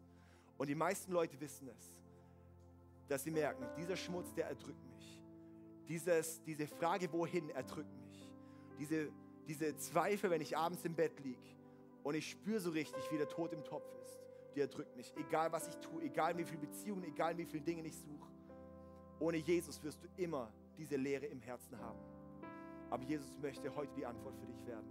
Und 0.58 0.68
die 0.68 0.74
meisten 0.74 1.12
Leute 1.12 1.40
wissen 1.40 1.68
es, 1.68 1.92
dass 3.08 3.24
sie 3.24 3.30
merken, 3.30 3.66
dieser 3.76 3.96
Schmutz, 3.96 4.32
der 4.34 4.46
erdrückt 4.46 4.84
mich. 4.90 5.20
Dieses, 5.88 6.42
diese 6.44 6.66
Frage, 6.66 7.12
wohin, 7.12 7.50
erdrückt 7.50 7.92
mich. 7.94 8.03
Diese, 8.78 9.10
diese 9.46 9.76
Zweifel, 9.76 10.30
wenn 10.30 10.40
ich 10.40 10.56
abends 10.56 10.84
im 10.84 10.94
Bett 10.94 11.18
liege 11.20 11.38
und 12.02 12.14
ich 12.14 12.30
spüre 12.30 12.60
so 12.60 12.70
richtig, 12.70 13.02
wie 13.10 13.16
der 13.16 13.28
Tod 13.28 13.52
im 13.52 13.64
Topf 13.64 13.86
ist, 14.02 14.18
die 14.54 14.60
erdrückt 14.60 14.96
mich. 14.96 15.12
Egal 15.16 15.52
was 15.52 15.68
ich 15.68 15.76
tue, 15.76 16.02
egal 16.02 16.36
wie 16.36 16.44
viele 16.44 16.60
Beziehungen, 16.60 17.04
egal 17.04 17.36
wie 17.36 17.44
viele 17.44 17.62
Dinge 17.62 17.82
ich 17.86 17.96
suche. 17.96 18.30
Ohne 19.18 19.38
Jesus 19.38 19.82
wirst 19.82 20.02
du 20.02 20.08
immer 20.16 20.52
diese 20.76 20.96
Leere 20.96 21.26
im 21.26 21.40
Herzen 21.40 21.78
haben. 21.78 21.98
Aber 22.90 23.04
Jesus 23.04 23.38
möchte 23.40 23.74
heute 23.74 23.92
die 23.96 24.06
Antwort 24.06 24.36
für 24.38 24.46
dich 24.46 24.66
werden. 24.66 24.86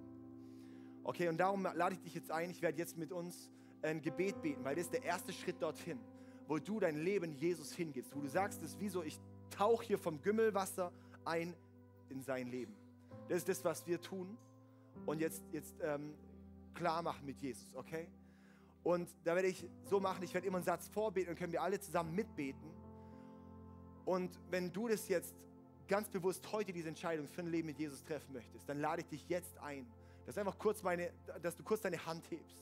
Okay, 1.03 1.27
und 1.27 1.37
darum 1.37 1.63
lade 1.63 1.95
ich 1.95 2.01
dich 2.01 2.15
jetzt 2.15 2.31
ein, 2.31 2.49
ich 2.49 2.61
werde 2.61 2.77
jetzt 2.77 2.97
mit 2.97 3.11
uns 3.11 3.49
ein 3.81 4.01
Gebet 4.01 4.41
beten, 4.41 4.63
weil 4.63 4.75
das 4.75 4.85
ist 4.85 4.93
der 4.93 5.03
erste 5.03 5.33
Schritt 5.33 5.61
dorthin, 5.61 5.99
wo 6.47 6.57
du 6.57 6.79
dein 6.79 6.97
Leben 6.97 7.33
Jesus 7.33 7.73
hingibst, 7.73 8.15
wo 8.15 8.21
du 8.21 8.27
sagst, 8.27 8.61
das 8.61 8.71
ist 8.71 8.79
wie 8.79 8.89
so, 8.89 9.03
ich 9.03 9.19
tauche 9.49 9.85
hier 9.85 9.97
vom 9.97 10.21
Gümmelwasser 10.21 10.91
ein 11.25 11.53
in 12.09 12.21
sein 12.21 12.47
Leben. 12.47 12.75
Das 13.27 13.39
ist 13.39 13.49
das, 13.49 13.63
was 13.63 13.85
wir 13.87 14.01
tun 14.01 14.37
und 15.05 15.19
jetzt, 15.19 15.43
jetzt 15.51 15.75
ähm, 15.81 16.13
klar 16.73 17.01
machen 17.01 17.25
mit 17.25 17.39
Jesus, 17.39 17.73
okay? 17.75 18.07
Und 18.83 19.09
da 19.23 19.35
werde 19.35 19.47
ich 19.47 19.65
so 19.85 19.99
machen, 19.99 20.23
ich 20.23 20.33
werde 20.33 20.47
immer 20.47 20.57
einen 20.57 20.65
Satz 20.65 20.89
vorbeten 20.89 21.31
und 21.31 21.37
können 21.37 21.53
wir 21.53 21.61
alle 21.61 21.79
zusammen 21.79 22.13
mitbeten. 22.13 22.69
Und 24.05 24.37
wenn 24.49 24.71
du 24.73 24.89
das 24.89 25.07
jetzt 25.07 25.33
ganz 25.87 26.09
bewusst 26.09 26.51
heute 26.51 26.73
diese 26.73 26.89
Entscheidung 26.89 27.27
für 27.27 27.41
ein 27.41 27.47
Leben 27.47 27.67
mit 27.67 27.79
Jesus 27.79 28.03
treffen 28.03 28.33
möchtest, 28.33 28.67
dann 28.67 28.79
lade 28.79 29.01
ich 29.01 29.07
dich 29.07 29.29
jetzt 29.29 29.57
ein, 29.59 29.87
dass, 30.25 30.37
einfach 30.37 30.57
kurz 30.57 30.83
meine, 30.83 31.11
dass 31.41 31.55
du 31.55 31.63
kurz 31.63 31.81
deine 31.81 32.05
Hand 32.05 32.29
hebst. 32.29 32.57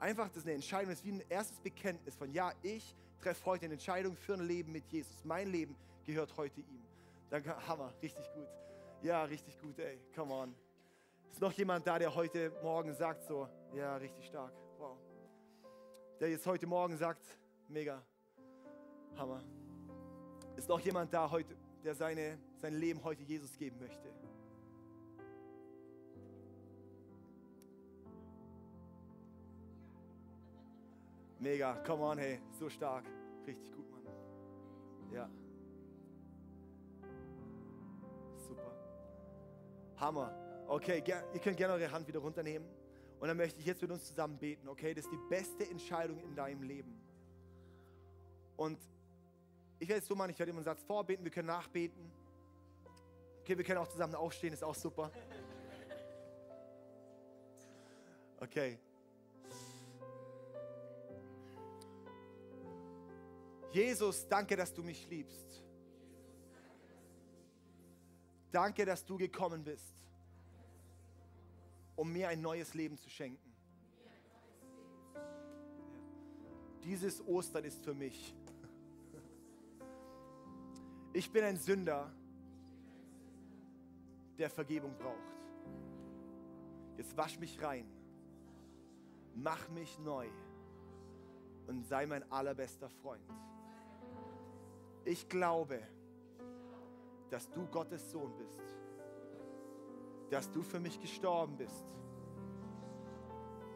Einfach, 0.00 0.28
das 0.28 0.38
ist 0.38 0.44
eine 0.44 0.54
Entscheidung, 0.54 0.90
das 0.90 0.98
ist 0.98 1.06
wie 1.06 1.12
ein 1.12 1.24
erstes 1.28 1.58
Bekenntnis 1.60 2.14
von, 2.14 2.30
ja, 2.32 2.52
ich 2.62 2.94
treffe 3.20 3.44
heute 3.46 3.64
eine 3.64 3.74
Entscheidung 3.74 4.16
für 4.16 4.34
ein 4.34 4.46
Leben 4.46 4.72
mit 4.72 4.84
Jesus. 4.88 5.24
Mein 5.24 5.48
Leben 5.50 5.76
gehört 6.04 6.36
heute 6.36 6.60
ihm. 6.60 6.82
Dann 7.30 7.42
Hammer, 7.66 7.92
richtig 8.02 8.24
gut. 8.34 8.48
Ja, 9.04 9.24
richtig 9.24 9.60
gut, 9.60 9.78
ey, 9.78 10.00
come 10.14 10.32
on. 10.32 10.54
Ist 11.28 11.38
noch 11.38 11.52
jemand 11.52 11.86
da, 11.86 11.98
der 11.98 12.14
heute 12.14 12.50
Morgen 12.62 12.94
sagt 12.94 13.22
so, 13.24 13.46
ja, 13.74 13.96
richtig 13.96 14.24
stark, 14.24 14.54
wow. 14.78 14.96
Der 16.18 16.30
jetzt 16.30 16.46
heute 16.46 16.66
Morgen 16.66 16.96
sagt, 16.96 17.22
mega, 17.68 18.02
Hammer. 19.18 19.44
Ist 20.56 20.70
noch 20.70 20.80
jemand 20.80 21.12
da 21.12 21.30
heute, 21.30 21.54
der 21.84 21.94
seine, 21.94 22.38
sein 22.56 22.72
Leben 22.72 23.04
heute 23.04 23.22
Jesus 23.24 23.54
geben 23.58 23.78
möchte? 23.78 24.10
Mega, 31.40 31.74
come 31.86 32.02
on, 32.04 32.16
hey, 32.16 32.40
so 32.58 32.70
stark. 32.70 33.04
Richtig 33.46 33.70
gut, 33.70 33.84
Mann. 33.90 34.02
Ja. 35.12 35.28
Hammer. 39.96 40.34
Okay, 40.66 41.02
ihr 41.06 41.40
könnt 41.40 41.56
gerne 41.56 41.74
eure 41.74 41.90
Hand 41.90 42.06
wieder 42.08 42.20
runternehmen. 42.20 42.66
Und 43.20 43.28
dann 43.28 43.36
möchte 43.36 43.60
ich 43.60 43.66
jetzt 43.66 43.80
mit 43.80 43.90
uns 43.90 44.04
zusammen 44.06 44.38
beten, 44.38 44.68
okay? 44.68 44.92
Das 44.92 45.04
ist 45.04 45.12
die 45.12 45.28
beste 45.28 45.68
Entscheidung 45.68 46.18
in 46.18 46.34
deinem 46.34 46.62
Leben. 46.62 47.00
Und 48.56 48.78
ich 49.78 49.88
werde 49.88 50.02
es 50.02 50.06
so 50.06 50.14
machen, 50.14 50.30
ich 50.30 50.38
werde 50.38 50.50
immer 50.50 50.58
einen 50.58 50.64
Satz 50.64 50.82
vorbeten, 50.82 51.24
wir 51.24 51.30
können 51.32 51.48
nachbeten. 51.48 52.10
Okay, 53.40 53.56
wir 53.56 53.64
können 53.64 53.78
auch 53.78 53.88
zusammen 53.88 54.14
aufstehen, 54.14 54.52
ist 54.52 54.64
auch 54.64 54.74
super. 54.74 55.10
Okay. 58.40 58.78
Jesus, 63.72 64.28
danke, 64.28 64.54
dass 64.54 64.72
du 64.72 64.82
mich 64.82 65.08
liebst. 65.08 65.63
Danke, 68.54 68.84
dass 68.84 69.04
du 69.04 69.16
gekommen 69.18 69.64
bist, 69.64 69.96
um 71.96 72.12
mir 72.12 72.28
ein 72.28 72.40
neues 72.40 72.72
Leben 72.72 72.96
zu 72.96 73.10
schenken. 73.10 73.52
Dieses 76.84 77.20
Ostern 77.26 77.64
ist 77.64 77.82
für 77.82 77.94
mich. 77.94 78.32
Ich 81.12 81.32
bin 81.32 81.42
ein 81.42 81.56
Sünder, 81.56 82.14
der 84.38 84.50
Vergebung 84.50 84.96
braucht. 84.98 85.34
Jetzt 86.96 87.16
wasch 87.16 87.40
mich 87.40 87.60
rein, 87.60 87.90
mach 89.34 89.68
mich 89.70 89.98
neu 89.98 90.28
und 91.66 91.84
sei 91.86 92.06
mein 92.06 92.30
allerbester 92.30 92.88
Freund. 92.88 93.28
Ich 95.04 95.28
glaube, 95.28 95.82
dass 97.34 97.50
du 97.50 97.66
Gottes 97.66 98.12
Sohn 98.12 98.32
bist, 98.36 98.62
dass 100.30 100.48
du 100.52 100.62
für 100.62 100.78
mich 100.78 101.00
gestorben 101.00 101.56
bist 101.56 101.84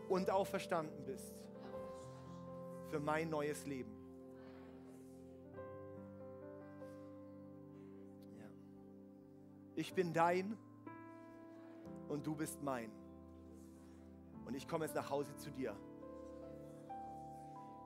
und 0.09 0.31
auferstanden 0.31 1.05
bist 1.05 1.35
für 2.89 3.01
mein 3.01 3.29
neues 3.29 3.67
Leben. 3.67 3.91
Ja. 8.39 8.47
Ich 9.75 9.93
bin 9.93 10.13
dein 10.13 10.57
und 12.07 12.25
du 12.25 12.37
bist 12.37 12.63
mein. 12.63 12.93
Und 14.45 14.55
ich 14.55 14.69
komme 14.69 14.85
jetzt 14.85 14.95
nach 14.95 15.11
Hause 15.11 15.35
zu 15.35 15.51
dir. 15.51 15.75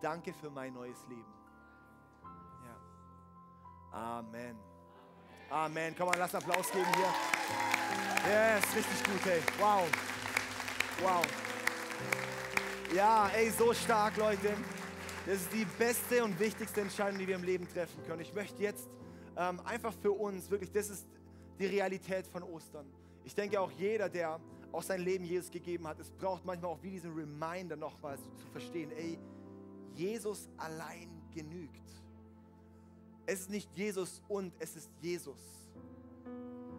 Danke 0.03 0.35
für 0.35 0.51
mein 0.51 0.75
neues 0.75 1.07
Leben. 1.09 1.33
Amen. 3.91 4.72
Amen. 5.53 5.95
Komm 5.99 6.09
mal, 6.09 6.17
lass 6.19 6.35
Applaus 6.35 6.73
geben 6.73 6.87
hier. 6.97 7.13
Yes, 8.27 8.65
richtig 8.75 9.05
gut, 9.05 9.23
hey. 9.25 9.41
Wow. 9.59 9.87
Wow. 11.03 11.27
Ja, 12.95 13.29
ey, 13.37 13.51
so 13.51 13.75
stark, 13.75 14.17
Leute. 14.17 14.57
Das 15.27 15.37
ist 15.37 15.53
die 15.53 15.67
beste 15.79 16.25
und 16.25 16.41
wichtigste 16.41 16.81
Entscheidung, 16.81 17.19
die 17.19 17.29
wir 17.29 17.35
im 17.35 17.45
Leben 17.45 17.69
treffen 17.69 18.03
können. 18.07 18.23
Ich 18.23 18.33
möchte 18.33 18.63
jetzt 18.63 18.89
ähm, 19.37 19.61
einfach 19.67 19.93
für 20.01 20.13
uns, 20.13 20.51
wirklich, 20.51 20.73
das 20.73 20.89
ist 20.89 21.07
die 21.59 21.67
Realität 21.67 22.27
von 22.27 22.43
Ostern. 22.45 22.87
Ich 23.23 23.35
denke 23.35 23.61
auch 23.61 23.73
jeder, 23.73 24.09
der 24.09 24.41
auch 24.73 24.83
sein 24.83 25.03
Leben 25.03 25.27
Jesus 25.27 25.51
gegeben 25.51 25.87
hat, 25.87 26.01
es 26.01 26.11
braucht 26.13 26.47
manchmal 26.47 26.71
auch 26.71 26.83
wie 26.83 26.93
diesen 26.93 27.13
Reminder 27.13 27.77
nochmal 27.77 28.17
zu 28.39 28.47
verstehen, 28.53 28.91
ey, 28.93 29.19
Jesus 29.95 30.49
allein 30.57 31.11
genügt. 31.35 32.02
Es 33.33 33.41
ist 33.41 33.51
nicht 33.51 33.75
Jesus 33.75 34.21
und 34.29 34.53
es 34.59 34.77
ist 34.77 34.91
Jesus. 35.01 35.41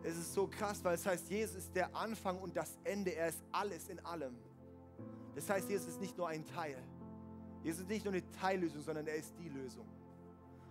Es 0.04 0.16
ist 0.16 0.36
so 0.36 0.46
krass, 0.46 0.84
weil 0.84 0.94
es 0.94 1.04
heißt, 1.04 1.28
Jesus 1.28 1.56
ist 1.56 1.76
der 1.76 1.96
Anfang 1.96 2.38
und 2.38 2.56
das 2.56 2.78
Ende. 2.84 3.16
Er 3.16 3.30
ist 3.30 3.42
alles 3.52 3.90
in 3.90 4.00
allem. 4.06 4.36
Das 5.34 5.50
heißt, 5.50 5.68
Jesus 5.68 5.88
ist 5.88 6.00
nicht 6.00 6.16
nur 6.16 6.28
ein 6.28 6.46
Teil. 6.46 6.78
Jesus 7.64 7.82
ist 7.82 7.90
nicht 7.90 8.06
nur 8.06 8.14
eine 8.14 8.30
Teillösung, 8.34 8.84
sondern 8.84 9.08
er 9.08 9.16
ist 9.16 9.34
die 9.40 9.50
Lösung. 9.50 9.88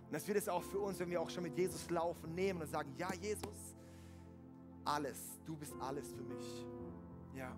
Und 0.05 0.13
dass 0.13 0.25
wir 0.25 0.35
das 0.35 0.47
auch 0.47 0.63
für 0.63 0.79
uns, 0.79 0.99
wenn 0.99 1.09
wir 1.09 1.19
auch 1.19 1.29
schon 1.29 1.43
mit 1.43 1.57
Jesus 1.57 1.89
laufen, 1.89 2.33
nehmen 2.33 2.61
und 2.61 2.69
sagen, 2.69 2.93
ja 2.97 3.13
Jesus, 3.15 3.75
alles, 4.85 5.17
du 5.45 5.57
bist 5.57 5.73
alles 5.81 6.13
für 6.13 6.23
mich. 6.23 6.65
Ja. 7.35 7.53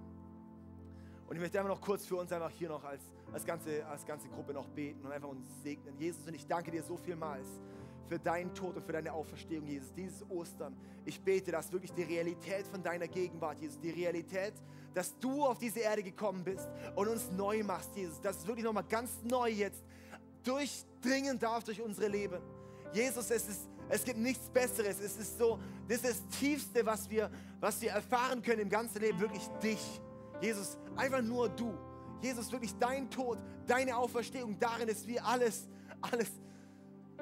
Und 1.27 1.35
ich 1.35 1.41
möchte 1.41 1.59
einfach 1.59 1.75
noch 1.75 1.81
kurz 1.81 2.07
für 2.07 2.15
uns 2.15 2.31
einfach 2.31 2.49
hier 2.49 2.69
noch 2.69 2.83
als, 2.83 3.03
als, 3.31 3.45
ganze, 3.45 3.85
als 3.85 4.03
ganze 4.03 4.27
Gruppe 4.29 4.51
noch 4.51 4.67
beten 4.69 5.05
und 5.05 5.11
einfach 5.11 5.29
uns 5.29 5.45
segnen. 5.61 5.95
Jesus, 5.99 6.25
und 6.25 6.33
ich 6.33 6.47
danke 6.47 6.71
dir 6.71 6.81
so 6.81 6.97
vielmals 6.97 7.45
für 8.07 8.19
deinen 8.19 8.53
Tod 8.53 8.75
und 8.75 8.85
für 8.85 8.93
deine 8.93 9.11
Auferstehung, 9.11 9.65
Jesus, 9.65 9.93
dieses 9.93 10.29
Ostern. 10.29 10.75
Ich 11.05 11.19
bete, 11.21 11.51
dass 11.51 11.71
wirklich 11.71 11.93
die 11.93 12.03
Realität 12.03 12.67
von 12.67 12.81
deiner 12.83 13.07
Gegenwart, 13.07 13.59
Jesus, 13.59 13.79
die 13.79 13.91
Realität, 13.91 14.53
dass 14.93 15.17
du 15.19 15.45
auf 15.45 15.57
diese 15.57 15.79
Erde 15.79 16.03
gekommen 16.03 16.43
bist 16.43 16.67
und 16.95 17.07
uns 17.07 17.29
neu 17.31 17.63
machst, 17.63 17.95
Jesus, 17.95 18.21
dass 18.21 18.37
es 18.37 18.47
wirklich 18.47 18.65
nochmal 18.65 18.85
ganz 18.87 19.11
neu 19.23 19.49
jetzt 19.49 19.83
durchdringen 20.43 21.37
darf 21.39 21.63
durch 21.63 21.81
unsere 21.81 22.07
Leben. 22.07 22.41
Jesus, 22.93 23.29
es, 23.29 23.47
ist, 23.49 23.69
es 23.89 24.03
gibt 24.03 24.19
nichts 24.19 24.49
Besseres. 24.49 24.99
Es 24.99 25.17
ist 25.17 25.37
so, 25.37 25.59
das 25.87 25.97
ist 25.97 26.05
das 26.05 26.39
Tiefste, 26.39 26.85
was 26.85 27.09
wir, 27.09 27.29
was 27.59 27.81
wir 27.81 27.91
erfahren 27.91 28.41
können 28.41 28.61
im 28.61 28.69
ganzen 28.69 29.01
Leben, 29.01 29.19
wirklich 29.19 29.47
dich. 29.61 30.01
Jesus, 30.41 30.77
einfach 30.95 31.21
nur 31.21 31.49
du. 31.49 31.73
Jesus, 32.21 32.51
wirklich 32.51 32.73
dein 32.79 33.09
Tod, 33.09 33.37
deine 33.67 33.97
Auferstehung, 33.97 34.57
darin 34.59 34.87
ist 34.87 35.05
wir 35.07 35.25
alles, 35.25 35.67
alles, 36.01 36.31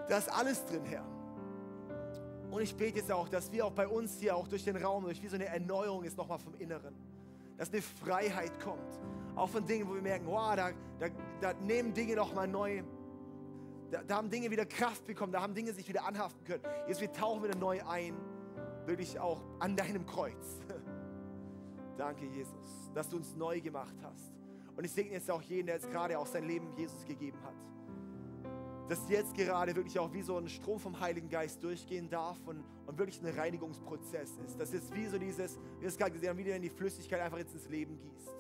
da 0.08 0.18
ist 0.18 0.30
alles 0.30 0.66
drin, 0.66 0.84
Herr. 0.86 1.06
Und 2.52 2.62
ich 2.62 2.76
bete 2.76 3.00
jetzt 3.00 3.12
auch, 3.12 3.28
dass 3.30 3.52
wir 3.52 3.66
auch 3.66 3.72
bei 3.72 3.88
uns 3.88 4.20
hier, 4.20 4.36
auch 4.36 4.48
durch 4.48 4.64
den 4.64 4.78
Raum, 4.78 5.06
durch 5.06 5.22
wie 5.24 5.28
so 5.28 5.36
eine 5.36 5.46
Erneuerung 5.46 6.04
ist, 6.04 6.18
nochmal 6.18 6.40
vom 6.40 6.54
Inneren. 6.56 6.94
Dass 7.58 7.72
eine 7.72 7.82
Freiheit 7.82 8.60
kommt. 8.60 9.00
Auch 9.36 9.50
von 9.50 9.66
Dingen, 9.66 9.88
wo 9.90 9.96
wir 9.96 10.02
merken, 10.02 10.28
wow, 10.28 10.56
da, 10.56 10.72
da, 11.00 11.08
da 11.42 11.54
nehmen 11.54 11.94
Dinge 11.94 12.16
nochmal 12.16 12.48
neu 12.48 12.84
da, 13.94 14.02
da, 14.02 14.16
haben 14.16 14.30
Dinge 14.30 14.50
wieder 14.50 14.66
Kraft 14.66 15.06
bekommen, 15.06 15.32
da 15.32 15.42
haben 15.42 15.54
Dinge 15.54 15.72
sich 15.72 15.88
wieder 15.88 16.06
anhaften 16.06 16.44
können. 16.46 16.64
Jetzt 16.88 17.00
wir 17.00 17.12
tauchen 17.12 17.44
wieder 17.44 17.56
neu 17.56 17.80
ein, 17.86 18.16
wirklich 18.86 19.20
auch 19.20 19.40
an 19.60 19.76
deinem 19.76 20.06
Kreuz. 20.08 20.62
Danke, 21.98 22.26
Jesus, 22.26 22.92
dass 22.96 23.10
du 23.10 23.18
uns 23.18 23.36
neu 23.36 23.62
gemacht 23.62 23.96
hast. 24.02 24.34
Und 24.76 24.84
ich 24.84 24.92
segne 24.92 25.14
jetzt 25.14 25.30
auch 25.30 25.44
jeden, 25.44 25.68
der 25.68 25.76
jetzt 25.76 25.92
gerade 25.92 26.18
auch 26.18 26.26
sein 26.26 26.44
Leben 26.46 26.76
Jesus 26.76 27.06
gegeben 27.06 27.38
hat. 27.44 27.54
Dass 28.90 29.08
jetzt 29.10 29.34
gerade 29.34 29.76
wirklich 29.76 29.98
auch 29.98 30.12
wie 30.14 30.22
so 30.22 30.38
ein 30.38 30.50
Strom 30.50 30.80
vom 30.80 31.00
Heiligen 31.00 31.30
Geist 31.30 31.64
durchgehen 31.64 32.10
darf 32.10 32.38
und, 32.46 32.64
und 32.86 32.98
wirklich 32.98 33.22
ein 33.22 33.28
Reinigungsprozess 33.28 34.32
ist. 34.46 34.60
Dass 34.60 34.74
jetzt 34.74 34.94
wie 34.94 35.08
so 35.08 35.18
dieses, 35.18 35.58
wie 35.78 35.82
wir 35.82 35.88
es 35.88 35.98
gerade 35.98 36.12
gesehen 36.12 36.30
haben, 36.30 36.38
wieder 36.38 36.56
in 36.56 36.62
die 36.62 36.70
Flüssigkeit 36.70 37.22
einfach 37.22 37.38
jetzt 37.38 37.54
ins 37.54 37.70
Leben 37.70 37.98
gießt. 37.98 38.36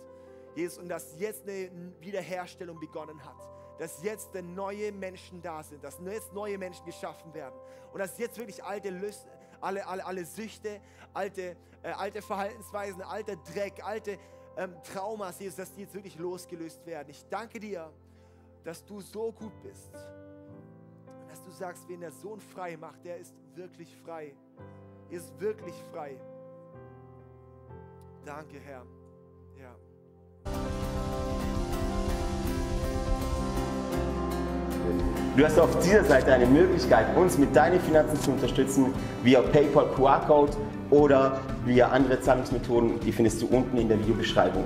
Jesus, 0.55 0.77
und 0.77 0.89
dass 0.89 1.19
jetzt 1.19 1.47
eine 1.47 1.71
Wiederherstellung 2.01 2.79
begonnen 2.79 3.23
hat 3.23 3.53
dass 3.77 4.03
jetzt 4.03 4.33
neue 4.35 4.91
Menschen 4.91 5.41
da 5.41 5.63
sind, 5.63 5.83
dass 5.83 5.99
jetzt 6.05 6.33
neue 6.33 6.57
Menschen 6.57 6.85
geschaffen 6.85 7.33
werden 7.33 7.55
und 7.91 7.99
dass 7.99 8.17
jetzt 8.17 8.37
wirklich 8.37 8.63
alte 8.63 8.89
Lüste, 8.89 9.27
alle, 9.61 9.85
alle, 9.87 10.05
alle 10.05 10.25
Süchte, 10.25 10.81
alte, 11.13 11.55
äh, 11.81 11.89
alte 11.89 12.21
Verhaltensweisen, 12.21 13.01
alter 13.01 13.35
Dreck, 13.37 13.83
alte 13.83 14.17
ähm, 14.57 14.75
Traumas, 14.83 15.39
Jesus, 15.39 15.55
dass 15.55 15.73
die 15.73 15.81
jetzt 15.81 15.93
wirklich 15.93 16.17
losgelöst 16.17 16.85
werden. 16.85 17.09
Ich 17.09 17.25
danke 17.29 17.59
dir, 17.59 17.91
dass 18.63 18.85
du 18.85 19.01
so 19.01 19.31
gut 19.31 19.53
bist. 19.61 19.91
Sagst, 21.53 21.87
wen 21.87 21.99
der 21.99 22.11
Sohn 22.11 22.39
frei 22.39 22.75
macht, 22.77 23.05
der 23.05 23.19
ist 23.19 23.35
wirklich 23.53 23.95
frei. 24.03 24.33
Ist 25.11 25.39
wirklich 25.39 25.75
frei. 25.93 26.17
Danke, 28.25 28.57
Herr. 28.59 28.83
Ja. 29.61 29.75
Du 35.37 35.45
hast 35.45 35.59
auf 35.59 35.79
dieser 35.79 36.03
Seite 36.03 36.33
eine 36.33 36.47
Möglichkeit, 36.47 37.15
uns 37.15 37.37
mit 37.37 37.55
deinen 37.55 37.79
Finanzen 37.81 38.19
zu 38.19 38.31
unterstützen, 38.31 38.91
via 39.21 39.41
PayPal 39.41 39.91
QR-Code 39.91 40.53
oder 40.89 41.39
via 41.65 41.89
andere 41.89 42.19
Zahlungsmethoden. 42.19 42.99
Die 42.99 43.11
findest 43.11 43.43
du 43.43 43.45
unten 43.45 43.77
in 43.77 43.89
der 43.89 43.99
Videobeschreibung. 43.99 44.65